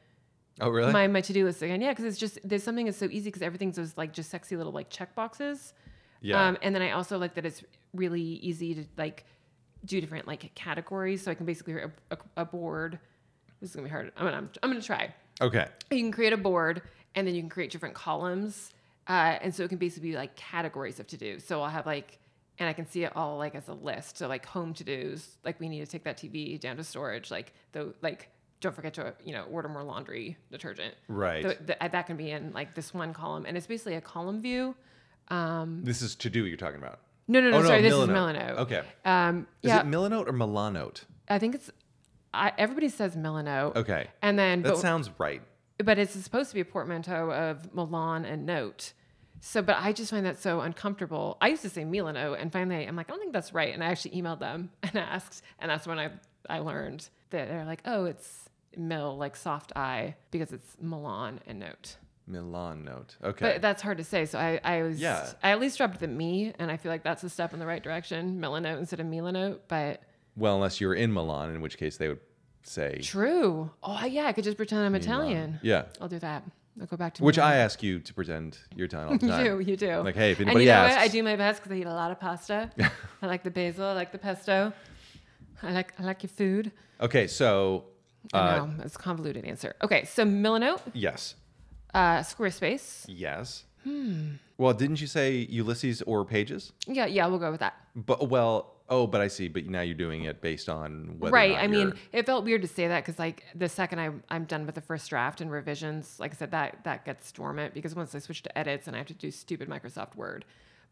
Oh, 0.59 0.69
really? 0.69 0.91
my 0.91 1.05
my 1.07 1.21
to 1.21 1.33
do 1.33 1.45
list 1.45 1.61
again. 1.61 1.81
Yeah, 1.81 1.91
because 1.91 2.05
it's 2.05 2.17
just 2.17 2.39
there's 2.43 2.63
something 2.63 2.85
that's 2.85 2.97
so 2.97 3.05
easy 3.11 3.25
because 3.25 3.43
everything's 3.43 3.75
those 3.75 3.95
like 3.95 4.11
just 4.13 4.31
sexy 4.31 4.57
little 4.57 4.71
like 4.71 4.89
check 4.89 5.13
boxes. 5.13 5.73
yeah. 6.21 6.47
Um, 6.47 6.57
and 6.63 6.73
then 6.73 6.81
I 6.81 6.91
also 6.91 7.19
like 7.19 7.35
that 7.35 7.45
it's 7.45 7.63
really 7.93 8.21
easy 8.21 8.73
to 8.73 8.83
like 8.97 9.25
do 9.85 10.01
different 10.01 10.27
like 10.27 10.53
categories. 10.55 11.21
So 11.23 11.31
I 11.31 11.35
can 11.35 11.45
basically 11.45 11.73
create 11.73 11.89
a, 12.11 12.15
a, 12.15 12.41
a 12.41 12.45
board. 12.45 12.99
This 13.61 13.69
is 13.71 13.75
gonna 13.75 13.87
be 13.87 13.91
hard. 13.91 14.11
I'm 14.17 14.25
gonna 14.25 14.49
I'm 14.63 14.69
gonna 14.69 14.81
try. 14.81 15.13
okay. 15.41 15.67
You 15.91 15.99
can 15.99 16.11
create 16.11 16.33
a 16.33 16.37
board 16.37 16.81
and 17.15 17.27
then 17.27 17.33
you 17.35 17.41
can 17.41 17.49
create 17.49 17.71
different 17.71 17.95
columns. 17.95 18.71
Uh, 19.07 19.37
and 19.41 19.55
so 19.55 19.63
it 19.63 19.69
can 19.69 19.77
basically 19.77 20.09
be 20.11 20.15
like 20.17 20.35
categories 20.35 20.99
of 20.99 21.07
to 21.07 21.17
do. 21.17 21.39
So 21.39 21.61
I'll 21.61 21.69
have 21.69 21.85
like, 21.85 22.19
and 22.59 22.67
I 22.67 22.73
can 22.73 22.85
see 22.85 23.03
it 23.05 23.15
all 23.15 23.37
like 23.37 23.55
as 23.55 23.67
a 23.69 23.73
list. 23.73 24.17
So 24.17 24.27
like 24.27 24.45
home 24.45 24.73
to 24.75 24.83
dos, 24.83 25.37
like 25.45 25.59
we 25.59 25.69
need 25.69 25.79
to 25.79 25.85
take 25.87 26.03
that 26.03 26.17
TV 26.17 26.59
down 26.59 26.75
to 26.77 26.83
storage. 26.83 27.31
Like 27.31 27.53
the 27.71 27.93
like 28.01 28.29
don't 28.59 28.75
forget 28.75 28.95
to 28.95 29.13
you 29.23 29.33
know 29.33 29.43
order 29.51 29.69
more 29.69 29.83
laundry 29.83 30.37
detergent. 30.51 30.93
Right. 31.07 31.43
So 31.43 31.53
th- 31.53 31.79
that 31.91 32.07
can 32.07 32.17
be 32.17 32.31
in 32.31 32.51
like 32.53 32.75
this 32.75 32.93
one 32.93 33.13
column, 33.13 33.45
and 33.45 33.55
it's 33.55 33.67
basically 33.67 33.95
a 33.95 34.01
column 34.01 34.41
view. 34.41 34.75
Um, 35.29 35.83
This 35.83 36.01
is 36.01 36.15
to 36.15 36.29
do 36.29 36.45
you're 36.45 36.57
talking 36.57 36.79
about. 36.81 36.99
No, 37.27 37.41
no, 37.41 37.49
no, 37.49 37.57
oh, 37.57 37.61
no, 37.61 37.67
sorry, 37.67 37.81
this 37.81 37.93
is 37.93 38.07
Milanote. 38.07 38.57
Okay. 38.57 38.81
Um, 39.03 39.47
Is 39.61 39.69
yeah, 39.69 39.81
it 39.81 39.87
Milanote 39.87 40.27
or 40.27 40.33
Milanote? 40.33 41.03
I 41.27 41.39
think 41.39 41.55
it's. 41.55 41.69
I, 42.33 42.53
everybody 42.57 42.89
says 42.89 43.15
Milanote. 43.15 43.75
Okay. 43.75 44.07
And 44.21 44.37
then, 44.37 44.61
That 44.61 44.73
but, 44.73 44.79
sounds 44.79 45.09
right. 45.17 45.41
but 45.77 45.97
it's 45.97 46.13
supposed 46.13 46.49
to 46.49 46.55
be 46.55 46.61
a 46.61 46.65
portmanteau 46.65 47.31
of 47.31 47.73
Milan 47.73 48.25
and 48.25 48.45
note. 48.45 48.93
So, 49.39 49.61
but 49.61 49.77
I 49.79 49.93
just 49.93 50.11
find 50.11 50.25
that 50.25 50.39
so 50.39 50.61
uncomfortable. 50.61 51.37
I 51.41 51.49
used 51.49 51.61
to 51.61 51.69
say 51.69 51.85
Milano, 51.85 52.33
and 52.33 52.51
finally 52.51 52.85
I'm 52.85 52.95
like, 52.95 53.07
I 53.09 53.11
don't 53.11 53.19
think 53.19 53.33
that's 53.33 53.53
right. 53.53 53.73
And 53.73 53.83
I 53.83 53.87
actually 53.87 54.19
emailed 54.19 54.39
them 54.39 54.71
and 54.83 54.95
asked, 54.97 55.43
and 55.59 55.69
that's 55.69 55.87
when 55.87 55.99
I 55.99 56.11
I 56.49 56.59
learned 56.59 57.09
that 57.31 57.47
they're 57.49 57.65
like, 57.65 57.81
oh, 57.85 58.05
it's 58.05 58.49
Mil, 58.75 59.17
like 59.17 59.35
soft 59.35 59.73
I, 59.75 60.15
because 60.31 60.51
it's 60.51 60.77
Milan 60.79 61.39
and 61.47 61.59
note. 61.59 61.97
Milan 62.27 62.83
note. 62.83 63.15
Okay. 63.23 63.53
But 63.53 63.61
that's 63.61 63.81
hard 63.81 63.97
to 63.99 64.03
say. 64.03 64.25
So 64.25 64.37
I, 64.37 64.59
I 64.63 64.83
was, 64.83 64.99
Yeah. 64.99 65.31
I 65.41 65.51
at 65.51 65.59
least 65.59 65.77
dropped 65.77 65.99
the 65.99 66.07
me, 66.07 66.53
and 66.59 66.69
I 66.69 66.77
feel 66.77 66.91
like 66.91 67.03
that's 67.03 67.23
a 67.23 67.29
step 67.29 67.53
in 67.53 67.59
the 67.59 67.65
right 67.65 67.81
direction, 67.81 68.39
Milanote 68.39 68.77
instead 68.77 68.99
of 68.99 69.05
Milanote. 69.07 69.59
But 69.67 70.01
well, 70.35 70.55
unless 70.55 70.79
you're 70.81 70.93
in 70.93 71.13
Milan, 71.13 71.49
in 71.55 71.61
which 71.61 71.77
case 71.77 71.97
they 71.97 72.07
would 72.09 72.19
say 72.63 72.99
true. 73.01 73.71
Oh 73.81 74.05
yeah, 74.05 74.25
I 74.25 74.33
could 74.33 74.43
just 74.43 74.57
pretend 74.57 74.81
I'm 74.83 74.95
Italian. 74.95 75.59
Yeah. 75.63 75.85
I'll 76.01 76.09
do 76.09 76.19
that. 76.19 76.43
I'll 76.79 76.85
go 76.85 76.97
back 76.97 77.15
to 77.15 77.23
Which 77.23 77.37
Milan. 77.37 77.53
I 77.53 77.55
ask 77.57 77.81
you 77.81 77.99
to 77.99 78.13
pretend 78.13 78.57
you're 78.75 78.85
Italian 78.85 79.09
all 79.13 79.17
the 79.17 79.25
You 79.25 79.31
time. 79.31 79.43
do, 79.45 79.59
you 79.71 79.77
do. 79.77 79.97
Like, 80.01 80.15
hey, 80.15 80.31
if 80.33 80.39
and 80.39 80.49
anybody 80.49 80.65
you 80.65 80.71
know 80.71 80.83
what? 80.83 80.91
I 80.97 81.07
do 81.07 81.23
my 81.23 81.35
best 81.35 81.61
because 81.63 81.71
I 81.75 81.79
eat 81.79 81.87
a 81.87 81.93
lot 81.93 82.11
of 82.11 82.19
pasta. 82.19 82.69
I 83.21 83.25
like 83.25 83.43
the 83.43 83.49
basil. 83.51 83.85
I 83.85 83.93
like 83.93 84.11
the 84.11 84.17
pesto. 84.19 84.73
I 85.63 85.71
like 85.71 85.93
I 85.99 86.03
like 86.03 86.21
your 86.21 86.29
food. 86.29 86.71
Okay, 87.01 87.25
so 87.27 87.85
I 88.33 88.37
uh, 88.39 88.65
know 88.65 88.73
it's 88.83 88.95
a 88.95 88.99
convoluted 88.99 89.45
answer. 89.45 89.75
Okay, 89.81 90.03
so 90.05 90.23
Milanote, 90.23 90.81
yes, 90.93 91.33
uh, 91.97 92.19
Squarespace. 92.21 93.05
yes. 93.07 93.63
Hmm. 93.83 94.31
Well, 94.57 94.73
didn't 94.73 94.99
you 94.99 95.07
say 95.07 95.47
Ulysses 95.49 96.01
or 96.01 96.25
Pages? 96.25 96.73
Yeah, 96.87 97.05
yeah, 97.05 97.27
we'll 97.27 97.39
go 97.39 97.51
with 97.51 97.61
that. 97.61 97.75
But 97.95 98.27
well, 98.29 98.73
oh, 98.89 99.07
but 99.07 99.21
I 99.21 99.27
see. 99.27 99.47
But 99.47 99.67
now 99.67 99.81
you're 99.81 99.95
doing 99.95 100.23
it 100.23 100.41
based 100.41 100.67
on 100.67 101.15
whether 101.19 101.31
right. 101.33 101.55
I 101.55 101.67
mean, 101.67 101.93
it 102.11 102.25
felt 102.25 102.43
weird 102.43 102.63
to 102.63 102.67
say 102.67 102.87
that 102.87 103.05
because 103.05 103.17
like 103.19 103.43
the 103.55 103.69
second 103.69 103.99
I 103.99 104.09
I'm 104.29 104.45
done 104.45 104.65
with 104.65 104.75
the 104.75 104.81
first 104.81 105.09
draft 105.09 105.41
and 105.41 105.49
revisions, 105.51 106.19
like 106.19 106.31
I 106.33 106.35
said, 106.35 106.51
that 106.51 106.83
that 106.83 107.05
gets 107.05 107.31
dormant 107.31 107.73
because 107.73 107.95
once 107.95 108.13
I 108.15 108.19
switch 108.19 108.43
to 108.43 108.57
edits 108.57 108.87
and 108.87 108.95
I 108.95 108.99
have 108.99 109.07
to 109.07 109.13
do 109.13 109.31
stupid 109.31 109.69
Microsoft 109.69 110.15
Word. 110.15 110.43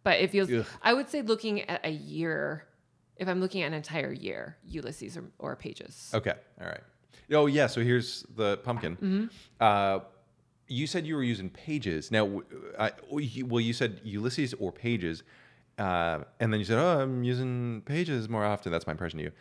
But 0.03 0.19
it 0.19 0.29
feels. 0.29 0.49
Ugh. 0.51 0.65
I 0.81 0.93
would 0.93 1.09
say 1.09 1.21
looking 1.21 1.61
at 1.63 1.83
a 1.83 1.91
year, 1.91 2.65
if 3.17 3.27
I'm 3.27 3.41
looking 3.41 3.63
at 3.63 3.67
an 3.67 3.73
entire 3.73 4.13
year, 4.13 4.57
Ulysses 4.63 5.17
or, 5.17 5.25
or 5.39 5.55
Pages. 5.55 6.11
okay, 6.13 6.35
all 6.61 6.67
right. 6.67 6.81
Oh 7.31 7.47
yeah. 7.47 7.67
So 7.67 7.81
here's 7.81 8.23
the 8.35 8.57
pumpkin. 8.57 8.95
Mm-hmm. 8.95 9.25
Uh, 9.59 9.99
you 10.67 10.87
said 10.87 11.05
you 11.05 11.15
were 11.15 11.23
using 11.23 11.49
Pages. 11.49 12.11
Now, 12.11 12.41
I, 12.79 12.91
well, 13.09 13.61
you 13.61 13.73
said 13.73 14.01
Ulysses 14.03 14.53
or 14.55 14.71
Pages. 14.71 15.23
Uh, 15.77 16.23
and 16.39 16.53
then 16.53 16.59
you 16.61 16.65
said, 16.65 16.77
"Oh, 16.77 17.01
I'm 17.01 17.23
using 17.25 17.81
Pages 17.85 18.29
more 18.29 18.45
often." 18.45 18.71
That's 18.71 18.87
my 18.87 18.91
impression 18.91 19.19
of 19.19 19.25
you. 19.25 19.31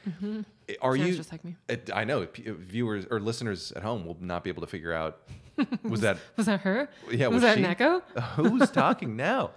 Are 0.82 0.94
Mm-hmm. 0.94 1.00
Sounds 1.00 1.08
you 1.10 1.16
just 1.16 1.30
like 1.30 1.44
me. 1.44 1.54
It, 1.68 1.90
I 1.94 2.02
know 2.02 2.26
p- 2.26 2.42
viewers 2.50 3.06
or 3.08 3.20
listeners 3.20 3.70
at 3.72 3.82
home 3.84 4.04
will 4.04 4.16
not 4.20 4.42
be 4.42 4.50
able 4.50 4.62
to 4.62 4.66
figure 4.66 4.92
out. 4.92 5.20
Was 5.84 6.00
that 6.00 6.18
Was 6.36 6.46
that 6.46 6.62
her? 6.62 6.88
Yeah, 7.08 7.28
Was, 7.28 7.34
was 7.34 7.42
that 7.42 7.56
she? 7.58 7.62
an 7.64 7.70
echo? 7.70 8.00
who's 8.34 8.68
talking 8.72 9.14
now? 9.14 9.52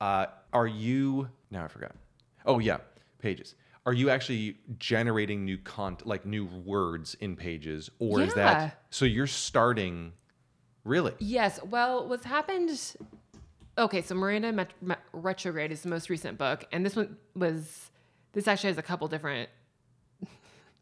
Uh, 0.00 0.26
are 0.54 0.66
you 0.66 1.28
now? 1.50 1.64
I 1.64 1.68
forgot. 1.68 1.92
Oh 2.46 2.60
yeah, 2.60 2.78
Pages. 3.18 3.54
Are 3.84 3.92
you 3.92 4.08
actually 4.08 4.56
generating 4.78 5.44
new 5.44 5.58
content, 5.58 6.08
like 6.08 6.24
new 6.24 6.46
words 6.46 7.14
in 7.20 7.36
Pages, 7.36 7.90
or 7.98 8.22
is 8.22 8.32
that 8.34 8.82
so? 8.88 9.04
You're 9.04 9.26
starting, 9.26 10.12
really? 10.86 11.12
Yes. 11.18 11.60
Well, 11.62 12.08
what's 12.08 12.24
happened? 12.24 12.96
Okay, 13.76 14.00
so 14.00 14.14
Miranda 14.14 14.52
Met- 14.52 14.72
Met- 14.80 15.02
Retrograde 15.12 15.72
is 15.72 15.82
the 15.82 15.88
most 15.88 16.08
recent 16.08 16.38
book, 16.38 16.64
and 16.72 16.84
this 16.84 16.96
one 16.96 17.16
was. 17.34 17.90
This 18.32 18.48
actually 18.48 18.68
has 18.68 18.78
a 18.78 18.82
couple 18.82 19.08
different. 19.08 19.48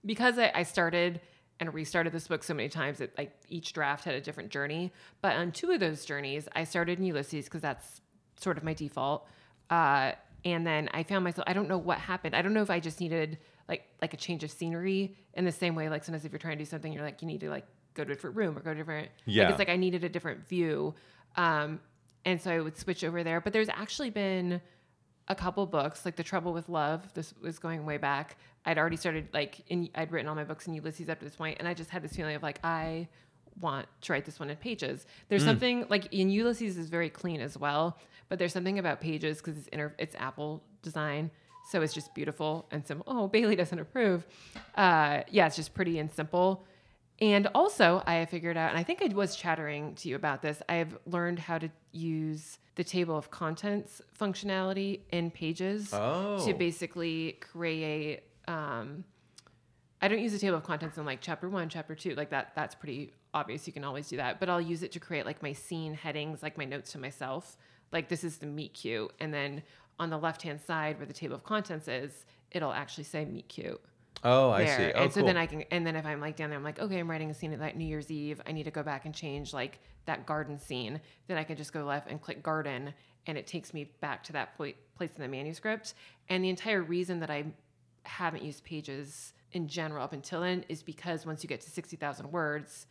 because 0.04 0.38
I, 0.38 0.50
I 0.54 0.62
started 0.64 1.20
and 1.60 1.72
restarted 1.72 2.12
this 2.12 2.26
book 2.26 2.42
so 2.42 2.52
many 2.52 2.68
times 2.68 2.98
that 2.98 3.16
like 3.16 3.32
each 3.48 3.72
draft 3.72 4.04
had 4.04 4.14
a 4.14 4.20
different 4.20 4.50
journey. 4.50 4.92
But 5.22 5.36
on 5.36 5.52
two 5.52 5.70
of 5.70 5.80
those 5.80 6.04
journeys, 6.04 6.48
I 6.54 6.64
started 6.64 6.98
in 6.98 7.04
Ulysses 7.04 7.44
because 7.44 7.62
that's 7.62 8.00
sort 8.40 8.58
of 8.58 8.64
my 8.64 8.74
default. 8.74 9.26
Uh, 9.70 10.12
and 10.44 10.66
then 10.66 10.88
I 10.92 11.04
found 11.04 11.24
myself. 11.24 11.44
I 11.46 11.52
don't 11.52 11.68
know 11.68 11.78
what 11.78 11.98
happened. 11.98 12.34
I 12.34 12.42
don't 12.42 12.54
know 12.54 12.62
if 12.62 12.70
I 12.70 12.80
just 12.80 13.00
needed 13.00 13.38
like 13.68 13.86
like 14.02 14.14
a 14.14 14.16
change 14.16 14.44
of 14.44 14.50
scenery 14.50 15.16
in 15.34 15.44
the 15.44 15.52
same 15.52 15.74
way. 15.74 15.88
Like 15.88 16.04
sometimes 16.04 16.24
if 16.24 16.32
you're 16.32 16.38
trying 16.38 16.58
to 16.58 16.64
do 16.64 16.68
something, 16.68 16.92
you're 16.92 17.02
like 17.04 17.22
you 17.22 17.28
need 17.28 17.40
to 17.40 17.50
like 17.50 17.66
go 17.94 18.04
to 18.04 18.10
a 18.12 18.14
different 18.14 18.36
room 18.36 18.56
or 18.56 18.60
go 18.60 18.70
to 18.70 18.70
a 18.72 18.74
different. 18.76 19.08
Like 19.26 19.36
Yeah. 19.36 19.48
it's 19.50 19.58
like 19.58 19.68
I 19.68 19.76
needed 19.76 20.04
a 20.04 20.08
different 20.08 20.46
view. 20.48 20.94
Um, 21.36 21.80
and 22.24 22.40
so 22.40 22.50
I 22.50 22.60
would 22.60 22.76
switch 22.76 23.04
over 23.04 23.22
there. 23.22 23.40
But 23.40 23.52
there's 23.52 23.68
actually 23.68 24.10
been 24.10 24.60
a 25.28 25.34
couple 25.34 25.64
books, 25.66 26.04
like 26.04 26.16
The 26.16 26.22
Trouble 26.22 26.52
with 26.52 26.68
Love. 26.68 27.12
This 27.14 27.32
was 27.40 27.58
going 27.58 27.86
way 27.86 27.96
back. 27.96 28.36
I'd 28.66 28.78
already 28.78 28.96
started 28.96 29.28
like 29.32 29.60
in 29.68 29.88
I'd 29.94 30.10
written 30.12 30.28
all 30.28 30.34
my 30.34 30.44
books 30.44 30.66
in 30.66 30.74
Ulysses 30.74 31.08
up 31.08 31.18
to 31.20 31.24
this 31.24 31.36
point, 31.36 31.56
and 31.58 31.68
I 31.68 31.74
just 31.74 31.90
had 31.90 32.02
this 32.02 32.14
feeling 32.14 32.34
of 32.36 32.42
like 32.42 32.58
I 32.64 33.08
want 33.60 33.86
to 34.02 34.12
write 34.12 34.24
this 34.24 34.40
one 34.40 34.50
in 34.50 34.56
pages. 34.56 35.06
There's 35.28 35.42
Mm. 35.42 35.46
something 35.46 35.86
like 35.88 36.12
in 36.12 36.28
Ulysses 36.28 36.76
is 36.76 36.88
very 36.88 37.08
clean 37.08 37.40
as 37.40 37.56
well, 37.56 37.98
but 38.28 38.38
there's 38.38 38.52
something 38.52 38.78
about 38.78 39.00
pages 39.00 39.38
because 39.38 39.56
it's 39.58 39.68
inter- 39.68 39.94
it's 39.98 40.14
Apple 40.16 40.62
design, 40.82 41.30
so 41.66 41.82
it's 41.82 41.92
just 41.94 42.14
beautiful 42.14 42.66
and 42.70 42.86
simple. 42.86 43.04
Oh, 43.06 43.28
Bailey 43.28 43.56
doesn't 43.56 43.78
approve. 43.78 44.26
Uh, 44.74 45.22
yeah, 45.30 45.46
it's 45.46 45.56
just 45.56 45.74
pretty 45.74 45.98
and 45.98 46.12
simple. 46.12 46.64
And 47.20 47.46
also, 47.54 48.02
I 48.06 48.14
have 48.16 48.30
figured 48.30 48.56
out, 48.56 48.70
and 48.70 48.78
I 48.78 48.82
think 48.82 49.00
I 49.00 49.06
was 49.14 49.36
chattering 49.36 49.94
to 49.96 50.08
you 50.08 50.16
about 50.16 50.42
this. 50.42 50.60
I've 50.68 50.98
learned 51.06 51.38
how 51.38 51.58
to 51.58 51.70
use 51.92 52.58
the 52.74 52.82
table 52.82 53.16
of 53.16 53.30
contents 53.30 54.02
functionality 54.18 55.00
in 55.12 55.30
Pages 55.30 55.90
Oh. 55.94 56.44
to 56.44 56.54
basically 56.54 57.38
create. 57.40 58.22
Um, 58.48 59.04
I 60.02 60.08
don't 60.08 60.18
use 60.20 60.32
the 60.32 60.38
table 60.40 60.56
of 60.56 60.64
contents 60.64 60.98
in 60.98 61.06
like 61.06 61.20
chapter 61.20 61.48
one, 61.48 61.68
chapter 61.68 61.94
two, 61.94 62.14
like 62.16 62.30
that. 62.30 62.52
That's 62.56 62.74
pretty 62.74 63.12
obvious. 63.32 63.66
You 63.66 63.72
can 63.72 63.84
always 63.84 64.08
do 64.08 64.16
that. 64.18 64.40
But 64.40 64.48
I'll 64.50 64.60
use 64.60 64.82
it 64.82 64.92
to 64.92 65.00
create 65.00 65.24
like 65.24 65.40
my 65.42 65.52
scene 65.52 65.94
headings, 65.94 66.42
like 66.42 66.58
my 66.58 66.64
notes 66.64 66.92
to 66.92 66.98
myself. 66.98 67.56
Like 67.92 68.08
this 68.08 68.24
is 68.24 68.38
the 68.38 68.46
meet 68.46 68.74
cute, 68.74 69.12
and 69.20 69.32
then 69.32 69.62
on 69.98 70.10
the 70.10 70.18
left 70.18 70.42
hand 70.42 70.60
side 70.60 70.98
where 70.98 71.06
the 71.06 71.12
table 71.12 71.34
of 71.34 71.44
contents 71.44 71.88
is, 71.88 72.26
it'll 72.50 72.72
actually 72.72 73.04
say 73.04 73.24
meet 73.24 73.48
cute 73.48 73.80
Oh, 74.24 74.50
I 74.50 74.64
see. 74.64 74.92
Oh, 74.94 75.02
and 75.02 75.12
so 75.12 75.20
cool. 75.20 75.26
then 75.26 75.36
I 75.36 75.44
can, 75.44 75.64
and 75.70 75.86
then 75.86 75.96
if 75.96 76.06
I'm 76.06 76.20
like 76.20 76.34
down 76.36 76.48
there, 76.48 76.58
I'm 76.58 76.64
like, 76.64 76.78
okay, 76.78 76.98
I'm 76.98 77.10
writing 77.10 77.30
a 77.30 77.34
scene 77.34 77.52
at 77.52 77.58
that 77.58 77.76
New 77.76 77.84
Year's 77.84 78.10
Eve. 78.10 78.40
I 78.46 78.52
need 78.52 78.62
to 78.64 78.70
go 78.70 78.82
back 78.82 79.04
and 79.04 79.14
change 79.14 79.52
like 79.52 79.80
that 80.06 80.24
garden 80.24 80.58
scene. 80.58 80.98
Then 81.28 81.36
I 81.36 81.44
can 81.44 81.56
just 81.56 81.74
go 81.74 81.84
left 81.84 82.10
and 82.10 82.20
click 82.20 82.42
garden, 82.42 82.94
and 83.26 83.36
it 83.36 83.46
takes 83.46 83.74
me 83.74 83.90
back 84.00 84.24
to 84.24 84.32
that 84.32 84.56
pla- 84.56 84.68
place 84.96 85.10
in 85.14 85.20
the 85.20 85.28
manuscript. 85.28 85.92
And 86.30 86.42
the 86.42 86.48
entire 86.48 86.82
reason 86.82 87.20
that 87.20 87.30
I 87.30 87.44
haven't 88.04 88.42
used 88.42 88.64
pages 88.64 89.34
in 89.52 89.68
general 89.68 90.02
up 90.02 90.14
until 90.14 90.40
then 90.40 90.64
is 90.70 90.82
because 90.82 91.26
once 91.26 91.42
you 91.42 91.48
get 91.48 91.60
to 91.60 91.70
60,000 91.70 92.32
words 92.32 92.86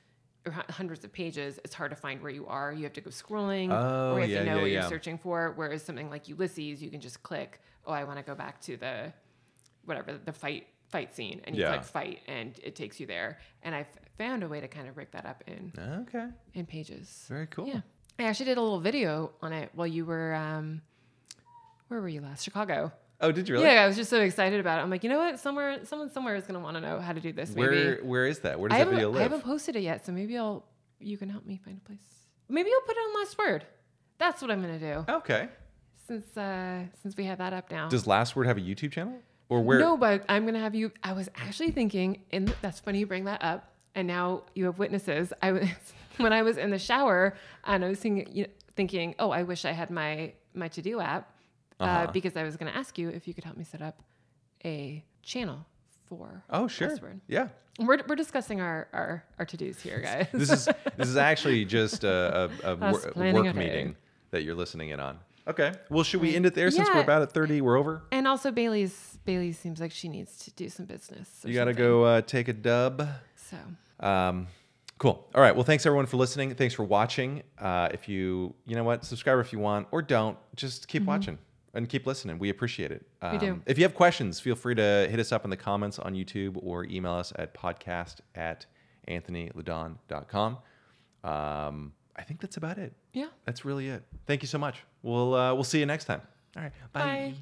hundreds 0.51 1.03
of 1.05 1.11
pages, 1.13 1.59
it's 1.63 1.73
hard 1.73 1.91
to 1.91 1.95
find 1.95 2.21
where 2.21 2.31
you 2.31 2.45
are. 2.47 2.71
You 2.73 2.83
have 2.83 2.93
to 2.93 3.01
go 3.01 3.09
scrolling, 3.09 3.69
Oh, 3.71 4.13
or 4.13 4.15
you 4.15 4.21
have 4.21 4.29
yeah, 4.29 4.39
to 4.39 4.45
know 4.45 4.55
yeah, 4.55 4.61
what 4.61 4.71
yeah. 4.71 4.79
you're 4.81 4.89
searching 4.89 5.17
for. 5.17 5.53
Whereas 5.55 5.83
something 5.83 6.09
like 6.09 6.27
Ulysses, 6.27 6.81
you 6.81 6.89
can 6.89 6.99
just 7.01 7.23
click, 7.23 7.61
oh, 7.85 7.93
I 7.93 8.03
want 8.03 8.17
to 8.17 8.23
go 8.23 8.35
back 8.35 8.59
to 8.61 8.77
the 8.77 9.13
whatever 9.85 10.17
the 10.23 10.33
fight 10.33 10.67
fight 10.87 11.13
scene 11.15 11.41
and 11.45 11.55
you 11.55 11.65
click 11.65 11.83
fight 11.83 12.19
and 12.27 12.59
it 12.63 12.75
takes 12.75 12.99
you 12.99 13.07
there 13.07 13.39
and 13.63 13.73
i've 13.73 13.87
found 14.17 14.43
a 14.43 14.47
way 14.47 14.61
to 14.61 14.67
kind 14.67 14.87
of 14.87 14.93
break 14.93 15.09
that 15.11 15.25
up 15.25 15.43
in 15.47 15.73
Okay. 16.07 16.27
in 16.53 16.65
pages 16.67 17.25
Very 17.27 17.47
cool. 17.47 17.67
yeah 17.67 17.81
I 18.19 18.23
actually 18.25 18.45
did 18.45 18.57
a 18.59 18.61
little 18.61 18.79
video 18.79 19.31
on 19.41 19.51
it 19.53 19.71
while 19.73 19.87
you 19.87 20.05
were, 20.05 20.35
um, 20.35 20.81
where 21.87 21.99
were 21.99 22.07
you 22.07 22.21
last? 22.21 22.43
Chicago. 22.43 22.91
Oh, 23.23 23.31
did 23.31 23.47
you 23.47 23.55
really? 23.55 23.65
Yeah, 23.65 23.83
I 23.83 23.87
was 23.87 23.95
just 23.95 24.09
so 24.09 24.19
excited 24.19 24.59
about 24.59 24.79
it. 24.79 24.83
I'm 24.83 24.89
like, 24.89 25.03
you 25.03 25.09
know 25.09 25.17
what? 25.17 25.39
Somewhere, 25.39 25.85
someone 25.85 26.11
somewhere 26.11 26.35
is 26.35 26.45
gonna 26.45 26.59
want 26.59 26.75
to 26.75 26.81
know 26.81 26.99
how 26.99 27.13
to 27.13 27.21
do 27.21 27.31
this. 27.31 27.55
Maybe. 27.55 27.67
Where 27.67 27.95
where 28.03 28.27
is 28.27 28.39
that? 28.39 28.59
Where 28.59 28.69
does 28.69 28.75
I 28.75 28.83
that 28.83 28.89
video 28.89 29.15
I 29.15 29.21
haven't 29.21 29.43
posted 29.43 29.77
it 29.77 29.81
yet, 29.81 30.05
so 30.05 30.11
maybe 30.11 30.37
I'll. 30.37 30.65
You 30.99 31.17
can 31.17 31.29
help 31.29 31.45
me 31.45 31.59
find 31.63 31.77
a 31.77 31.85
place. 31.85 31.99
Maybe 32.49 32.69
I'll 32.73 32.85
put 32.85 32.95
it 32.95 32.99
on 32.99 33.21
Last 33.21 33.37
Word. 33.37 33.65
That's 34.17 34.41
what 34.41 34.51
I'm 34.51 34.61
gonna 34.61 34.79
do. 34.79 35.05
Okay. 35.09 35.47
Since 36.07 36.37
uh, 36.37 36.83
since 37.01 37.15
we 37.15 37.23
have 37.25 37.37
that 37.37 37.53
up 37.53 37.71
now. 37.71 37.87
Does 37.87 38.05
Last 38.05 38.35
Word 38.35 38.45
have 38.47 38.57
a 38.57 38.61
YouTube 38.61 38.91
channel? 38.91 39.17
Or 39.49 39.61
where? 39.61 39.79
No, 39.79 39.95
but 39.95 40.25
I'm 40.27 40.45
gonna 40.45 40.59
have 40.59 40.75
you. 40.75 40.91
I 41.01 41.13
was 41.13 41.29
actually 41.35 41.71
thinking, 41.71 42.21
and 42.31 42.53
that's 42.61 42.81
funny 42.81 42.99
you 42.99 43.07
bring 43.07 43.25
that 43.25 43.43
up. 43.43 43.69
And 43.95 44.07
now 44.07 44.43
you 44.55 44.65
have 44.65 44.79
witnesses. 44.79 45.31
I 45.41 45.51
was 45.53 45.67
when 46.17 46.33
I 46.33 46.41
was 46.41 46.57
in 46.57 46.71
the 46.71 46.79
shower 46.79 47.35
and 47.63 47.85
I 47.85 47.89
was 47.89 47.99
thinking, 47.99 48.27
you 48.35 48.43
know, 48.43 48.49
thinking, 48.75 49.15
oh, 49.19 49.29
I 49.29 49.43
wish 49.43 49.65
I 49.65 49.71
had 49.71 49.89
my 49.89 50.33
my 50.53 50.67
to 50.69 50.81
do 50.81 50.99
app 50.99 51.32
uh, 51.83 51.87
Uh-huh. 51.87 52.11
because 52.11 52.35
I 52.37 52.43
was 52.43 52.57
gonna 52.57 52.71
ask 52.71 52.97
you 52.97 53.09
if 53.09 53.27
you 53.27 53.33
could 53.33 53.43
help 53.43 53.57
me 53.57 53.63
set 53.63 53.81
up 53.81 54.01
a 54.65 55.03
channel 55.21 55.65
for. 56.07 56.43
Oh, 56.49 56.67
sure. 56.67 56.89
Westward. 56.89 57.19
Yeah. 57.27 57.49
We're 57.79 57.99
we're 58.07 58.15
discussing 58.15 58.61
our 58.61 58.87
our 58.93 59.23
our 59.39 59.45
to 59.45 59.57
dos 59.57 59.81
here, 59.81 59.99
guys. 59.99 60.27
This 60.31 60.51
is 60.51 60.65
this 60.97 61.07
is 61.07 61.17
actually 61.17 61.65
just 61.65 62.03
a, 62.03 62.49
a, 62.63 62.71
a 62.73 62.75
wor- 62.91 62.91
work 63.33 63.45
ahead. 63.45 63.55
meeting 63.55 63.95
that 64.31 64.43
you're 64.43 64.55
listening 64.55 64.89
in 64.89 64.99
on. 64.99 65.19
Okay. 65.47 65.73
Well, 65.89 66.03
should 66.03 66.21
we 66.21 66.35
end 66.35 66.45
it 66.45 66.53
there 66.55 66.71
since 66.71 66.87
we're 66.93 67.01
about 67.01 67.21
at 67.23 67.31
30? 67.33 67.61
We're 67.61 67.77
over. 67.77 68.03
and 68.11 68.27
also 68.27 68.51
Bailey's 68.51 69.17
Bailey 69.25 69.51
seems 69.51 69.79
like 69.81 69.91
she 69.91 70.07
needs 70.07 70.37
to 70.45 70.51
do 70.51 70.69
some 70.69 70.85
business. 70.85 71.43
or 71.43 71.49
You 71.49 71.53
got 71.55 71.65
to 71.65 71.71
something. 71.71 71.83
go 71.85 72.03
uh, 72.05 72.21
take 72.21 72.47
a 72.47 72.53
dub. 72.53 73.07
So 73.35 73.57
Um, 73.99 74.47
cool. 74.99 75.27
All 75.35 75.41
right. 75.41 75.53
Well, 75.55 75.65
thanks 75.65 75.85
everyone 75.85 76.05
for 76.05 76.15
listening. 76.17 76.53
Thanks 76.55 76.73
for 76.75 76.83
watching. 76.83 77.43
Uh, 77.59 77.89
if 77.91 78.07
you, 78.07 78.53
you 78.65 78.75
know 78.77 78.83
what, 78.85 79.03
subscribe 79.03 79.39
if 79.39 79.51
you 79.51 79.59
want, 79.59 79.87
or 79.91 80.01
don't. 80.01 80.37
Just 80.55 80.87
keep 80.87 81.03
watching 81.03 81.37
and 81.73 81.89
keep 81.89 82.05
listening. 82.05 82.39
We 82.39 82.49
appreciate 82.49 82.91
it. 82.91 83.05
Um. 83.21 83.31
We 83.33 83.37
do. 83.37 83.61
If 83.65 83.77
you 83.77 83.83
have 83.83 83.95
questions, 83.95 84.39
feel 84.39 84.55
free 84.55 84.75
to 84.75 85.07
hit 85.09 85.19
us 85.19 85.31
up 85.31 85.43
in 85.43 85.49
the 85.49 85.57
comments 85.57 85.99
on 85.99 86.13
YouTube 86.13 86.57
or 86.61 86.85
email 86.85 87.13
us 87.13 87.33
at 87.37 87.53
podcast 87.53 88.17
at 88.35 88.65
anthonyledon.com. 89.07 90.57
Um, 91.23 91.93
I 92.15 92.21
think 92.23 92.41
that's 92.41 92.57
about 92.57 92.77
it. 92.77 92.93
yeah. 93.13 93.27
That's 93.45 93.65
really 93.65 93.89
it. 93.89 94.03
Thank 94.27 94.41
you 94.43 94.47
so 94.47 94.57
much. 94.57 94.83
We'll 95.01 95.33
uh, 95.33 95.53
we'll 95.53 95.63
see 95.63 95.79
you 95.79 95.85
next 95.85 96.05
time. 96.05 96.21
All 96.55 96.63
right. 96.63 96.71
Bye. 96.91 97.33